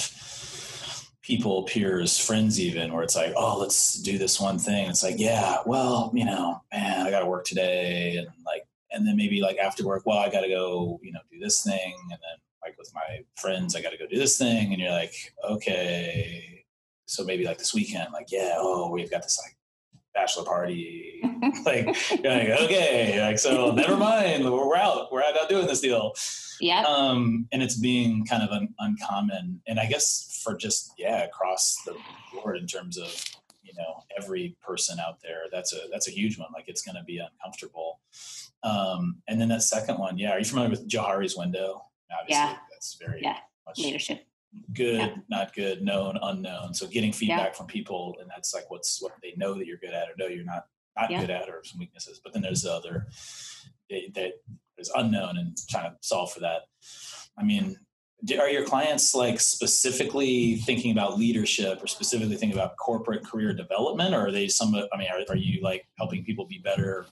people, 1.25 1.63
peers, 1.63 2.19
friends, 2.19 2.61
even 2.61 2.93
where 2.93 3.03
it's 3.03 3.17
like, 3.17 3.33
oh, 3.35 3.59
let's 3.59 3.95
do 4.03 4.19
this 4.19 4.39
one 4.39 4.59
thing. 4.59 4.91
It's 4.91 5.03
like, 5.03 5.19
yeah, 5.19 5.57
well, 5.65 6.13
you 6.15 6.25
know, 6.25 6.61
man, 6.71 7.07
I 7.07 7.11
got 7.11 7.21
to 7.21 7.27
work 7.27 7.47
today. 7.47 8.17
And 8.19 8.29
like, 8.45 8.67
and 8.93 9.07
then 9.07 9.17
maybe 9.17 9.41
like 9.41 9.57
after 9.57 9.85
work, 9.87 10.03
well, 10.05 10.19
I 10.19 10.31
got 10.31 10.43
to 10.43 10.49
go, 10.49 11.01
you 11.03 11.13
know, 11.13 11.21
do 11.33 11.39
this 11.39 11.65
thing, 11.65 11.95
and 12.03 12.11
then 12.11 12.39
like 12.63 12.77
with 12.79 12.93
my 12.95 13.25
friends, 13.37 13.75
I 13.75 13.83
got 13.83 13.91
to 13.91 13.99
go 13.99 14.07
do 14.07 14.19
this 14.19 14.39
thing, 14.39 14.73
and 14.73 14.81
you're 14.81 14.91
like, 14.91 15.15
okay, 15.49 16.65
so 17.07 17.25
maybe 17.25 17.45
like 17.45 17.59
this 17.59 17.75
weekend, 17.75 18.13
like, 18.13 18.31
yeah, 18.31 18.55
oh, 18.57 18.91
we've 18.91 19.11
got 19.11 19.23
this 19.23 19.41
like 19.43 19.57
bachelor 20.15 20.45
party, 20.45 21.21
like, 21.65 21.87
like, 21.87 22.49
okay, 22.49 23.21
like 23.21 23.39
so, 23.39 23.73
never 23.73 23.97
mind, 23.97 24.45
we're, 24.45 24.77
out, 24.77 25.13
we're 25.13 25.23
out 25.23 25.49
doing 25.49 25.67
this 25.67 25.81
deal. 25.81 26.15
Yeah. 26.61 26.83
Um, 26.83 27.49
and 27.53 27.63
it's 27.63 27.77
being 27.77 28.25
kind 28.25 28.43
of 28.43 28.51
un- 28.51 28.75
uncommon, 28.79 29.61
and 29.67 29.81
I 29.81 29.87
guess 29.87 30.41
for 30.45 30.57
just 30.57 30.93
yeah 30.99 31.25
across 31.25 31.77
the 31.87 31.97
board 32.33 32.59
in 32.59 32.67
terms 32.67 32.97
of 32.99 33.13
you 33.63 33.73
know 33.77 34.05
every 34.17 34.57
person 34.63 34.99
out 35.01 35.21
there 35.23 35.45
that's 35.51 35.73
a 35.73 35.89
that's 35.91 36.07
a 36.07 36.11
huge 36.11 36.39
one 36.39 36.49
like 36.55 36.69
it's 36.69 36.83
going 36.83 36.97
to 36.97 37.03
be 37.03 37.19
uncomfortable 37.19 37.99
um, 38.65 39.17
and 39.29 39.41
then 39.41 39.49
that 39.49 39.63
second 39.63 39.99
one, 39.99 40.19
yeah. 40.19 40.31
Are 40.31 40.39
you 40.39 40.45
familiar 40.45 40.71
with 40.71 40.89
Johari's 40.89 41.37
window? 41.37 41.83
Obviously, 42.11 42.43
yeah. 42.43 42.57
that's 42.71 42.97
very 43.01 43.21
yeah. 43.23 43.37
much 43.67 43.79
leadership. 43.79 44.27
Good, 44.73 44.97
yeah. 44.97 45.15
not 45.29 45.55
good, 45.55 45.83
known, 45.83 46.19
unknown. 46.23 46.75
So 46.75 46.87
getting 46.87 47.13
feedback 47.13 47.51
yeah. 47.51 47.53
from 47.53 47.67
people, 47.67 48.17
and 48.21 48.29
that's 48.29 48.55
like 48.55 48.71
what's 48.71 49.03
what 49.03 49.13
they 49.23 49.35
know 49.37 49.55
that 49.55 49.67
you're 49.67 49.79
good 49.79 49.95
at, 49.95 50.09
or 50.09 50.15
know 50.19 50.27
you're 50.27 50.45
not 50.45 50.67
not 50.97 51.11
yeah. 51.11 51.21
good 51.21 51.31
at, 51.31 51.49
or 51.49 51.63
some 51.65 51.79
weaknesses. 51.79 52.21
But 52.23 52.33
then 52.33 52.43
there's 52.43 52.63
the 52.63 52.73
other 52.73 53.07
eh, 53.91 54.09
that 54.15 54.33
is 54.79 54.91
unknown, 54.95 55.39
and 55.39 55.57
trying 55.69 55.91
to 55.91 55.97
solve 56.01 56.33
for 56.33 56.41
that. 56.41 56.63
I 57.39 57.43
mean, 57.43 57.77
are 58.39 58.49
your 58.49 58.65
clients 58.65 59.15
like 59.15 59.41
specifically 59.41 60.57
thinking 60.57 60.93
about 60.93 61.19
leadership 61.19 61.83
or 61.83 61.87
specifically 61.87 62.37
thinking 62.37 62.57
about 62.57 62.77
corporate 62.77 63.25
career 63.25 63.53
development 63.53 64.15
or 64.15 64.27
are 64.27 64.33
they 64.33 64.49
some 64.49 64.75
i 64.75 64.97
mean 64.97 65.09
are, 65.13 65.21
are 65.29 65.37
you 65.37 65.61
like 65.63 65.87
helping 65.99 66.25
people 66.25 66.47
be 66.47 66.59
better 66.59 67.07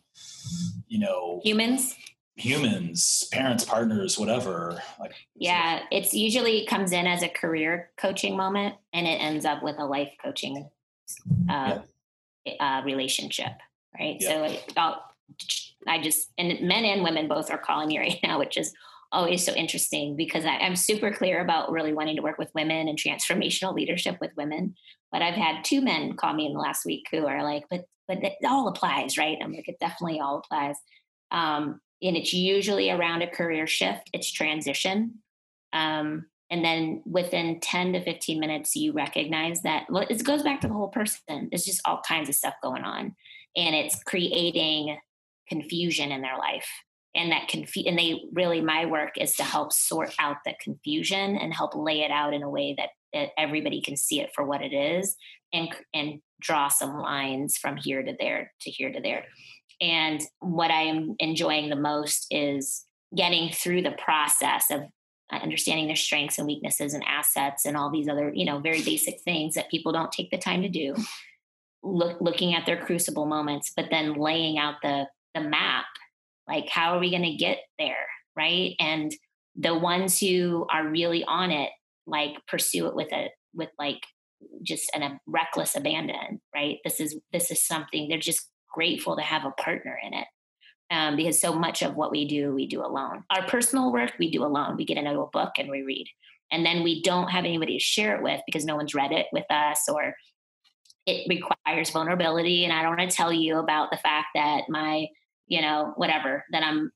you 0.89 0.99
know 0.99 1.41
humans 1.45 1.95
humans, 2.37 3.29
parents, 3.33 3.65
partners, 3.65 4.19
whatever. 4.19 4.83
Like, 4.99 5.15
yeah, 5.35 5.83
it's 5.91 6.15
usually 6.15 6.67
comes 6.67 6.93
in 6.93 7.07
as 7.07 7.23
a 7.23 7.29
career 7.29 7.91
coaching 7.97 8.37
moment, 8.37 8.77
and 8.93 9.07
it 9.07 9.21
ends 9.21 9.45
up 9.45 9.63
with 9.63 9.79
a 9.79 9.85
life 9.85 10.13
coaching 10.23 10.69
uh, 11.51 11.79
yeah. 12.45 12.53
uh, 12.61 12.83
relationship, 12.85 13.53
right? 13.99 14.17
Yeah. 14.21 14.29
So 14.29 14.45
it, 14.45 14.73
I 15.87 16.01
just 16.01 16.31
and 16.39 16.61
men 16.63 16.85
and 16.85 17.03
women 17.03 17.29
both 17.29 17.51
are 17.51 17.59
calling 17.59 17.89
me 17.89 17.99
right 18.01 18.19
now, 18.23 18.39
which 18.39 18.57
is 18.57 18.73
always 19.11 19.45
so 19.45 19.53
interesting 19.53 20.17
because 20.17 20.47
I, 20.47 20.57
am 20.57 20.75
super 20.75 21.13
clear 21.13 21.43
about 21.43 21.71
really 21.71 21.93
wanting 21.93 22.17
to 22.17 22.23
work 22.23 22.39
with 22.39 22.55
women 22.55 22.89
and 22.89 22.99
transformational 22.99 23.75
leadership 23.75 24.17
with 24.23 24.31
women. 24.39 24.75
But 25.11 25.21
I've 25.21 25.35
had 25.35 25.65
two 25.65 25.83
men 25.83 26.17
call 26.17 26.33
me 26.33 26.47
in 26.47 26.55
the 26.55 26.59
last 26.59 26.87
week 26.87 27.07
who 27.11 27.27
are 27.27 27.45
like, 27.45 27.65
"But 27.71 27.85
but 28.09 28.25
it 28.25 28.35
all 28.47 28.69
applies, 28.69 29.19
right?" 29.19 29.37
I'm 29.43 29.53
like, 29.53 29.69
"It 29.69 29.79
definitely 29.79 30.21
all 30.21 30.39
applies." 30.39 30.77
Um, 31.31 31.81
and 32.03 32.17
it's 32.17 32.33
usually 32.33 32.91
around 32.91 33.23
a 33.23 33.31
career 33.31 33.67
shift. 33.67 34.11
It's 34.13 34.31
transition. 34.31 35.19
Um, 35.73 36.27
and 36.51 36.65
then 36.65 37.03
within 37.07 37.61
10 37.61 37.95
to 37.95 38.05
15 38.05 38.39
minutes, 38.39 38.77
you 38.77 38.93
recognize 38.93 39.63
that 39.63 39.87
well, 39.89 40.07
it 40.09 40.23
goes 40.25 40.43
back 40.43 40.61
to 40.61 40.69
the 40.69 40.75
whole 40.75 40.89
person. 40.89 41.49
It's 41.51 41.65
just 41.65 41.81
all 41.85 42.03
kinds 42.07 42.29
of 42.29 42.35
stuff 42.35 42.55
going 42.63 42.83
on. 42.83 43.15
And 43.57 43.75
it's 43.75 44.03
creating 44.05 44.99
confusion 45.49 46.13
in 46.13 46.23
their 46.23 46.37
life 46.37 46.69
and 47.15 47.33
that 47.33 47.49
confu- 47.49 47.85
and 47.87 47.99
they 47.99 48.23
really 48.33 48.61
my 48.61 48.87
work 48.87 49.13
is 49.19 49.37
to 49.37 49.43
help 49.43 49.73
sort 49.73 50.15
out 50.19 50.37
the 50.45 50.55
confusion 50.61 51.37
and 51.37 51.53
help 51.53 51.75
lay 51.75 52.01
it 52.01 52.11
out 52.11 52.33
in 52.33 52.43
a 52.43 52.51
way 52.51 52.75
that, 52.77 52.91
that 53.13 53.31
everybody 53.39 53.81
can 53.81 53.97
see 53.97 54.21
it 54.21 54.31
for 54.35 54.45
what 54.45 54.63
it 54.63 54.73
is 54.73 55.17
and 55.53 55.69
and 55.95 56.21
draw 56.41 56.69
some 56.69 56.99
lines 56.99 57.57
from 57.57 57.77
here 57.77 58.03
to 58.03 58.15
there 58.19 58.53
to 58.61 58.71
here 58.71 58.91
to 58.91 59.01
there 59.01 59.25
and 59.83 60.23
what 60.41 60.71
i 60.71 60.83
am 60.83 61.15
enjoying 61.19 61.69
the 61.69 61.77
most 61.77 62.27
is 62.31 62.87
getting 63.15 63.51
through 63.53 63.83
the 63.83 63.93
process 63.93 64.71
of 64.71 64.83
uh, 65.33 65.37
understanding 65.37 65.87
their 65.87 65.97
strengths 65.97 66.39
and 66.39 66.47
weaknesses 66.47 66.95
and 66.95 67.03
assets 67.07 67.65
and 67.65 67.77
all 67.77 67.91
these 67.91 68.09
other 68.09 68.33
you 68.35 68.45
know 68.45 68.59
very 68.59 68.83
basic 68.83 69.21
things 69.23 69.55
that 69.55 69.71
people 69.71 69.93
don't 69.93 70.13
take 70.13 70.31
the 70.31 70.39
time 70.39 70.63
to 70.63 70.69
do. 70.69 70.95
Look, 71.85 72.21
looking 72.21 72.55
at 72.55 72.65
their 72.65 72.77
crucible 72.77 73.27
moments 73.27 73.73
but 73.75 73.87
then 73.91 74.15
laying 74.15 74.59
out 74.59 74.77
the 74.83 75.07
the 75.35 75.41
map 75.41 75.87
like 76.47 76.69
how 76.69 76.95
are 76.95 77.01
we 77.01 77.11
going 77.11 77.23
to 77.23 77.35
get 77.35 77.59
there 77.79 78.07
right? 78.37 78.75
And 78.79 79.13
the 79.57 79.77
ones 79.77 80.19
who 80.19 80.67
are 80.71 80.89
really 80.89 81.25
on 81.25 81.51
it 81.51 81.71
like 82.07 82.35
pursue 82.47 82.87
it 82.87 82.95
with 82.95 83.13
a 83.13 83.31
with 83.55 83.69
like 83.79 84.01
just 84.63 84.91
an, 84.95 85.03
a 85.03 85.21
reckless 85.27 85.77
abandon 85.77 86.41
right? 86.55 86.79
This 86.85 87.01
is 87.01 87.19
this 87.33 87.51
is 87.51 87.67
something 87.67 88.09
they're 88.09 88.19
just 88.19 88.49
grateful 88.73 89.17
to 89.17 89.23
have 89.23 89.45
a 89.45 89.63
partner 89.63 89.99
in 90.05 90.15
it 90.15 90.27
um, 90.91 91.17
because 91.17 91.41
so 91.41 91.53
much 91.53 91.83
of 91.83 91.95
what 91.95 92.11
we 92.11 92.27
do 92.27 92.55
we 92.55 92.67
do 92.67 92.85
alone. 92.85 93.25
Our 93.31 93.47
personal 93.47 93.93
work 93.93 94.13
we 94.19 94.31
do 94.31 94.45
alone. 94.45 94.77
We 94.77 94.85
get 94.85 94.99
into 94.99 95.21
a 95.21 95.31
book 95.31 95.53
and 95.59 95.71
we 95.71 95.83
read. 95.83 96.07
And 96.51 96.67
then 96.67 96.83
we 96.83 97.03
don't 97.03 97.29
have 97.29 97.45
anybody 97.45 97.79
to 97.79 97.85
share 97.85 98.17
it 98.17 98.23
with 98.23 98.41
because 98.47 98.65
no 98.65 98.77
one's 98.77 98.95
read 98.95 99.13
it 99.13 99.27
with 99.33 99.51
us 99.51 99.89
or 99.89 100.15
it 101.07 101.27
requires 101.29 101.91
vulnerability. 101.91 102.65
And 102.65 102.73
i 102.73 102.83
don't 102.83 102.97
want 102.97 103.11
to 103.11 103.17
tell 103.17 103.33
you 103.33 103.59
about 103.59 103.91
the 103.91 103.97
fact 103.97 104.29
that 104.35 104.65
my 104.69 105.07
you 105.53 105.61
know, 105.61 105.93
whatever, 105.97 106.45
that 106.53 106.63
I'm, 106.63 106.91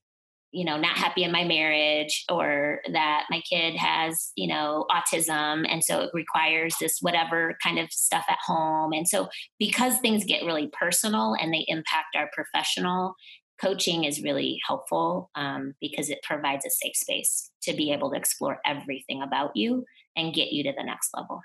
you 0.57 0.65
know, 0.65 0.79
not 0.79 0.97
happy 0.97 1.23
in 1.23 1.31
my 1.31 1.45
marriage 1.45 2.25
or 2.31 2.81
that 2.91 3.25
my 3.29 3.43
kid 3.43 3.77
has, 3.77 4.33
you 4.37 4.49
know, 4.49 4.87
autism. 4.91 5.67
And 5.71 5.85
so 5.85 6.01
it 6.01 6.11
requires 6.15 6.75
this 6.81 6.97
whatever 7.03 7.59
kind 7.63 7.79
of 7.79 7.93
stuff 7.93 8.25
at 8.27 8.39
home. 8.43 8.95
And 8.95 9.07
so 9.07 9.29
because 9.59 9.99
things 9.99 10.25
get 10.25 10.47
really 10.47 10.71
personal 10.73 11.37
and 11.39 11.53
they 11.53 11.67
impact 11.69 12.17
our 12.17 12.31
professional, 12.33 13.17
coaching 13.61 14.05
is 14.05 14.23
really 14.23 14.59
helpful 14.67 15.31
um, 15.35 15.75
because 15.79 16.09
it 16.09 16.23
provides 16.23 16.65
a 16.65 16.71
safe 16.71 16.97
space 16.97 17.51
to 17.65 17.75
be 17.75 17.93
able 17.93 18.09
to 18.13 18.17
explore 18.17 18.59
everything 18.65 19.21
about 19.21 19.51
you 19.55 19.85
and 20.17 20.35
get 20.35 20.53
you 20.53 20.63
to 20.63 20.73
the 20.75 20.85
next 20.85 21.11
level. 21.15 21.43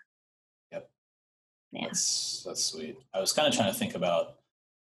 Yep. 0.71 0.89
Yeah. 1.73 1.85
That's, 1.87 2.43
that's 2.45 2.63
sweet. 2.63 2.97
I 3.13 3.19
was 3.19 3.33
kind 3.33 3.49
of 3.49 3.53
trying 3.53 3.73
to 3.73 3.77
think 3.77 3.93
about 3.93 4.35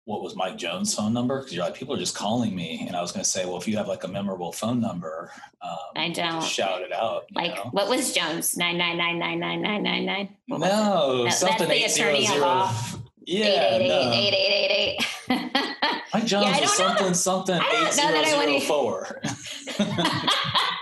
what 0.07 0.23
was 0.23 0.37
Mike 0.37 0.55
Jones' 0.55 0.95
phone 0.95 1.11
number? 1.11 1.39
Because 1.39 1.53
you're 1.53 1.65
like, 1.65 1.75
people 1.75 1.93
are 1.93 1.97
just 1.97 2.15
calling 2.15 2.55
me, 2.55 2.85
and 2.87 2.95
I 2.95 3.01
was 3.01 3.11
going 3.11 3.25
to 3.25 3.29
say, 3.29 3.45
well, 3.45 3.57
if 3.57 3.67
you 3.67 3.75
have 3.75 3.89
like 3.89 4.05
a 4.05 4.07
memorable 4.07 4.53
phone 4.53 4.79
number, 4.79 5.33
um, 5.61 5.75
I 5.97 6.09
don't 6.11 6.41
shout 6.41 6.81
it 6.81 6.93
out. 6.93 7.25
Like, 7.35 7.53
know? 7.55 7.69
what 7.71 7.89
was 7.89 8.13
Jones? 8.13 8.55
Nine 8.55 8.77
nine 8.77 8.97
nine 8.97 9.19
nine 9.19 9.37
nine 9.37 9.61
nine 9.61 9.83
nine 9.83 10.05
nine. 10.05 10.29
No, 10.47 10.57
no, 10.57 11.29
something 11.29 11.67
that's 11.67 11.97
the 11.97 12.01
attorney 12.01 12.25
zero, 12.25 12.39
law. 12.39 12.73
Yeah, 13.25 13.75
eight 13.75 13.81
eight 13.81 13.91
eight 13.91 14.13
eight 14.13 14.33
eight 14.33 14.71
eight 14.71 15.05
eight. 15.29 15.51
Mike 16.13 16.25
Jones 16.25 16.45
yeah, 16.45 16.61
was 16.61 16.73
something 16.73 17.07
know. 17.07 17.13
something 17.13 17.59
eight 17.59 17.91
zero 17.91 18.23
zero 18.23 18.59
four. 18.61 19.21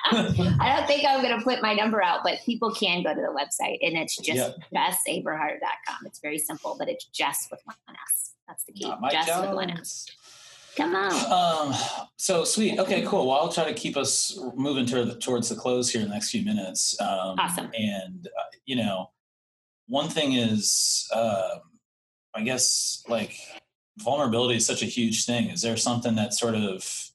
I 0.06 0.76
don't 0.78 0.86
think 0.86 1.04
I'm 1.04 1.24
going 1.24 1.36
to 1.36 1.44
put 1.44 1.64
my 1.64 1.74
number 1.74 2.04
out, 2.04 2.20
but 2.24 2.42
people 2.46 2.72
can 2.76 3.02
go 3.02 3.16
to 3.16 3.20
the 3.20 3.36
website, 3.36 3.80
and 3.82 3.98
it's 3.98 4.18
just 4.18 4.38
yep. 4.38 4.56
jusaverhart.com. 4.72 6.06
It's 6.06 6.20
very 6.20 6.38
simple, 6.38 6.76
but 6.78 6.90
it's 6.90 7.06
just 7.06 7.50
with 7.50 7.62
one 7.66 7.76
S. 8.08 8.35
That's 8.48 8.64
the 8.66 8.74
key. 8.74 8.92
Just 9.12 9.28
Jones. 9.28 9.48
with 9.48 9.56
one 9.56 9.70
S. 9.72 10.08
Come 10.76 10.94
on. 10.94 11.72
Um, 11.72 11.76
so 12.18 12.44
sweet. 12.44 12.80
Okay, 12.80 13.04
cool. 13.04 13.28
Well, 13.28 13.38
I'll 13.38 13.52
try 13.52 13.66
to 13.66 13.74
keep 13.74 13.96
us 13.96 14.38
moving 14.56 14.86
toward 14.86 15.08
the, 15.08 15.16
towards 15.16 15.48
the 15.48 15.56
close 15.56 15.90
here 15.90 16.02
in 16.02 16.10
the 16.10 16.14
next 16.14 16.32
few 16.32 16.44
minutes. 16.44 17.00
Um, 17.00 17.40
awesome. 17.40 17.72
And 17.74 18.28
uh, 18.28 18.44
you 18.66 18.76
know, 18.76 19.12
one 19.88 20.10
thing 20.10 20.34
is, 20.34 21.08
uh, 21.14 21.60
I 22.34 22.42
guess, 22.42 23.04
like 23.08 23.38
vulnerability 24.00 24.58
is 24.58 24.66
such 24.66 24.82
a 24.82 24.88
huge 24.88 25.26
thing. 25.26 25.50
Is 25.50 25.62
there 25.62 25.78
something 25.78 26.16
that 26.16 26.34
sort 26.34 26.56
of 26.56 27.10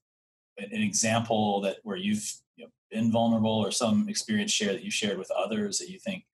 an 0.59 0.83
example 0.83 1.61
that 1.63 1.77
where 1.83 1.97
you've 1.97 2.33
you 2.57 2.65
know, 2.65 2.71
been 2.91 3.13
vulnerable 3.13 3.51
or 3.51 3.71
some 3.71 4.09
experience 4.09 4.53
share 4.53 4.73
that 4.73 4.85
you 4.85 4.91
shared 4.91 5.19
with 5.19 5.31
others 5.31 5.79
that 5.79 5.91
you 5.91 5.99
think 5.99 6.25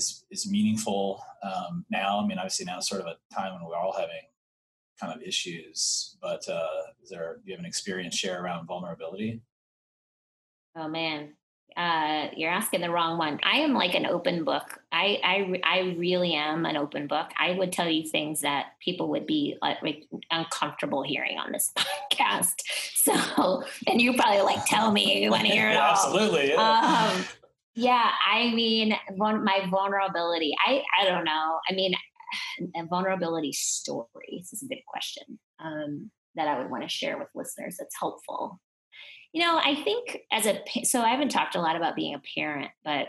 is 0.00 0.24
is 0.30 0.50
meaningful 0.50 1.22
um, 1.42 1.84
now? 1.90 2.20
I 2.20 2.26
mean, 2.26 2.38
obviously 2.38 2.64
now 2.64 2.78
is 2.78 2.88
sort 2.88 3.00
of 3.00 3.06
a 3.06 3.16
time 3.34 3.52
when 3.54 3.64
we're 3.64 3.76
all 3.76 3.92
having 3.92 4.24
kind 5.00 5.14
of 5.14 5.22
issues, 5.22 6.16
but 6.20 6.48
uh, 6.48 6.82
is 7.02 7.10
there 7.10 7.36
do 7.36 7.42
you 7.46 7.52
have 7.52 7.60
an 7.60 7.66
experience 7.66 8.16
share 8.16 8.42
around 8.42 8.66
vulnerability? 8.66 9.40
Oh 10.76 10.88
man, 10.88 11.34
uh, 11.76 12.28
you're 12.36 12.50
asking 12.50 12.80
the 12.80 12.90
wrong 12.90 13.18
one. 13.18 13.38
I 13.42 13.58
am 13.58 13.74
like 13.74 13.94
an 13.94 14.06
open 14.06 14.44
book. 14.44 14.80
I, 14.92 15.18
I, 15.22 15.60
I 15.64 15.80
really 15.96 16.34
am 16.34 16.66
an 16.66 16.76
open 16.76 17.06
book. 17.06 17.28
I 17.38 17.52
would 17.52 17.72
tell 17.72 17.88
you 17.88 18.08
things 18.08 18.40
that 18.40 18.72
people 18.80 19.08
would 19.10 19.26
be 19.26 19.56
uh, 19.62 19.74
like 19.82 20.04
uncomfortable 20.30 21.02
hearing 21.02 21.38
on 21.38 21.52
this 21.52 21.72
podcast. 21.78 22.54
So, 22.94 23.64
and 23.86 24.00
you 24.00 24.14
probably 24.14 24.42
like 24.42 24.64
tell 24.66 24.92
me 24.92 25.22
you 25.22 25.30
want 25.30 25.46
to 25.46 25.48
hear 25.48 25.70
it 25.70 25.76
all. 25.76 25.92
Absolutely. 25.92 26.50
Yeah. 26.50 27.12
Um, 27.14 27.24
yeah. 27.74 28.10
I 28.30 28.52
mean, 28.54 28.94
my 29.16 29.66
vulnerability. 29.70 30.54
I, 30.66 30.82
I 31.00 31.04
don't 31.04 31.24
know. 31.24 31.58
I 31.68 31.74
mean, 31.74 31.94
a 32.76 32.86
vulnerability 32.86 33.52
story. 33.52 34.38
This 34.38 34.52
is 34.52 34.62
a 34.62 34.68
good 34.68 34.82
question 34.86 35.38
um, 35.62 36.10
that 36.34 36.48
I 36.48 36.58
would 36.58 36.70
want 36.70 36.82
to 36.82 36.88
share 36.88 37.18
with 37.18 37.28
listeners. 37.34 37.76
That's 37.78 37.98
helpful. 37.98 38.60
You 39.32 39.42
know, 39.42 39.60
I 39.62 39.76
think 39.76 40.18
as 40.32 40.46
a 40.46 40.60
so 40.84 41.02
I 41.02 41.10
haven't 41.10 41.28
talked 41.28 41.54
a 41.54 41.60
lot 41.60 41.76
about 41.76 41.94
being 41.94 42.14
a 42.14 42.22
parent, 42.34 42.70
but 42.84 43.08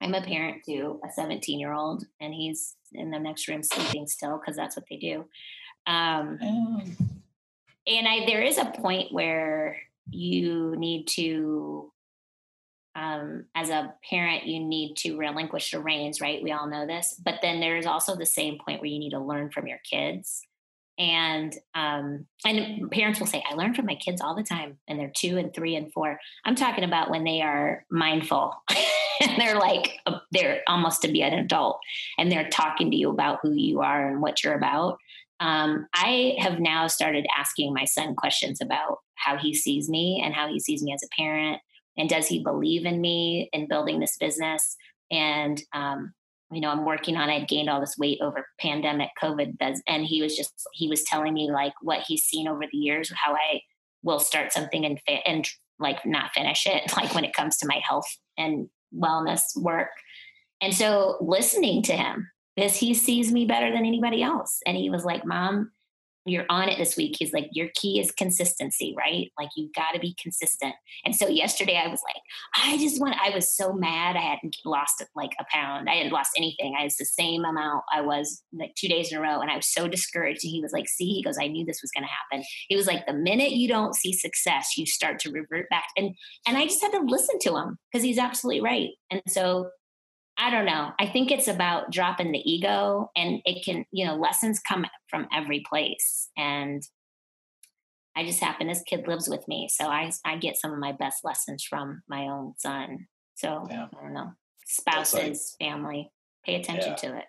I'm 0.00 0.14
a 0.14 0.22
parent 0.22 0.62
to 0.66 1.00
a 1.04 1.10
17 1.10 1.58
year 1.58 1.72
old, 1.72 2.04
and 2.20 2.32
he's 2.32 2.76
in 2.92 3.10
the 3.10 3.18
next 3.18 3.48
room 3.48 3.62
sleeping 3.62 4.06
still 4.06 4.38
because 4.38 4.56
that's 4.56 4.76
what 4.76 4.84
they 4.88 4.96
do. 4.96 5.24
Um, 5.86 6.38
mm. 6.42 6.96
And 7.86 8.08
I 8.08 8.24
there 8.26 8.42
is 8.42 8.58
a 8.58 8.66
point 8.66 9.12
where 9.12 9.76
you 10.10 10.74
need 10.76 11.06
to, 11.08 11.90
um, 12.96 13.46
as 13.54 13.70
a 13.70 13.94
parent, 14.08 14.46
you 14.46 14.60
need 14.60 14.96
to 14.98 15.16
relinquish 15.16 15.72
the 15.72 15.80
reins, 15.80 16.20
right? 16.20 16.42
We 16.42 16.52
all 16.52 16.68
know 16.68 16.86
this, 16.86 17.20
but 17.22 17.40
then 17.42 17.60
there's 17.60 17.86
also 17.86 18.14
the 18.14 18.26
same 18.26 18.58
point 18.64 18.80
where 18.80 18.90
you 18.90 18.98
need 18.98 19.10
to 19.10 19.18
learn 19.18 19.50
from 19.50 19.66
your 19.66 19.80
kids. 19.88 20.42
And 20.96 21.52
um, 21.74 22.26
and 22.46 22.88
parents 22.92 23.18
will 23.18 23.26
say 23.26 23.42
i 23.50 23.54
learn 23.54 23.74
from 23.74 23.86
my 23.86 23.96
kids 23.96 24.20
all 24.20 24.36
the 24.36 24.44
time 24.44 24.78
and 24.86 24.96
they're 24.96 25.10
two 25.12 25.38
and 25.38 25.52
three 25.52 25.74
and 25.74 25.92
four. 25.92 26.20
I'm 26.44 26.54
talking 26.54 26.84
about 26.84 27.10
when 27.10 27.24
they 27.24 27.42
are 27.42 27.84
mindful. 27.90 28.54
And 29.20 29.40
they're 29.40 29.60
like 29.60 30.00
they're 30.32 30.62
almost 30.66 31.00
to 31.02 31.08
be 31.08 31.22
an 31.22 31.34
adult 31.34 31.78
and 32.18 32.32
they're 32.32 32.48
talking 32.48 32.90
to 32.90 32.96
you 32.96 33.10
about 33.10 33.38
who 33.42 33.52
you 33.52 33.80
are 33.80 34.08
and 34.08 34.20
what 34.20 34.42
you're 34.42 34.56
about. 34.56 34.98
Um, 35.38 35.86
i 35.94 36.34
have 36.40 36.58
now 36.58 36.88
started 36.88 37.24
asking 37.38 37.72
my 37.72 37.84
son 37.84 38.16
questions 38.16 38.60
about 38.60 38.98
how 39.14 39.38
he 39.38 39.54
sees 39.54 39.88
me 39.88 40.20
and 40.22 40.34
how 40.34 40.48
he 40.48 40.58
sees 40.58 40.82
me 40.82 40.92
as 40.92 41.02
a 41.04 41.14
parent 41.16 41.60
and 41.96 42.08
does 42.08 42.26
he 42.26 42.42
believe 42.42 42.86
in 42.86 43.00
me 43.00 43.48
in 43.52 43.68
building 43.68 44.00
this 44.00 44.16
business 44.18 44.76
and 45.10 45.62
um, 45.72 46.12
you 46.54 46.60
know, 46.60 46.68
I'm 46.68 46.84
working 46.84 47.16
on, 47.16 47.30
I'd 47.30 47.48
gained 47.48 47.68
all 47.68 47.80
this 47.80 47.96
weight 47.98 48.18
over 48.22 48.46
pandemic 48.60 49.10
COVID. 49.20 49.56
And 49.88 50.04
he 50.04 50.22
was 50.22 50.36
just, 50.36 50.52
he 50.72 50.88
was 50.88 51.02
telling 51.02 51.34
me 51.34 51.50
like 51.50 51.72
what 51.82 52.04
he's 52.06 52.22
seen 52.22 52.46
over 52.46 52.62
the 52.70 52.78
years, 52.78 53.10
how 53.14 53.34
I 53.34 53.60
will 54.02 54.20
start 54.20 54.52
something 54.52 54.84
and, 54.84 55.00
fi- 55.06 55.22
and 55.26 55.48
like 55.78 56.04
not 56.06 56.32
finish 56.32 56.66
it, 56.66 56.92
like 56.96 57.14
when 57.14 57.24
it 57.24 57.34
comes 57.34 57.56
to 57.58 57.66
my 57.66 57.80
health 57.86 58.06
and 58.38 58.68
wellness 58.96 59.40
work. 59.56 59.90
And 60.60 60.74
so 60.74 61.16
listening 61.20 61.82
to 61.84 61.92
him, 61.96 62.28
because 62.54 62.76
he 62.76 62.94
sees 62.94 63.32
me 63.32 63.46
better 63.46 63.72
than 63.72 63.84
anybody 63.84 64.22
else. 64.22 64.60
And 64.64 64.76
he 64.76 64.88
was 64.88 65.04
like, 65.04 65.26
Mom, 65.26 65.72
you're 66.26 66.46
on 66.48 66.68
it 66.68 66.78
this 66.78 66.96
week. 66.96 67.16
He's 67.18 67.32
like, 67.32 67.48
your 67.52 67.68
key 67.74 68.00
is 68.00 68.10
consistency, 68.10 68.94
right? 68.96 69.30
Like 69.38 69.50
you 69.56 69.70
got 69.74 69.92
to 69.92 70.00
be 70.00 70.16
consistent. 70.20 70.74
And 71.04 71.14
so 71.14 71.28
yesterday 71.28 71.76
I 71.76 71.88
was 71.88 72.00
like, 72.02 72.22
I 72.56 72.78
just 72.78 73.00
want, 73.00 73.16
I 73.22 73.30
was 73.30 73.54
so 73.54 73.72
mad. 73.72 74.16
I 74.16 74.20
hadn't 74.20 74.56
lost 74.64 75.04
like 75.14 75.32
a 75.38 75.44
pound. 75.52 75.88
I 75.88 75.96
hadn't 75.96 76.12
lost 76.12 76.32
anything. 76.36 76.74
I 76.78 76.84
was 76.84 76.96
the 76.96 77.04
same 77.04 77.44
amount 77.44 77.84
I 77.92 78.00
was 78.00 78.42
like 78.52 78.74
two 78.76 78.88
days 78.88 79.12
in 79.12 79.18
a 79.18 79.20
row. 79.20 79.40
And 79.40 79.50
I 79.50 79.56
was 79.56 79.66
so 79.66 79.86
discouraged. 79.86 80.44
And 80.44 80.50
he 80.50 80.62
was 80.62 80.72
like, 80.72 80.88
see, 80.88 81.12
he 81.12 81.22
goes, 81.22 81.38
I 81.38 81.46
knew 81.46 81.64
this 81.64 81.82
was 81.82 81.90
going 81.90 82.04
to 82.04 82.10
happen. 82.10 82.46
He 82.68 82.76
was 82.76 82.86
like, 82.86 83.06
the 83.06 83.12
minute 83.12 83.52
you 83.52 83.68
don't 83.68 83.94
see 83.94 84.12
success, 84.12 84.76
you 84.76 84.86
start 84.86 85.18
to 85.20 85.30
revert 85.30 85.68
back. 85.68 85.86
And, 85.96 86.14
and 86.46 86.56
I 86.56 86.64
just 86.64 86.82
had 86.82 86.92
to 86.92 87.04
listen 87.06 87.38
to 87.40 87.56
him 87.56 87.78
because 87.92 88.04
he's 88.04 88.18
absolutely 88.18 88.62
right. 88.62 88.90
And 89.10 89.22
so 89.28 89.70
I 90.36 90.50
don't 90.50 90.66
know. 90.66 90.92
I 90.98 91.06
think 91.06 91.30
it's 91.30 91.48
about 91.48 91.92
dropping 91.92 92.32
the 92.32 92.50
ego 92.50 93.10
and 93.16 93.40
it 93.44 93.64
can, 93.64 93.84
you 93.92 94.04
know, 94.04 94.16
lessons 94.16 94.60
come 94.60 94.84
from 95.08 95.28
every 95.32 95.62
place. 95.68 96.28
And 96.36 96.82
I 98.16 98.24
just 98.24 98.40
happen 98.40 98.66
this 98.66 98.82
kid 98.82 99.06
lives 99.06 99.28
with 99.28 99.46
me. 99.46 99.68
So 99.72 99.86
I 99.86 100.10
I 100.24 100.36
get 100.36 100.56
some 100.56 100.72
of 100.72 100.78
my 100.78 100.92
best 100.92 101.24
lessons 101.24 101.64
from 101.64 102.02
my 102.08 102.24
own 102.24 102.54
son. 102.58 103.06
So 103.36 103.66
yeah. 103.70 103.86
I 103.96 104.02
don't 104.02 104.14
know. 104.14 104.32
Spouses, 104.66 105.56
like, 105.60 105.68
family. 105.68 106.10
Pay 106.44 106.56
attention 106.56 106.90
yeah. 106.90 106.96
to 106.96 107.16
it. 107.18 107.24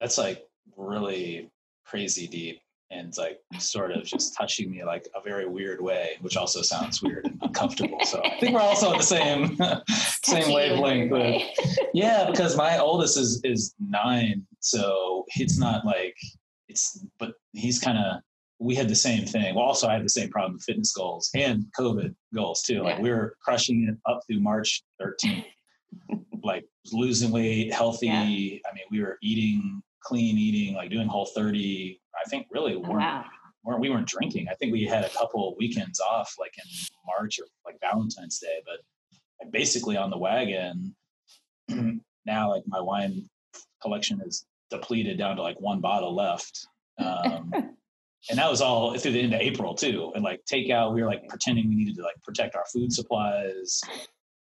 That's 0.00 0.18
like 0.18 0.44
really 0.76 1.50
crazy 1.84 2.26
deep 2.26 2.60
and 2.90 3.16
like 3.18 3.40
sort 3.58 3.90
of 3.90 4.04
just 4.04 4.34
touching 4.34 4.70
me 4.70 4.84
like 4.84 5.08
a 5.14 5.20
very 5.20 5.46
weird 5.46 5.80
way, 5.80 6.16
which 6.20 6.36
also 6.36 6.62
sounds 6.62 7.02
weird 7.02 7.26
and 7.26 7.38
uncomfortable. 7.42 7.98
So 8.04 8.20
I 8.24 8.38
think 8.38 8.54
we're 8.54 8.60
also 8.60 8.90
on 8.90 8.98
the 8.98 9.02
same 9.02 9.58
same 10.24 10.54
wavelength. 10.54 11.10
But 11.10 11.42
yeah, 11.94 12.30
because 12.30 12.56
my 12.56 12.78
oldest 12.78 13.16
is 13.16 13.40
is 13.44 13.74
nine, 13.80 14.46
so 14.60 15.24
it's 15.36 15.58
not 15.58 15.84
like 15.84 16.16
it's. 16.68 17.04
But 17.18 17.34
he's 17.52 17.78
kind 17.78 17.98
of. 17.98 18.20
We 18.58 18.74
had 18.74 18.88
the 18.88 18.94
same 18.94 19.26
thing. 19.26 19.54
Well, 19.54 19.66
also 19.66 19.86
I 19.86 19.94
had 19.94 20.04
the 20.04 20.08
same 20.08 20.30
problem 20.30 20.54
with 20.54 20.62
fitness 20.62 20.92
goals 20.94 21.28
and 21.34 21.66
COVID 21.78 22.14
goals 22.34 22.62
too. 22.62 22.82
Like 22.82 22.98
we 22.98 23.10
were 23.10 23.36
crushing 23.42 23.86
it 23.86 24.10
up 24.10 24.20
through 24.26 24.40
March 24.40 24.82
13th. 24.98 25.44
like 26.42 26.64
losing 26.90 27.32
weight, 27.32 27.74
healthy. 27.74 28.06
Yeah. 28.06 28.22
I 28.22 28.74
mean, 28.74 28.84
we 28.90 29.02
were 29.02 29.18
eating 29.20 29.82
clean 30.06 30.38
eating, 30.38 30.74
like 30.74 30.90
doing 30.90 31.08
whole 31.08 31.26
30, 31.26 32.00
I 32.26 32.28
think 32.28 32.48
really 32.50 32.74
oh, 32.74 32.80
weren't, 32.80 33.00
wow. 33.00 33.24
weren't 33.64 33.80
we 33.80 33.90
weren't 33.90 34.08
drinking. 34.08 34.48
I 34.50 34.54
think 34.54 34.72
we 34.72 34.84
had 34.84 35.04
a 35.04 35.08
couple 35.10 35.48
of 35.48 35.54
weekends 35.58 36.00
off, 36.00 36.34
like 36.38 36.54
in 36.58 36.70
March 37.06 37.38
or 37.38 37.46
like 37.64 37.78
Valentine's 37.80 38.38
Day, 38.38 38.60
but 38.66 39.52
basically 39.52 39.96
on 39.96 40.10
the 40.10 40.18
wagon. 40.18 40.94
now, 42.26 42.50
like 42.50 42.64
my 42.66 42.80
wine 42.80 43.28
collection 43.80 44.20
is 44.26 44.44
depleted 44.70 45.18
down 45.18 45.36
to 45.36 45.42
like 45.42 45.60
one 45.60 45.80
bottle 45.80 46.14
left. 46.14 46.66
Um, 46.98 47.52
and 48.30 48.38
that 48.38 48.50
was 48.50 48.60
all 48.60 48.96
through 48.98 49.12
the 49.12 49.22
end 49.22 49.34
of 49.34 49.40
April 49.40 49.74
too. 49.74 50.12
And 50.14 50.24
like 50.24 50.40
takeout, 50.50 50.92
we 50.94 51.02
were 51.02 51.08
like 51.08 51.28
pretending 51.28 51.68
we 51.68 51.76
needed 51.76 51.96
to 51.96 52.02
like 52.02 52.20
protect 52.24 52.56
our 52.56 52.64
food 52.72 52.92
supplies 52.92 53.80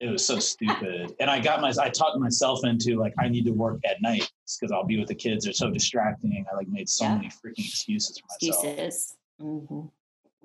it 0.01 0.11
was 0.11 0.27
so 0.27 0.39
stupid. 0.39 1.15
And 1.21 1.31
I 1.31 1.41
got 1.41 1.61
my, 1.61 1.73
I 1.81 1.89
talked 1.89 2.19
myself 2.19 2.65
into 2.65 2.99
like, 2.99 3.15
I 3.19 3.29
need 3.29 3.45
to 3.47 3.53
work 3.53 3.81
at 3.89 4.03
night 4.03 4.31
because 4.59 4.73
I'll 4.73 4.85
be 4.85 4.99
with 4.99 5.09
the 5.09 5.15
kids. 5.15 5.45
They're 5.45 5.53
so 5.53 5.71
distracting. 5.71 6.45
I 6.51 6.57
like 6.57 6.69
made 6.69 6.89
so 6.89 7.05
yeah. 7.05 7.17
many 7.17 7.29
freaking 7.29 7.67
excuses 7.67 8.19
for 8.19 8.27
myself. 8.47 8.65
Excuses. 8.65 9.17
Mm-hmm. 9.41 9.87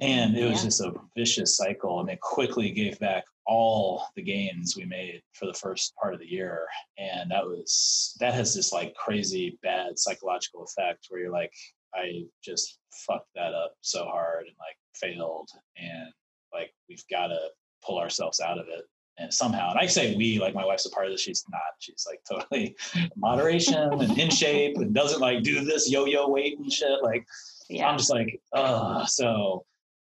And 0.02 0.38
it 0.38 0.46
was 0.46 0.60
yeah. 0.60 0.66
just 0.66 0.82
a 0.82 0.94
vicious 1.16 1.58
cycle. 1.58 2.00
And 2.00 2.10
it 2.10 2.22
quickly 2.22 2.72
gave 2.72 2.98
back 3.00 3.26
all 3.46 4.06
the 4.16 4.22
gains 4.22 4.78
we 4.78 4.86
made 4.86 5.22
for 5.34 5.46
the 5.46 5.54
first 5.54 5.94
part 5.96 6.14
of 6.14 6.20
the 6.20 6.32
year. 6.32 6.66
And 6.98 7.30
that 7.32 7.44
was, 7.44 8.16
that 8.20 8.34
has 8.34 8.56
this 8.56 8.72
like 8.72 8.94
crazy 8.96 9.60
bad 9.62 10.00
psychological 10.00 10.64
effect 10.64 11.08
where 11.10 11.22
you're 11.22 11.32
like, 11.32 11.52
I 11.94 12.24
just 12.44 12.80
fucked 13.08 13.30
that 13.36 13.54
up 13.54 13.74
so 13.82 14.06
hard 14.06 14.46
and 14.46 14.56
like 14.60 14.78
failed. 14.96 15.50
And 15.78 16.14
like, 16.54 16.72
we've 16.88 17.04
got 17.12 17.28
to 17.28 17.40
pull 17.86 18.00
ourselves 18.00 18.40
out 18.40 18.60
of 18.60 18.68
it 18.70 18.86
and 19.20 19.34
somehow, 19.34 19.72
and 19.72 19.80
I 19.80 19.86
say 19.86 20.16
we, 20.16 20.40
like 20.40 20.56
my 20.56 20.66
wife's 20.66 20.86
a 20.86 20.90
part 20.90 21.06
of 21.06 21.12
this. 21.12 21.22
She's 21.22 21.44
not. 21.52 21.62
She's 21.80 22.08
like 22.08 22.22
totally 22.30 22.76
moderation 23.16 23.94
and 23.94 24.18
in 24.18 24.30
shape 24.30 24.78
and 24.78 24.94
doesn't 24.94 25.20
like 25.20 25.44
do 25.44 25.64
this 25.64 25.92
yo-yo 25.92 26.28
weight 26.30 26.58
and 26.58 26.72
shit. 26.72 27.04
Like 27.04 27.28
yeah. 27.70 27.90
I'm 27.90 27.98
just 27.98 28.10
like, 28.10 28.42
uh. 28.54 29.06
So 29.06 29.66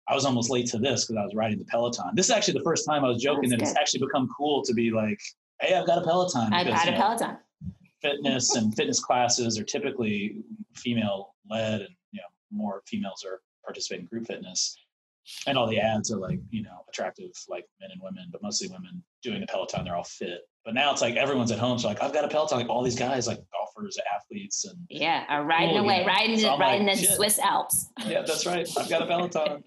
I 0.07 0.15
was 0.15 0.25
almost 0.25 0.49
late 0.49 0.67
to 0.67 0.77
this 0.77 1.05
because 1.05 1.17
I 1.19 1.23
was 1.23 1.35
riding 1.35 1.59
the 1.59 1.65
Peloton. 1.65 2.11
This 2.15 2.27
is 2.27 2.31
actually 2.31 2.55
the 2.55 2.63
first 2.63 2.85
time 2.87 3.03
I 3.03 3.09
was 3.09 3.21
joking 3.21 3.49
That's 3.49 3.61
that 3.61 3.65
good. 3.65 3.71
it's 3.71 3.77
actually 3.77 3.99
become 3.99 4.29
cool 4.35 4.63
to 4.63 4.73
be 4.73 4.91
like, 4.91 5.19
hey, 5.59 5.75
I've 5.75 5.85
got 5.85 5.99
a 5.99 6.01
Peloton. 6.01 6.53
I've 6.53 6.67
had 6.67 6.93
a 6.93 6.97
Peloton. 6.97 7.37
Fitness 8.01 8.55
and 8.55 8.75
fitness 8.75 8.99
classes 8.99 9.59
are 9.59 9.63
typically 9.63 10.37
female 10.75 11.35
led, 11.49 11.81
and 11.81 11.95
you 12.11 12.19
know 12.19 12.27
more 12.51 12.81
females 12.87 13.23
are 13.23 13.41
participating 13.63 14.05
in 14.05 14.07
group 14.07 14.25
fitness 14.25 14.75
and 15.47 15.57
all 15.57 15.67
the 15.67 15.79
ads 15.79 16.11
are 16.11 16.17
like 16.17 16.39
you 16.49 16.63
know 16.63 16.83
attractive 16.89 17.31
like 17.47 17.65
men 17.79 17.89
and 17.91 18.01
women 18.01 18.27
but 18.31 18.41
mostly 18.41 18.67
women 18.67 19.03
doing 19.23 19.41
the 19.41 19.47
peloton 19.47 19.85
they're 19.85 19.95
all 19.95 20.03
fit. 20.03 20.41
But 20.63 20.75
now 20.75 20.91
it's 20.91 21.01
like 21.01 21.15
everyone's 21.15 21.51
at 21.51 21.59
home 21.59 21.79
so 21.79 21.87
like 21.87 22.01
i've 22.01 22.13
got 22.13 22.25
a 22.25 22.27
peloton 22.27 22.59
like 22.59 22.69
all 22.69 22.83
these 22.83 22.95
guys 22.95 23.27
like 23.27 23.39
golfers 23.51 23.97
athletes 24.15 24.65
and 24.65 24.77
yeah 24.89 25.25
are 25.29 25.43
riding 25.43 25.75
cool, 25.75 25.85
away 25.85 25.99
you 25.99 26.01
know? 26.01 26.07
riding 26.07 26.39
so 26.39 26.57
riding 26.57 26.87
like, 26.87 26.99
the 26.99 27.05
swiss 27.05 27.39
alps. 27.39 27.89
Yeah 28.05 28.21
that's 28.21 28.45
right. 28.45 28.67
I've 28.77 28.89
got 28.89 29.01
a 29.01 29.05
peloton. 29.05 29.63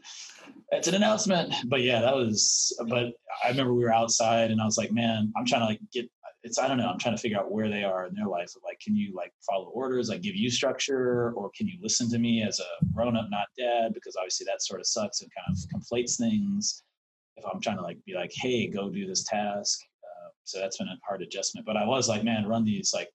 It's 0.70 0.88
an 0.88 0.94
announcement. 0.94 1.55
But 1.66 1.82
yeah 1.82 2.00
that 2.00 2.14
was 2.14 2.76
but 2.88 3.12
i 3.44 3.48
remember 3.48 3.74
we 3.74 3.82
were 3.84 3.92
outside 3.92 4.50
and 4.50 4.61
i 4.61 4.64
was 4.64 4.78
like 4.78 4.92
man 4.92 5.32
i'm 5.36 5.44
trying 5.44 5.62
to 5.62 5.66
like 5.66 5.80
get 5.92 6.09
it's 6.45 6.59
I 6.59 6.68
don't 6.68 6.76
know. 6.76 6.88
I'm 6.88 6.99
trying 6.99 7.16
to 7.16 7.20
figure 7.20 7.38
out 7.38 7.51
where 7.51 7.70
they 7.70 7.84
are 7.84 8.07
in 8.07 8.14
their 8.14 8.26
life. 8.26 8.53
Like, 8.62 8.78
can 8.78 8.95
you 8.95 9.14
like 9.14 9.32
follow 9.51 9.66
orders, 9.68 10.11
like 10.11 10.20
give 10.20 10.36
you 10.36 10.51
structure, 10.51 11.32
or 11.32 11.51
can 11.57 11.66
you 11.66 11.78
listen 11.82 12.11
to 12.11 12.18
me 12.18 12.42
as 12.42 12.61
a 12.61 12.84
grown 12.95 13.16
up, 13.16 13.28
not 13.30 13.47
dad? 13.59 13.95
Because 13.95 14.14
obviously 14.14 14.45
that 14.45 14.62
sort 14.62 14.80
of 14.80 14.86
sucks 14.86 15.22
and 15.22 15.30
kind 15.34 15.57
of 15.57 15.80
conflates 15.80 16.18
things. 16.18 16.82
If 17.36 17.45
I'm 17.51 17.61
trying 17.61 17.78
to 17.78 17.82
like 17.82 17.99
be 18.05 18.14
like, 18.14 18.30
hey, 18.34 18.68
go 18.68 18.90
do 18.90 19.07
this 19.07 19.24
task. 19.24 19.80
Uh, 20.05 20.28
so 20.45 20.61
that's 20.61 20.76
been 20.76 20.86
a 20.86 20.99
hard 21.09 21.22
adjustment. 21.22 21.66
But 21.66 21.78
I 21.78 21.86
was 21.86 22.11
like, 22.11 22.22
man, 22.22 22.47
run 22.47 22.64
these 22.64 22.92
like 22.92 23.09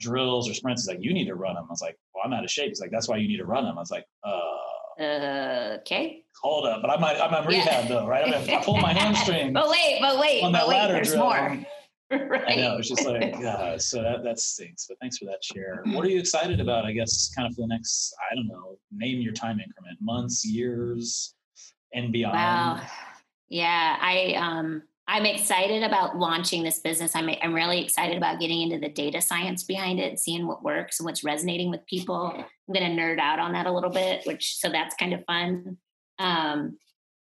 drills 0.00 0.48
or 0.48 0.54
sprints. 0.54 0.82
He's 0.82 0.88
like, 0.88 1.04
you 1.04 1.12
need 1.12 1.26
to 1.26 1.34
run 1.34 1.54
them. 1.54 1.66
I 1.68 1.70
was 1.70 1.82
like, 1.82 1.98
well, 2.14 2.24
I'm 2.24 2.32
out 2.32 2.42
of 2.42 2.50
shape. 2.50 2.68
He's 2.68 2.80
like, 2.80 2.90
that's 2.90 3.06
why 3.06 3.18
you 3.18 3.28
need 3.28 3.36
to 3.36 3.44
run 3.44 3.64
them. 3.64 3.76
I 3.76 3.80
was 3.80 3.90
like, 3.90 4.06
uh, 4.24 5.02
uh 5.02 5.76
okay. 5.80 6.24
Hold 6.42 6.66
up, 6.66 6.80
but 6.80 6.90
I'm 6.90 7.04
I'm 7.04 7.34
on 7.34 7.46
rehab 7.46 7.84
yeah. 7.84 7.88
though, 7.88 8.06
right? 8.06 8.26
I, 8.26 8.40
mean, 8.40 8.50
I 8.50 8.62
pulled 8.64 8.80
my 8.80 8.92
hamstring. 8.98 9.52
but 9.52 9.68
wait, 9.68 9.98
but 10.00 10.18
wait, 10.18 10.42
but 10.50 10.68
wait, 10.68 10.88
there's 10.88 11.10
drill. 11.10 11.24
more. 11.24 11.66
Right. 12.12 12.44
I 12.48 12.54
know. 12.56 12.76
It's 12.76 12.88
just 12.88 13.06
like, 13.06 13.34
yeah, 13.40 13.76
so 13.78 14.02
that, 14.02 14.22
that 14.24 14.38
stinks. 14.38 14.86
But 14.88 14.98
thanks 15.00 15.18
for 15.18 15.24
that 15.26 15.42
share. 15.42 15.82
What 15.86 16.04
are 16.04 16.10
you 16.10 16.18
excited 16.18 16.60
about, 16.60 16.84
I 16.84 16.92
guess, 16.92 17.32
kind 17.34 17.48
of 17.48 17.54
for 17.54 17.62
the 17.62 17.68
next, 17.68 18.14
I 18.30 18.34
don't 18.34 18.48
know, 18.48 18.78
name 18.90 19.20
your 19.20 19.32
time 19.32 19.60
increment, 19.60 19.98
months, 20.00 20.44
years, 20.44 21.34
and 21.94 22.12
beyond? 22.12 22.34
Wow. 22.34 22.80
Yeah. 23.48 23.98
I, 24.00 24.34
um, 24.34 24.82
I'm 25.08 25.26
excited 25.26 25.82
about 25.82 26.16
launching 26.16 26.62
this 26.62 26.78
business. 26.78 27.14
I'm, 27.14 27.28
I'm 27.42 27.54
really 27.54 27.84
excited 27.84 28.16
about 28.16 28.40
getting 28.40 28.62
into 28.62 28.78
the 28.78 28.88
data 28.88 29.20
science 29.20 29.64
behind 29.64 29.98
it, 29.98 30.18
seeing 30.18 30.46
what 30.46 30.62
works 30.62 31.00
and 31.00 31.06
what's 31.06 31.24
resonating 31.24 31.70
with 31.70 31.84
people. 31.86 32.32
I'm 32.36 32.72
going 32.72 32.96
to 32.96 33.02
nerd 33.02 33.18
out 33.18 33.38
on 33.38 33.52
that 33.52 33.66
a 33.66 33.72
little 33.72 33.90
bit, 33.90 34.26
which 34.26 34.56
so 34.58 34.68
that's 34.70 34.94
kind 34.94 35.12
of 35.12 35.24
fun. 35.26 35.76
Um, 36.18 36.78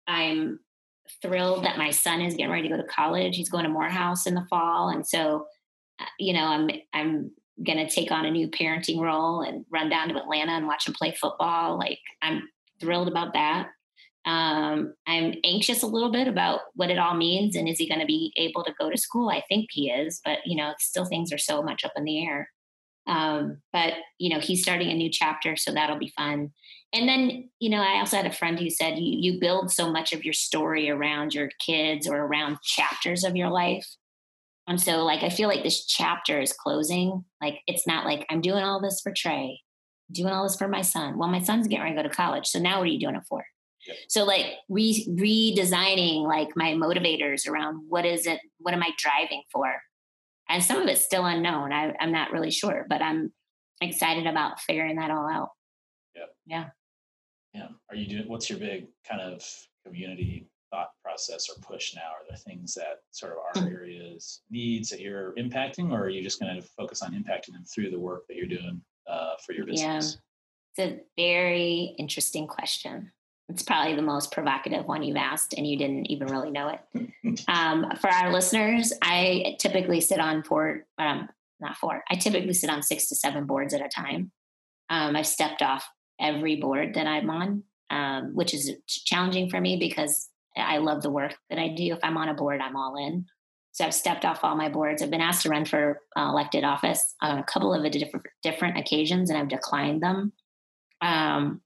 I'm 0.06 0.58
thrilled 1.22 1.64
that 1.64 1.78
my 1.78 1.90
son 1.90 2.20
is 2.20 2.34
getting 2.34 2.52
ready 2.52 2.68
to 2.68 2.76
go 2.76 2.80
to 2.80 2.88
college. 2.88 3.36
He's 3.36 3.48
going 3.48 3.64
to 3.64 3.70
Morehouse 3.70 4.26
in 4.26 4.34
the 4.34 4.46
fall, 4.48 4.90
and 4.90 5.06
so 5.06 5.46
uh, 6.00 6.04
you 6.18 6.32
know 6.32 6.44
I'm 6.44 6.70
I'm 6.92 7.30
going 7.64 7.78
to 7.78 7.92
take 7.92 8.12
on 8.12 8.24
a 8.24 8.30
new 8.30 8.48
parenting 8.48 9.00
role 9.00 9.42
and 9.42 9.64
run 9.70 9.88
down 9.88 10.08
to 10.08 10.16
Atlanta 10.16 10.52
and 10.52 10.66
watch 10.66 10.86
him 10.86 10.94
play 10.94 11.12
football. 11.12 11.76
Like 11.78 11.98
I'm 12.22 12.48
thrilled 12.80 13.08
about 13.08 13.32
that. 13.32 13.68
Um, 14.24 14.94
I'm 15.06 15.34
anxious 15.44 15.82
a 15.82 15.86
little 15.86 16.10
bit 16.10 16.28
about 16.28 16.60
what 16.74 16.90
it 16.90 16.98
all 16.98 17.14
means 17.14 17.56
and 17.56 17.68
is 17.68 17.78
he 17.78 17.88
going 17.88 18.00
to 18.00 18.06
be 18.06 18.32
able 18.36 18.62
to 18.64 18.74
go 18.78 18.90
to 18.90 18.96
school? 18.96 19.30
I 19.30 19.42
think 19.48 19.68
he 19.70 19.90
is, 19.90 20.20
but 20.24 20.38
you 20.44 20.56
know, 20.56 20.74
still 20.78 21.04
things 21.04 21.32
are 21.32 21.38
so 21.38 21.62
much 21.62 21.84
up 21.84 21.92
in 21.96 22.04
the 22.04 22.24
air. 22.24 22.50
Um, 23.06 23.62
but 23.72 23.94
you 24.18 24.28
know, 24.28 24.38
he's 24.38 24.62
starting 24.62 24.90
a 24.90 24.94
new 24.94 25.08
chapter, 25.10 25.56
so 25.56 25.72
that'll 25.72 25.98
be 25.98 26.12
fun 26.16 26.52
and 26.92 27.08
then 27.08 27.50
you 27.58 27.68
know 27.70 27.80
i 27.80 27.98
also 27.98 28.16
had 28.16 28.26
a 28.26 28.32
friend 28.32 28.58
who 28.58 28.70
said 28.70 28.98
you, 28.98 29.32
you 29.32 29.40
build 29.40 29.70
so 29.70 29.90
much 29.90 30.12
of 30.12 30.24
your 30.24 30.32
story 30.32 30.88
around 30.88 31.34
your 31.34 31.50
kids 31.64 32.06
or 32.06 32.16
around 32.16 32.58
chapters 32.62 33.24
of 33.24 33.36
your 33.36 33.50
life. 33.50 33.86
And 34.66 34.80
so 34.80 35.04
like 35.04 35.22
i 35.22 35.28
feel 35.30 35.48
like 35.48 35.62
this 35.62 35.86
chapter 35.86 36.40
is 36.40 36.52
closing. 36.52 37.24
Like 37.40 37.60
it's 37.66 37.86
not 37.86 38.04
like 38.04 38.26
i'm 38.30 38.40
doing 38.40 38.62
all 38.62 38.80
this 38.80 39.00
for 39.00 39.12
trey 39.12 39.60
doing 40.10 40.32
all 40.32 40.44
this 40.44 40.56
for 40.56 40.68
my 40.68 40.82
son. 40.82 41.18
Well 41.18 41.28
my 41.28 41.42
son's 41.42 41.68
getting 41.68 41.84
ready 41.84 41.96
to 41.96 42.02
go 42.02 42.08
to 42.08 42.14
college 42.14 42.46
so 42.46 42.58
now 42.58 42.78
what 42.78 42.84
are 42.84 42.92
you 42.92 43.00
doing 43.00 43.16
it 43.16 43.24
for? 43.28 43.44
Yep. 43.86 43.96
so 44.08 44.24
like 44.24 44.46
re- 44.68 45.06
redesigning 45.08 46.26
like 46.26 46.48
my 46.56 46.72
motivators 46.72 47.48
around 47.48 47.84
what 47.88 48.04
is 48.04 48.26
it 48.26 48.40
what 48.58 48.74
am 48.74 48.82
i 48.82 48.90
driving 48.98 49.42
for? 49.52 49.72
And 50.50 50.64
some 50.64 50.78
of 50.82 50.88
it's 50.88 51.04
still 51.04 51.24
unknown. 51.24 51.72
I, 51.72 51.94
i'm 52.00 52.12
not 52.12 52.32
really 52.32 52.50
sure 52.50 52.86
but 52.88 53.02
i'm 53.02 53.32
excited 53.80 54.26
about 54.26 54.60
figuring 54.60 54.96
that 54.96 55.10
all 55.10 55.28
out. 55.30 55.50
Yeah 56.46 56.70
yeah 57.58 57.68
are 57.90 57.96
you 57.96 58.06
doing 58.06 58.28
what's 58.28 58.48
your 58.48 58.58
big 58.58 58.86
kind 59.08 59.20
of 59.20 59.44
community 59.84 60.48
thought 60.70 60.90
process 61.02 61.48
or 61.48 61.54
push 61.62 61.94
now 61.94 62.02
are 62.02 62.24
there 62.28 62.36
things 62.36 62.74
that 62.74 63.00
sort 63.10 63.32
of 63.32 63.38
our 63.38 63.62
hmm. 63.62 63.74
areas 63.74 64.42
needs 64.50 64.88
that 64.90 65.00
you're 65.00 65.32
impacting 65.34 65.90
or 65.92 66.02
are 66.02 66.08
you 66.08 66.22
just 66.22 66.40
going 66.40 66.54
to 66.54 66.62
focus 66.76 67.02
on 67.02 67.12
impacting 67.12 67.52
them 67.52 67.64
through 67.64 67.90
the 67.90 67.98
work 67.98 68.26
that 68.28 68.36
you're 68.36 68.46
doing 68.46 68.80
uh, 69.10 69.32
for 69.44 69.52
your 69.52 69.64
business 69.64 70.18
yeah 70.76 70.84
It's 70.84 70.92
a 70.92 71.00
very 71.16 71.94
interesting 71.98 72.46
question. 72.46 73.10
It's 73.48 73.62
probably 73.62 73.96
the 73.96 74.02
most 74.02 74.30
provocative 74.30 74.86
one 74.86 75.02
you've 75.02 75.16
asked, 75.16 75.54
and 75.56 75.66
you 75.66 75.78
didn't 75.78 76.04
even 76.10 76.28
really 76.28 76.50
know 76.50 76.68
it. 76.68 77.44
um, 77.48 77.90
for 77.98 78.10
our 78.10 78.30
listeners, 78.30 78.92
I 79.00 79.56
typically 79.58 80.02
sit 80.02 80.20
on 80.20 80.42
four, 80.42 80.84
um, 80.98 81.30
not 81.58 81.76
four, 81.78 82.04
I 82.10 82.16
typically 82.16 82.52
sit 82.52 82.68
on 82.68 82.82
six 82.82 83.08
to 83.08 83.14
seven 83.14 83.46
boards 83.46 83.72
at 83.72 83.80
a 83.80 83.88
time. 83.88 84.32
Um, 84.90 85.16
I've 85.16 85.26
stepped 85.26 85.62
off 85.62 85.88
every 86.20 86.56
board 86.56 86.94
that 86.94 87.06
I'm 87.06 87.30
on, 87.30 87.62
um, 87.90 88.34
which 88.34 88.54
is 88.54 88.72
challenging 88.86 89.50
for 89.50 89.60
me 89.60 89.76
because 89.76 90.28
I 90.56 90.78
love 90.78 91.02
the 91.02 91.10
work 91.10 91.36
that 91.50 91.58
I 91.58 91.68
do. 91.68 91.92
If 91.92 92.00
I'm 92.02 92.16
on 92.16 92.28
a 92.28 92.34
board, 92.34 92.60
I'm 92.60 92.76
all 92.76 92.96
in. 92.96 93.26
So 93.72 93.84
I've 93.84 93.94
stepped 93.94 94.24
off 94.24 94.42
all 94.42 94.56
my 94.56 94.68
boards. 94.68 95.02
I've 95.02 95.10
been 95.10 95.20
asked 95.20 95.42
to 95.42 95.50
run 95.50 95.64
for 95.64 96.00
uh, 96.16 96.28
elected 96.28 96.64
office 96.64 97.14
on 97.22 97.38
a 97.38 97.44
couple 97.44 97.72
of 97.72 97.90
different 97.92 98.26
different 98.42 98.78
occasions, 98.78 99.30
and 99.30 99.38
I've 99.38 99.48
declined 99.48 100.02
them. 100.02 100.32
Um, 101.00 101.60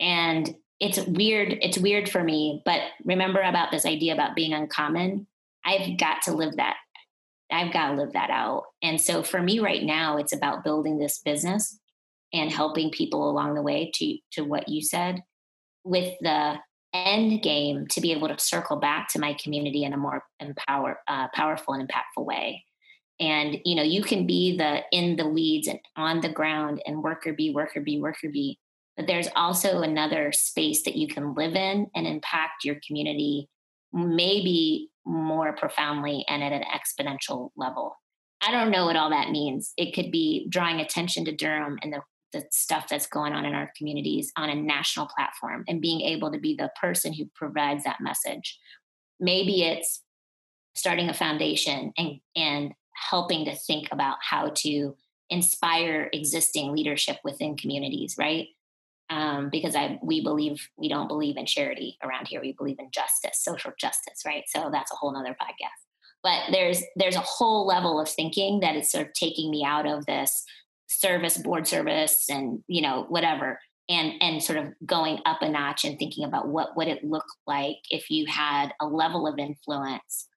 and 0.00 0.54
it's 0.80 0.98
weird. 1.06 1.58
It's 1.62 1.78
weird 1.78 2.08
for 2.08 2.24
me. 2.24 2.62
But 2.64 2.80
remember 3.04 3.40
about 3.40 3.70
this 3.70 3.86
idea 3.86 4.12
about 4.12 4.34
being 4.34 4.52
uncommon. 4.52 5.28
I've 5.64 5.96
got 5.98 6.22
to 6.22 6.32
live 6.32 6.56
that. 6.56 6.76
I've 7.52 7.72
got 7.72 7.90
to 7.90 7.96
live 7.96 8.14
that 8.14 8.30
out. 8.30 8.64
And 8.82 9.00
so 9.00 9.22
for 9.22 9.40
me 9.40 9.60
right 9.60 9.84
now, 9.84 10.16
it's 10.16 10.32
about 10.32 10.64
building 10.64 10.98
this 10.98 11.18
business 11.18 11.78
and 12.32 12.50
helping 12.50 12.90
people 12.90 13.30
along 13.30 13.54
the 13.54 13.62
way. 13.62 13.90
To 13.94 14.16
to 14.32 14.42
what 14.42 14.68
you 14.68 14.82
said, 14.82 15.22
with 15.84 16.14
the 16.20 16.56
end 16.94 17.42
game 17.42 17.86
to 17.88 18.00
be 18.00 18.12
able 18.12 18.28
to 18.28 18.38
circle 18.38 18.76
back 18.76 19.08
to 19.08 19.18
my 19.18 19.34
community 19.42 19.84
in 19.84 19.94
a 19.94 19.96
more 19.96 20.22
empower, 20.40 21.00
uh, 21.08 21.28
powerful 21.34 21.72
and 21.72 21.88
impactful 21.88 22.24
way. 22.24 22.62
And 23.18 23.58
you 23.64 23.76
know, 23.76 23.82
you 23.82 24.02
can 24.02 24.26
be 24.26 24.56
the 24.56 24.80
in 24.92 25.16
the 25.16 25.28
weeds 25.28 25.68
and 25.68 25.78
on 25.96 26.20
the 26.20 26.28
ground 26.28 26.82
and 26.86 27.02
worker 27.02 27.32
bee, 27.32 27.52
worker 27.54 27.80
bee, 27.80 28.00
worker 28.00 28.28
bee, 28.30 28.58
but 28.96 29.06
there's 29.06 29.28
also 29.36 29.80
another 29.80 30.32
space 30.32 30.82
that 30.84 30.96
you 30.96 31.08
can 31.08 31.34
live 31.34 31.54
in 31.54 31.88
and 31.94 32.06
impact 32.06 32.64
your 32.64 32.76
community 32.86 33.48
maybe 33.92 34.90
more 35.04 35.54
profoundly 35.54 36.24
and 36.28 36.42
at 36.42 36.52
an 36.52 36.62
exponential 36.62 37.50
level. 37.56 37.96
I 38.40 38.50
don't 38.50 38.70
know 38.70 38.86
what 38.86 38.96
all 38.96 39.10
that 39.10 39.30
means. 39.30 39.72
It 39.76 39.94
could 39.94 40.10
be 40.10 40.46
drawing 40.48 40.80
attention 40.80 41.24
to 41.26 41.36
Durham 41.36 41.78
and 41.82 41.92
the 41.92 42.00
the 42.32 42.44
stuff 42.50 42.88
that's 42.88 43.06
going 43.06 43.32
on 43.32 43.44
in 43.44 43.54
our 43.54 43.70
communities 43.76 44.32
on 44.36 44.48
a 44.48 44.54
national 44.54 45.06
platform 45.06 45.64
and 45.68 45.80
being 45.80 46.00
able 46.00 46.32
to 46.32 46.38
be 46.38 46.54
the 46.54 46.70
person 46.80 47.12
who 47.12 47.26
provides 47.34 47.84
that 47.84 48.00
message. 48.00 48.58
Maybe 49.20 49.62
it's 49.62 50.02
starting 50.74 51.08
a 51.08 51.14
foundation 51.14 51.92
and, 51.96 52.20
and 52.34 52.72
helping 52.94 53.44
to 53.44 53.54
think 53.54 53.88
about 53.92 54.16
how 54.20 54.50
to 54.56 54.96
inspire 55.30 56.10
existing 56.12 56.72
leadership 56.72 57.18
within 57.24 57.56
communities, 57.56 58.16
right? 58.18 58.48
Um, 59.10 59.50
because 59.50 59.74
I 59.74 59.98
we 60.02 60.22
believe 60.22 60.68
we 60.78 60.88
don't 60.88 61.08
believe 61.08 61.36
in 61.36 61.44
charity 61.44 61.98
around 62.02 62.28
here. 62.28 62.40
We 62.40 62.52
believe 62.52 62.78
in 62.78 62.90
justice, 62.90 63.42
social 63.42 63.72
justice, 63.78 64.22
right? 64.24 64.44
So 64.46 64.70
that's 64.72 64.90
a 64.90 64.96
whole 64.96 65.12
nother 65.12 65.36
podcast. 65.40 65.82
But 66.22 66.52
there's 66.52 66.82
there's 66.96 67.16
a 67.16 67.20
whole 67.20 67.66
level 67.66 68.00
of 68.00 68.08
thinking 68.08 68.60
that 68.60 68.76
is 68.76 68.90
sort 68.90 69.06
of 69.06 69.12
taking 69.12 69.50
me 69.50 69.64
out 69.64 69.86
of 69.86 70.06
this 70.06 70.44
service 71.00 71.38
board 71.38 71.66
service 71.66 72.26
and 72.28 72.62
you 72.66 72.82
know 72.82 73.06
whatever 73.08 73.58
and 73.88 74.14
and 74.20 74.42
sort 74.42 74.58
of 74.58 74.72
going 74.86 75.18
up 75.26 75.42
a 75.42 75.48
notch 75.48 75.84
and 75.84 75.98
thinking 75.98 76.24
about 76.24 76.48
what 76.48 76.76
would 76.76 76.88
it 76.88 77.04
look 77.04 77.26
like 77.46 77.78
if 77.90 78.10
you 78.10 78.26
had 78.26 78.72
a 78.80 78.86
level 78.86 79.26
of 79.26 79.38
influence 79.38 80.28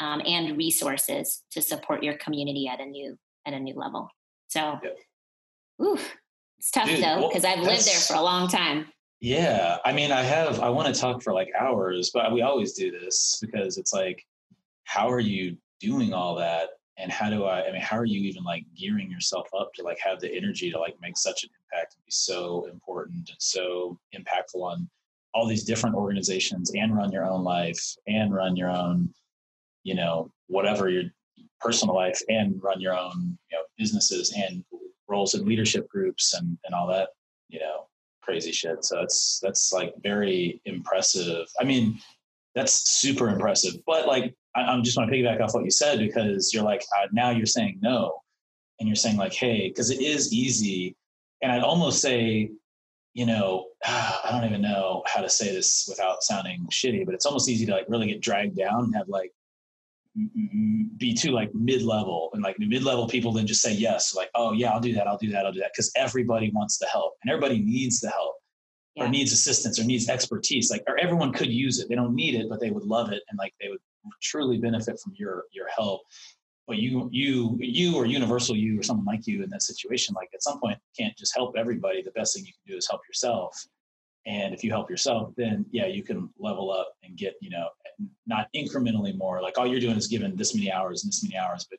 um, 0.00 0.20
and 0.26 0.56
resources 0.56 1.42
to 1.52 1.62
support 1.62 2.02
your 2.02 2.16
community 2.18 2.68
at 2.68 2.80
a 2.80 2.86
new 2.86 3.16
at 3.46 3.54
a 3.54 3.60
new 3.60 3.74
level. 3.74 4.08
So 4.48 4.78
yep. 4.82 4.98
oof, 5.82 6.16
it's 6.58 6.70
tough 6.70 6.88
Dude, 6.88 7.02
though 7.02 7.28
because 7.28 7.42
well, 7.42 7.58
i've 7.58 7.64
lived 7.64 7.86
there 7.86 8.00
for 8.00 8.14
a 8.14 8.22
long 8.22 8.48
time. 8.48 8.86
Yeah 9.20 9.78
i 9.86 9.92
mean 9.92 10.12
i 10.12 10.22
have 10.22 10.60
i 10.60 10.68
want 10.68 10.92
to 10.92 11.00
talk 11.00 11.22
for 11.22 11.32
like 11.32 11.48
hours 11.58 12.10
but 12.12 12.30
we 12.32 12.42
always 12.42 12.74
do 12.74 12.90
this 12.90 13.38
because 13.40 13.78
it's 13.78 13.92
like 13.94 14.22
how 14.84 15.08
are 15.10 15.20
you 15.20 15.56
doing 15.80 16.12
all 16.12 16.34
that 16.34 16.70
and 16.96 17.10
how 17.10 17.28
do 17.28 17.44
I, 17.44 17.66
I 17.66 17.72
mean, 17.72 17.80
how 17.80 17.96
are 17.98 18.04
you 18.04 18.20
even 18.20 18.44
like 18.44 18.64
gearing 18.76 19.10
yourself 19.10 19.48
up 19.58 19.72
to 19.74 19.82
like 19.82 19.98
have 19.98 20.20
the 20.20 20.32
energy 20.32 20.70
to 20.70 20.78
like 20.78 20.96
make 21.00 21.16
such 21.16 21.42
an 21.44 21.50
impact 21.72 21.94
and 21.94 22.04
be 22.04 22.10
so 22.10 22.68
important 22.70 23.28
and 23.28 23.38
so 23.38 23.98
impactful 24.14 24.62
on 24.62 24.88
all 25.32 25.46
these 25.46 25.64
different 25.64 25.96
organizations 25.96 26.70
and 26.74 26.96
run 26.96 27.10
your 27.10 27.26
own 27.26 27.42
life 27.42 27.96
and 28.06 28.32
run 28.32 28.54
your 28.54 28.70
own, 28.70 29.12
you 29.82 29.94
know, 29.94 30.30
whatever 30.46 30.88
your 30.88 31.04
personal 31.60 31.94
life 31.94 32.20
and 32.28 32.62
run 32.62 32.80
your 32.80 32.96
own, 32.96 33.36
you 33.50 33.58
know, 33.58 33.64
businesses 33.76 34.32
and 34.36 34.64
roles 35.08 35.34
in 35.34 35.44
leadership 35.44 35.88
groups 35.88 36.34
and, 36.34 36.56
and 36.64 36.74
all 36.74 36.86
that, 36.86 37.08
you 37.48 37.58
know, 37.58 37.86
crazy 38.22 38.52
shit. 38.52 38.84
So 38.84 39.00
it's, 39.02 39.40
that's 39.42 39.72
like 39.72 39.92
very 40.02 40.60
impressive. 40.64 41.46
I 41.60 41.64
mean, 41.64 41.98
that's 42.54 42.90
super 42.90 43.28
impressive, 43.28 43.74
but 43.84 44.06
like 44.06 44.34
I, 44.54 44.74
am 44.74 44.82
just 44.82 44.96
want 44.96 45.10
to 45.10 45.16
piggyback 45.16 45.40
off 45.40 45.54
what 45.54 45.64
you 45.64 45.70
said 45.70 45.98
because 45.98 46.52
you're 46.52 46.64
like 46.64 46.84
uh, 46.96 47.06
now 47.12 47.30
you're 47.30 47.46
saying 47.46 47.78
no, 47.82 48.20
and 48.78 48.88
you're 48.88 48.96
saying 48.96 49.16
like 49.16 49.32
hey 49.32 49.68
because 49.68 49.90
it 49.90 50.00
is 50.00 50.32
easy, 50.32 50.96
and 51.42 51.52
I'd 51.52 51.62
almost 51.62 52.00
say 52.00 52.50
you 53.14 53.26
know 53.26 53.66
I 53.84 54.28
don't 54.30 54.44
even 54.44 54.62
know 54.62 55.02
how 55.06 55.20
to 55.20 55.28
say 55.28 55.52
this 55.52 55.86
without 55.88 56.22
sounding 56.22 56.66
shitty, 56.70 57.04
but 57.04 57.14
it's 57.14 57.26
almost 57.26 57.48
easy 57.48 57.66
to 57.66 57.72
like 57.72 57.86
really 57.88 58.06
get 58.06 58.20
dragged 58.20 58.56
down 58.56 58.84
and 58.84 58.94
have 58.96 59.08
like 59.08 59.32
be 60.96 61.12
too 61.14 61.32
like 61.32 61.52
mid-level. 61.54 62.30
And 62.32 62.42
like 62.42 62.56
mid-level 62.58 63.08
people 63.08 63.32
then 63.32 63.46
just 63.46 63.62
say 63.62 63.72
yes. 63.72 64.14
Like 64.14 64.30
oh 64.34 64.52
yeah 64.52 64.70
i'll 64.70 64.80
do 64.80 64.94
that. 64.94 65.06
I'll 65.06 65.18
do 65.18 65.30
that. 65.30 65.44
I'll 65.44 65.52
do 65.52 65.60
that. 65.60 65.72
Because 65.74 65.90
everybody 65.96 66.50
wants 66.54 66.78
the 66.78 66.86
help 66.86 67.14
and 67.22 67.30
everybody 67.30 67.60
needs 67.60 68.00
the 68.00 68.10
help 68.10 68.36
yeah. 68.94 69.04
or 69.04 69.08
needs 69.08 69.32
assistance 69.32 69.80
or 69.80 69.84
needs 69.84 70.08
expertise. 70.08 70.70
Like 70.70 70.84
or 70.86 70.98
everyone 70.98 71.32
could 71.32 71.50
use 71.50 71.80
it. 71.80 71.88
They 71.88 71.94
don't 71.94 72.14
need 72.14 72.34
it 72.34 72.48
but 72.48 72.60
they 72.60 72.70
would 72.70 72.84
love 72.84 73.12
it 73.12 73.22
and 73.28 73.38
like 73.38 73.54
they 73.60 73.68
would 73.68 73.80
truly 74.22 74.58
benefit 74.58 74.98
from 75.00 75.12
your 75.16 75.44
your 75.52 75.68
help 75.68 76.02
but 76.66 76.78
you 76.78 77.08
you 77.12 77.56
you 77.60 77.96
or 77.96 78.06
universal 78.06 78.56
you 78.56 78.78
or 78.78 78.82
someone 78.82 79.06
like 79.06 79.26
you 79.26 79.42
in 79.42 79.50
that 79.50 79.62
situation 79.62 80.14
like 80.14 80.30
at 80.34 80.42
some 80.42 80.58
point 80.60 80.78
can't 80.98 81.16
just 81.16 81.34
help 81.34 81.54
everybody. 81.56 82.02
The 82.02 82.10
best 82.12 82.34
thing 82.34 82.44
you 82.44 82.52
can 82.52 82.72
do 82.72 82.78
is 82.78 82.88
help 82.88 83.02
yourself. 83.08 83.56
And 84.26 84.54
if 84.54 84.64
you 84.64 84.70
help 84.70 84.88
yourself 84.90 85.32
then 85.36 85.66
yeah 85.70 85.86
you 85.86 86.02
can 86.02 86.30
level 86.38 86.70
up 86.70 86.92
and 87.02 87.16
get 87.16 87.34
you 87.40 87.50
know 87.50 87.68
not 88.26 88.48
incrementally 88.56 89.16
more. 89.16 89.42
Like 89.42 89.58
all 89.58 89.66
you're 89.66 89.80
doing 89.80 89.96
is 89.96 90.06
giving 90.06 90.36
this 90.36 90.54
many 90.54 90.72
hours 90.72 91.04
and 91.04 91.10
this 91.10 91.22
many 91.22 91.36
hours 91.36 91.66
but 91.68 91.78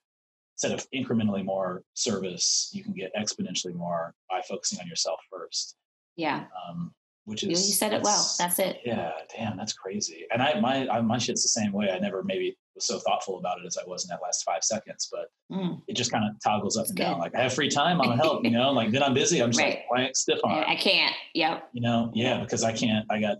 instead 0.55 0.71
of 0.71 0.87
incrementally 0.91 1.43
more 1.43 1.83
service 1.95 2.69
you 2.73 2.83
can 2.83 2.93
get 2.93 3.11
exponentially 3.15 3.73
more 3.73 4.13
by 4.29 4.41
focusing 4.47 4.79
on 4.79 4.87
yourself 4.87 5.19
first. 5.31 5.75
Yeah. 6.15 6.45
Um, 6.69 6.93
which 7.25 7.43
is 7.43 7.67
you 7.67 7.73
said 7.73 7.93
it 7.93 8.01
well. 8.01 8.25
That's 8.37 8.59
it. 8.59 8.81
Yeah, 8.85 9.11
damn, 9.35 9.57
that's 9.57 9.73
crazy. 9.73 10.25
And 10.31 10.41
I 10.41 10.59
my 10.59 10.87
I, 10.87 11.01
my 11.01 11.17
shit's 11.17 11.41
the 11.41 11.49
same 11.49 11.71
way. 11.71 11.89
I 11.89 11.99
never 11.99 12.23
maybe 12.23 12.55
was 12.75 12.85
so 12.85 12.99
thoughtful 12.99 13.39
about 13.39 13.57
it 13.59 13.65
as 13.65 13.77
I 13.77 13.87
was 13.87 14.05
in 14.05 14.09
that 14.09 14.19
last 14.21 14.43
five 14.43 14.63
seconds, 14.63 15.09
but 15.11 15.31
mm. 15.51 15.81
it 15.87 15.95
just 15.95 16.11
kind 16.11 16.23
of 16.23 16.35
toggles 16.43 16.77
up 16.77 16.83
that's 16.83 16.91
and 16.91 16.97
good. 16.97 17.03
down. 17.03 17.19
Like 17.19 17.35
I 17.35 17.41
have 17.41 17.53
free 17.53 17.69
time, 17.69 17.99
I'm 17.99 18.09
gonna 18.09 18.21
help. 18.21 18.43
You 18.43 18.51
know, 18.51 18.71
like 18.71 18.91
then 18.91 19.01
I'm 19.03 19.13
busy. 19.13 19.41
I'm 19.41 19.49
just 19.51 19.61
right. 19.61 19.77
like 19.77 19.87
quiet, 19.87 20.17
stiff 20.17 20.39
on. 20.43 20.63
I 20.63 20.75
can't. 20.75 21.15
Yep. 21.33 21.69
You 21.73 21.81
know, 21.81 22.11
yeah, 22.13 22.41
because 22.41 22.63
I 22.63 22.71
can't. 22.71 23.05
I 23.09 23.19
got. 23.19 23.37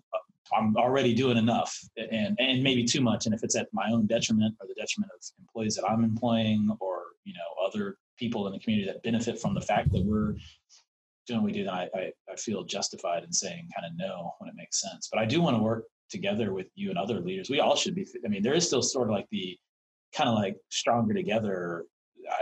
I'm 0.56 0.76
already 0.78 1.14
doing 1.14 1.38
enough, 1.38 1.78
and 1.98 2.36
and 2.40 2.64
maybe 2.64 2.84
too 2.84 3.02
much. 3.02 3.26
And 3.26 3.36
if 3.36 3.44
it's 3.44 3.56
at 3.56 3.68
my 3.74 3.90
own 3.92 4.06
detriment 4.08 4.56
or 4.60 4.68
the 4.68 4.76
detriment 4.76 5.12
of 5.14 5.24
employees 5.40 5.76
that 5.76 5.86
I'm 5.88 6.04
employing, 6.04 6.76
or 6.80 7.04
you 7.24 7.34
know 7.34 7.68
other 7.68 7.98
people 8.18 8.48
in 8.48 8.54
the 8.54 8.60
community 8.60 8.88
that 8.88 9.04
benefit 9.04 9.40
from 9.40 9.54
the 9.54 9.62
fact 9.62 9.92
that 9.92 10.04
we're 10.06 10.36
doing 11.26 11.42
what 11.42 11.48
we 11.48 11.52
do, 11.54 11.64
then 11.64 11.74
I, 11.74 11.90
I, 11.96 12.12
I 12.32 12.36
feel 12.36 12.64
justified 12.64 13.24
in 13.24 13.32
saying 13.32 13.70
kind 13.76 13.86
of 13.86 13.98
no 13.98 14.34
when 14.40 14.50
it 14.50 14.56
makes 14.56 14.82
sense. 14.82 15.10
But 15.12 15.20
I 15.20 15.26
do 15.26 15.42
want 15.42 15.58
to 15.58 15.64
work 15.64 15.86
together 16.10 16.54
with 16.54 16.68
you 16.76 16.90
and 16.90 16.98
other 16.98 17.20
leaders. 17.20 17.50
We 17.50 17.60
all 17.60 17.76
should 17.76 17.96
be. 17.96 18.08
I 18.24 18.28
mean, 18.28 18.44
there 18.44 18.54
is 18.54 18.68
still 18.68 18.82
sort 18.82 19.10
of 19.10 19.14
like 19.14 19.28
the 19.32 19.58
kind 20.16 20.30
of 20.30 20.36
like 20.36 20.58
stronger 20.70 21.14
together. 21.14 21.86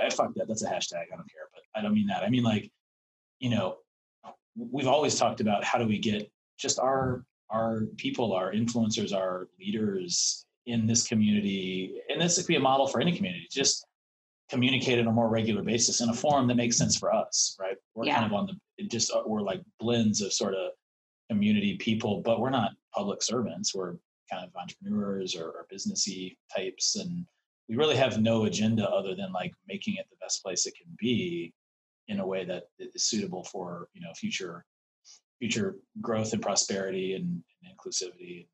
I 0.01 0.09
fuck 0.09 0.33
that. 0.35 0.47
That's 0.47 0.63
a 0.63 0.67
hashtag. 0.67 1.05
I 1.11 1.15
don't 1.15 1.31
care, 1.31 1.49
but 1.53 1.63
I 1.75 1.81
don't 1.81 1.93
mean 1.93 2.07
that. 2.07 2.23
I 2.23 2.29
mean 2.29 2.43
like, 2.43 2.71
you 3.39 3.49
know, 3.49 3.77
we've 4.55 4.87
always 4.87 5.15
talked 5.15 5.41
about 5.41 5.63
how 5.63 5.79
do 5.79 5.87
we 5.87 5.97
get 5.97 6.29
just 6.57 6.79
our 6.79 7.25
our 7.49 7.81
people, 7.97 8.33
our 8.33 8.51
influencers, 8.51 9.13
our 9.13 9.47
leaders 9.59 10.45
in 10.65 10.87
this 10.87 11.07
community, 11.07 12.01
and 12.09 12.19
this 12.19 12.37
could 12.37 12.47
be 12.47 12.55
a 12.55 12.59
model 12.59 12.87
for 12.87 13.01
any 13.01 13.15
community. 13.15 13.47
Just 13.51 13.85
communicate 14.53 14.99
on 14.99 15.07
a 15.07 15.11
more 15.11 15.29
regular 15.29 15.63
basis 15.63 15.99
in 15.99 16.09
a 16.09 16.13
form 16.13 16.47
that 16.47 16.55
makes 16.55 16.77
sense 16.77 16.95
for 16.95 17.11
us, 17.11 17.57
right? 17.59 17.75
We're 17.95 18.05
yeah. 18.05 18.19
kind 18.19 18.27
of 18.27 18.33
on 18.33 18.47
the 18.77 18.87
just 18.87 19.11
uh, 19.11 19.23
we're 19.25 19.41
like 19.41 19.61
blends 19.79 20.21
of 20.21 20.31
sort 20.31 20.53
of 20.53 20.71
community 21.29 21.75
people, 21.77 22.21
but 22.23 22.39
we're 22.39 22.51
not 22.51 22.71
public 22.93 23.23
servants. 23.23 23.73
We're 23.73 23.95
kind 24.31 24.45
of 24.45 24.49
entrepreneurs 24.55 25.35
or, 25.35 25.45
or 25.45 25.65
businessy 25.73 26.37
types, 26.55 26.95
and 26.97 27.25
we 27.67 27.77
really 27.77 27.95
have 27.95 28.21
no 28.21 28.45
agenda 28.45 28.87
other 28.87 29.15
than 29.15 29.31
like 29.33 29.53
making 29.67 29.95
it 29.95 30.05
the 30.11 30.17
best 30.21 30.43
place 30.43 30.67
it 30.67 30.75
can 30.75 30.95
be 30.99 31.51
in 32.07 32.19
a 32.19 32.27
way 32.27 32.45
that 32.45 32.65
is 32.77 33.05
suitable 33.05 33.43
for 33.45 33.87
you 33.93 34.01
know 34.01 34.13
future 34.15 34.63
future 35.39 35.77
growth 35.99 36.31
and 36.33 36.43
prosperity 36.43 37.15
and, 37.15 37.25
and 37.25 37.73
inclusivity. 37.73 38.47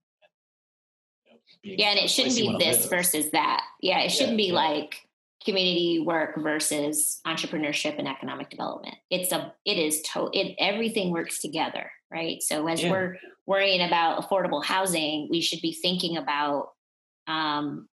And, 1.30 1.40
you 1.62 1.78
know, 1.78 1.84
yeah, 1.84 1.90
and 1.90 2.00
it 2.00 2.10
shouldn't 2.10 2.38
be 2.38 2.56
this 2.58 2.86
versus 2.86 3.32
that. 3.32 3.64
Yeah, 3.82 4.00
it 4.00 4.10
shouldn't 4.10 4.40
yeah, 4.40 4.48
be 4.48 4.48
yeah. 4.48 4.54
like 4.54 5.09
community 5.44 6.00
work 6.00 6.36
versus 6.38 7.22
entrepreneurship 7.26 7.98
and 7.98 8.08
economic 8.08 8.50
development. 8.50 8.96
It's 9.10 9.32
a 9.32 9.54
it 9.66 9.78
is 9.78 10.02
to 10.14 10.30
it 10.34 10.56
everything 10.60 11.12
works 11.12 11.42
together, 11.42 11.90
right? 12.12 12.42
So 12.42 12.68
as 12.68 12.84
yeah. 12.84 12.92
we're 12.92 13.18
worrying 13.46 13.82
about 13.82 14.22
affordable 14.22 14.64
housing, 14.64 15.28
we 15.30 15.42
should 15.42 15.62
be 15.62 15.74
thinking 15.74 16.18
about 16.18 16.70
um, 17.28 17.88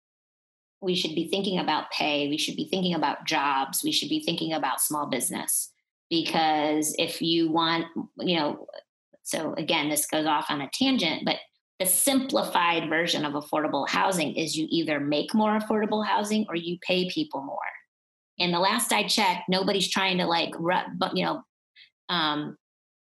we 0.81 0.95
should 0.95 1.15
be 1.15 1.29
thinking 1.29 1.59
about 1.59 1.91
pay, 1.91 2.27
we 2.27 2.37
should 2.37 2.55
be 2.55 2.67
thinking 2.69 2.93
about 2.93 3.25
jobs, 3.25 3.81
we 3.83 3.91
should 3.91 4.09
be 4.09 4.21
thinking 4.21 4.53
about 4.53 4.81
small 4.81 5.07
business 5.07 5.71
because 6.09 6.93
if 6.99 7.21
you 7.21 7.49
want, 7.49 7.85
you 8.19 8.37
know, 8.37 8.67
so 9.23 9.53
again, 9.53 9.89
this 9.89 10.05
goes 10.05 10.25
off 10.25 10.45
on 10.49 10.61
a 10.61 10.69
tangent, 10.73 11.23
but 11.25 11.37
the 11.83 11.89
simplified 11.89 12.89
version 12.89 13.25
of 13.25 13.33
affordable 13.33 13.87
housing 13.87 14.35
is 14.35 14.55
you 14.55 14.67
either 14.69 15.01
make 15.01 15.33
more 15.33 15.59
affordable 15.59 16.05
housing 16.05 16.45
or 16.47 16.55
you 16.55 16.77
pay 16.81 17.09
people 17.09 17.41
more. 17.41 17.57
And 18.39 18.53
the 18.53 18.59
last 18.59 18.93
I 18.93 19.03
checked, 19.03 19.49
nobody's 19.49 19.89
trying 19.89 20.17
to 20.19 20.25
like, 20.25 20.53
you 21.13 21.25
know, 21.25 21.43
um, 22.07 22.57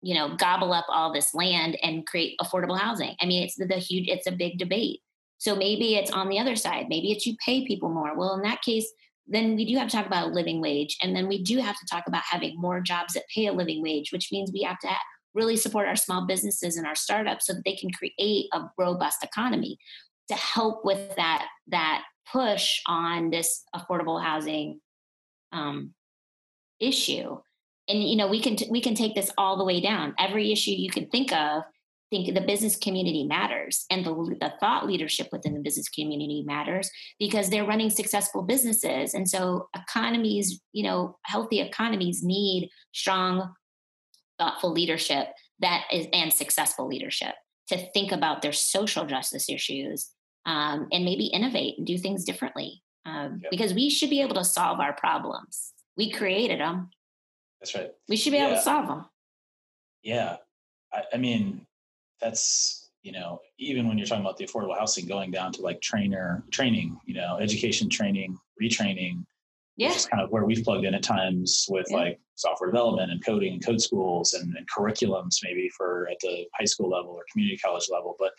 you 0.03 0.15
know, 0.15 0.37
gobble 0.37 0.75
up 0.75 0.85
all 0.89 1.13
this 1.13 1.35
land 1.35 1.79
and 1.83 2.07
create 2.07 2.37
affordable 2.41 2.79
housing. 2.79 3.15
I 3.21 3.27
mean, 3.27 3.45
it's 3.45 3.57
the, 3.57 3.65
the 3.65 3.77
huge, 3.77 4.09
it's 4.09 4.27
a 4.27 4.33
big 4.33 4.59
debate. 4.59 5.01
So 5.39 5.57
maybe 5.57 5.97
it's 5.97 6.11
on 6.11 6.29
the 6.29 6.39
other 6.39 6.55
side. 6.55 6.87
Maybe 6.89 7.13
it's 7.13 7.25
you 7.25 7.35
pay 7.45 7.67
people 7.67 7.89
more. 7.89 8.15
Well, 8.15 8.35
in 8.35 8.43
that 8.43 8.63
case, 8.63 8.87
then 9.27 9.57
we 9.57 9.65
do 9.65 9.79
have 9.79 9.89
to 9.89 9.97
talk 9.97 10.07
about 10.07 10.29
a 10.29 10.35
living 10.35 10.61
wage. 10.61 10.99
And 11.03 11.17
then 11.17 11.29
we 11.29 11.43
do 11.43 11.59
have 11.59 11.77
to 11.77 11.87
talk 11.91 12.05
about 12.07 12.23
having 12.29 12.61
more 12.61 12.81
jobs 12.81 13.15
that 13.15 13.25
pay 13.35 13.47
a 13.47 13.53
living 13.53 13.83
wage, 13.83 14.13
which 14.13 14.29
means 14.31 14.53
we 14.53 14.63
have 14.63 14.79
to 14.81 14.89
really 15.37 15.57
support 15.57 15.87
our 15.87 15.95
small 15.95 16.27
businesses 16.27 16.77
and 16.77 16.87
our 16.87 16.95
startups 16.95 17.47
so 17.47 17.53
that 17.53 17.63
they 17.65 17.77
can 17.77 17.91
create 17.93 18.47
a 18.53 18.63
robust 18.79 19.23
economy 19.23 19.79
to 20.29 20.35
help 20.35 20.85
with 20.85 21.15
that 21.17 21.47
that 21.69 22.03
push 22.33 22.81
on 22.87 23.31
this 23.31 23.63
affordable 23.75 24.21
housing 24.21 24.81
um, 25.53 25.93
issue. 26.81 27.39
And 27.89 28.03
you 28.03 28.17
know 28.17 28.27
we 28.27 28.41
can 28.41 28.57
t- 28.57 28.69
we 28.71 28.81
can 28.81 28.95
take 28.95 29.15
this 29.15 29.31
all 29.39 29.57
the 29.57 29.65
way 29.65 29.81
down. 29.81 30.15
Every 30.19 30.51
issue 30.51 30.73
you 30.73 30.91
can 30.91 31.09
think 31.09 31.33
of 31.33 31.63
think 32.11 32.33
the 32.35 32.41
business 32.41 32.77
community 32.77 33.25
matters 33.25 33.85
and 33.91 34.07
the, 34.07 34.13
the 34.41 34.53
thought 34.61 34.87
leadership 34.87 35.27
within 35.33 35.55
the 35.55 35.61
business 35.61 35.89
community 35.89 36.45
matters 36.47 36.89
because 37.19 37.51
they're 37.51 37.67
running 37.67 37.91
successful 37.91 38.43
businesses. 38.43 39.13
And 39.13 39.29
so 39.29 39.69
economies 39.77 40.61
you 40.73 40.83
know 40.83 41.17
healthy 41.25 41.61
economies 41.61 42.23
need 42.25 42.71
strong 42.93 43.55
thoughtful 44.39 44.71
leadership 44.73 45.29
that 45.61 45.85
is 45.93 46.07
and 46.13 46.33
successful 46.33 46.87
leadership 46.87 47.35
to 47.69 47.77
think 47.93 48.13
about 48.13 48.43
their 48.43 48.53
social 48.53 49.07
justice 49.07 49.49
issues 49.49 50.11
um, 50.45 50.87
and 50.93 51.05
maybe 51.05 51.27
innovate 51.27 51.79
and 51.79 51.87
do 51.87 51.99
things 51.99 52.25
differently 52.25 52.83
um, 53.05 53.41
yep. 53.43 53.51
because 53.51 53.75
we 53.75 53.91
should 53.91 54.11
be 54.11 54.21
able 54.21 54.35
to 54.35 54.45
solve 54.45 54.81
our 54.81 54.93
problems. 54.93 55.73
We 55.97 56.11
created 56.11 56.61
them 56.61 56.91
that's 57.61 57.75
right. 57.75 57.91
We 58.09 58.17
should 58.17 58.33
be 58.33 58.37
yeah. 58.37 58.49
able 58.49 58.57
to 58.57 58.63
solve 58.63 58.87
them 58.87 59.07
yeah. 60.07 60.37
I, 60.93 61.03
I 61.15 61.17
mean 61.19 61.67
that's 62.21 62.89
you 63.03 63.13
know 63.13 63.41
even 63.59 63.87
when 63.87 63.99
you're 63.99 64.07
talking 64.07 64.25
about 64.25 64.39
the 64.39 64.47
affordable 64.47 64.79
housing 64.79 65.07
going 65.07 65.31
down 65.31 65.53
to 65.53 65.63
like 65.63 65.83
trainer 65.83 66.45
training 66.51 66.99
you 67.05 67.15
know 67.15 67.37
education 67.39 67.91
training 67.91 68.39
retraining 68.63 69.25
yeah. 69.77 69.89
which 69.89 69.97
is 69.97 70.07
kind 70.07 70.23
of 70.23 70.31
where 70.31 70.45
we've 70.45 70.65
plugged 70.65 70.85
in 70.85 70.95
at 70.95 71.03
times 71.03 71.67
with 71.69 71.87
yeah. 71.91 71.97
like 71.97 72.21
software 72.35 72.71
development 72.71 73.11
and 73.11 73.25
coding 73.25 73.55
and 73.55 73.65
code 73.65 73.81
schools 73.81 74.35
and, 74.35 74.55
and, 74.57 74.67
curriculums 74.69 75.37
maybe 75.43 75.71
for 75.77 76.09
at 76.11 76.19
the 76.21 76.45
high 76.55 76.65
school 76.65 76.91
level 76.91 77.13
or 77.13 77.25
community 77.31 77.57
college 77.59 77.87
level 77.91 78.17
but 78.19 78.33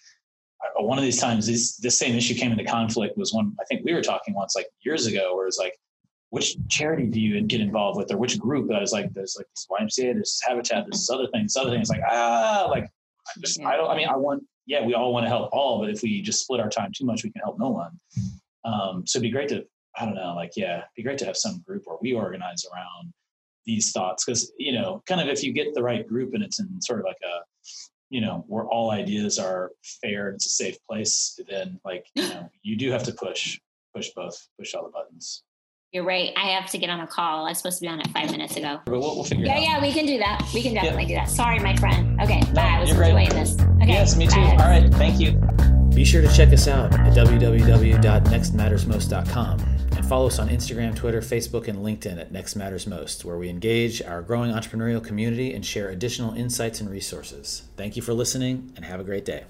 one 0.79 0.97
of 0.97 1.03
these 1.03 1.19
times 1.19 1.47
this, 1.47 1.77
this 1.77 1.97
same 1.97 2.15
issue 2.15 2.33
came 2.33 2.51
into 2.51 2.63
conflict 2.63 3.17
was 3.17 3.33
when 3.33 3.55
i 3.59 3.65
think 3.65 3.83
we 3.85 3.93
were 3.93 4.01
talking 4.01 4.33
once 4.33 4.55
like 4.55 4.67
years 4.83 5.05
ago 5.05 5.35
where 5.35 5.47
it's 5.47 5.57
like 5.57 5.73
which 6.29 6.57
charity 6.67 7.05
do 7.07 7.21
you 7.21 7.39
get 7.41 7.61
involved 7.61 7.97
with 7.97 8.11
or 8.11 8.17
which 8.17 8.37
group 8.39 8.71
i 8.71 8.79
was 8.79 8.91
like 8.91 9.11
there's 9.13 9.35
like 9.37 9.47
this 9.55 9.67
ymca 9.71 10.13
there's 10.13 10.41
habitat 10.45 10.85
there's 10.85 11.09
other 11.09 11.27
thing, 11.27 11.43
this 11.43 11.57
other 11.57 11.71
things 11.71 11.89
like 11.89 12.01
ah 12.09 12.67
like 12.69 12.87
I 13.27 13.39
just 13.39 13.59
yeah. 13.59 13.69
I 13.69 13.75
don't 13.75 13.89
I 13.89 13.95
mean 13.95 14.07
I 14.07 14.15
want 14.15 14.43
yeah 14.65 14.85
we 14.85 14.93
all 14.93 15.13
want 15.13 15.25
to 15.25 15.29
help 15.29 15.49
all 15.51 15.79
but 15.79 15.89
if 15.89 16.01
we 16.01 16.21
just 16.21 16.41
split 16.41 16.59
our 16.59 16.69
time 16.69 16.91
too 16.95 17.05
much 17.05 17.23
we 17.23 17.31
can 17.31 17.41
help 17.41 17.59
no 17.59 17.69
one. 17.69 17.91
Um, 18.65 19.05
so 19.05 19.17
it'd 19.17 19.23
be 19.23 19.29
great 19.31 19.49
to 19.49 19.65
I 19.99 20.05
don't 20.05 20.15
know 20.15 20.33
like 20.35 20.51
yeah 20.55 20.77
it'd 20.77 20.89
be 20.95 21.03
great 21.03 21.17
to 21.19 21.25
have 21.25 21.37
some 21.37 21.63
group 21.65 21.83
where 21.85 21.97
we 22.01 22.13
organize 22.13 22.65
around 22.73 23.13
these 23.65 23.91
thoughts 23.91 24.25
because 24.25 24.51
you 24.57 24.71
know 24.71 25.03
kind 25.07 25.21
of 25.21 25.27
if 25.27 25.43
you 25.43 25.51
get 25.51 25.73
the 25.73 25.83
right 25.83 26.07
group 26.07 26.33
and 26.33 26.43
it's 26.43 26.59
in 26.59 26.81
sort 26.81 26.99
of 26.99 27.05
like 27.05 27.17
a 27.23 27.39
you 28.09 28.21
know 28.21 28.45
where 28.47 28.65
all 28.65 28.91
ideas 28.91 29.37
are 29.37 29.71
fair 30.01 30.27
and 30.27 30.35
it's 30.35 30.45
a 30.45 30.49
safe 30.49 30.77
place 30.89 31.39
then 31.49 31.79
like 31.83 32.05
you 32.15 32.23
know 32.29 32.49
you 32.63 32.75
do 32.75 32.91
have 32.91 33.03
to 33.03 33.11
push 33.11 33.59
push 33.95 34.09
both 34.15 34.47
push 34.57 34.73
all 34.73 34.83
the 34.83 34.89
buttons 34.89 35.43
you're 35.93 36.03
right. 36.03 36.33
I 36.35 36.49
have 36.49 36.69
to 36.71 36.77
get 36.77 36.89
on 36.89 36.99
a 36.99 37.07
call. 37.07 37.45
I 37.45 37.49
was 37.49 37.59
supposed 37.59 37.77
to 37.77 37.81
be 37.81 37.87
on 37.87 38.01
it 38.01 38.07
five 38.09 38.29
minutes 38.29 38.57
ago. 38.57 38.81
But 38.85 38.99
we'll, 38.99 39.15
we'll 39.15 39.23
figure 39.23 39.45
yeah, 39.45 39.53
it 39.53 39.57
out. 39.57 39.63
Yeah, 39.63 39.81
we 39.81 39.93
can 39.93 40.05
do 40.05 40.17
that. 40.17 40.45
We 40.53 40.61
can 40.61 40.73
definitely 40.73 41.03
yeah. 41.03 41.07
do 41.07 41.15
that. 41.15 41.29
Sorry, 41.29 41.59
my 41.59 41.75
friend. 41.77 42.19
Okay, 42.21 42.41
no, 42.41 42.53
bye. 42.53 42.61
I 42.61 42.79
was 42.81 42.89
enjoying 42.89 43.15
right. 43.15 43.29
this. 43.29 43.53
Okay, 43.81 43.87
yes, 43.87 44.17
me 44.17 44.27
too. 44.27 44.35
Bye. 44.35 44.51
All 44.51 44.69
right, 44.69 44.93
thank 44.95 45.19
you. 45.19 45.41
Be 45.97 46.05
sure 46.05 46.21
to 46.21 46.31
check 46.31 46.53
us 46.53 46.67
out 46.67 46.93
at 46.93 47.13
www.nextmattersmost.com 47.13 49.59
and 49.95 50.07
follow 50.07 50.27
us 50.27 50.37
on 50.37 50.47
Instagram, 50.47 50.95
Twitter, 50.95 51.21
Facebook, 51.21 51.67
and 51.67 51.79
LinkedIn 51.79 52.19
at 52.19 52.31
Next 52.31 52.55
Matters 52.55 52.85
Most, 52.85 53.25
where 53.25 53.39
we 53.39 53.49
engage 53.49 54.03
our 54.03 54.21
growing 54.21 54.51
entrepreneurial 54.51 55.03
community 55.03 55.55
and 55.55 55.65
share 55.65 55.89
additional 55.89 56.35
insights 56.35 56.81
and 56.81 56.89
resources. 56.91 57.63
Thank 57.77 57.95
you 57.95 58.03
for 58.03 58.13
listening 58.13 58.73
and 58.75 58.85
have 58.85 58.99
a 58.99 59.03
great 59.03 59.25
day. 59.25 59.45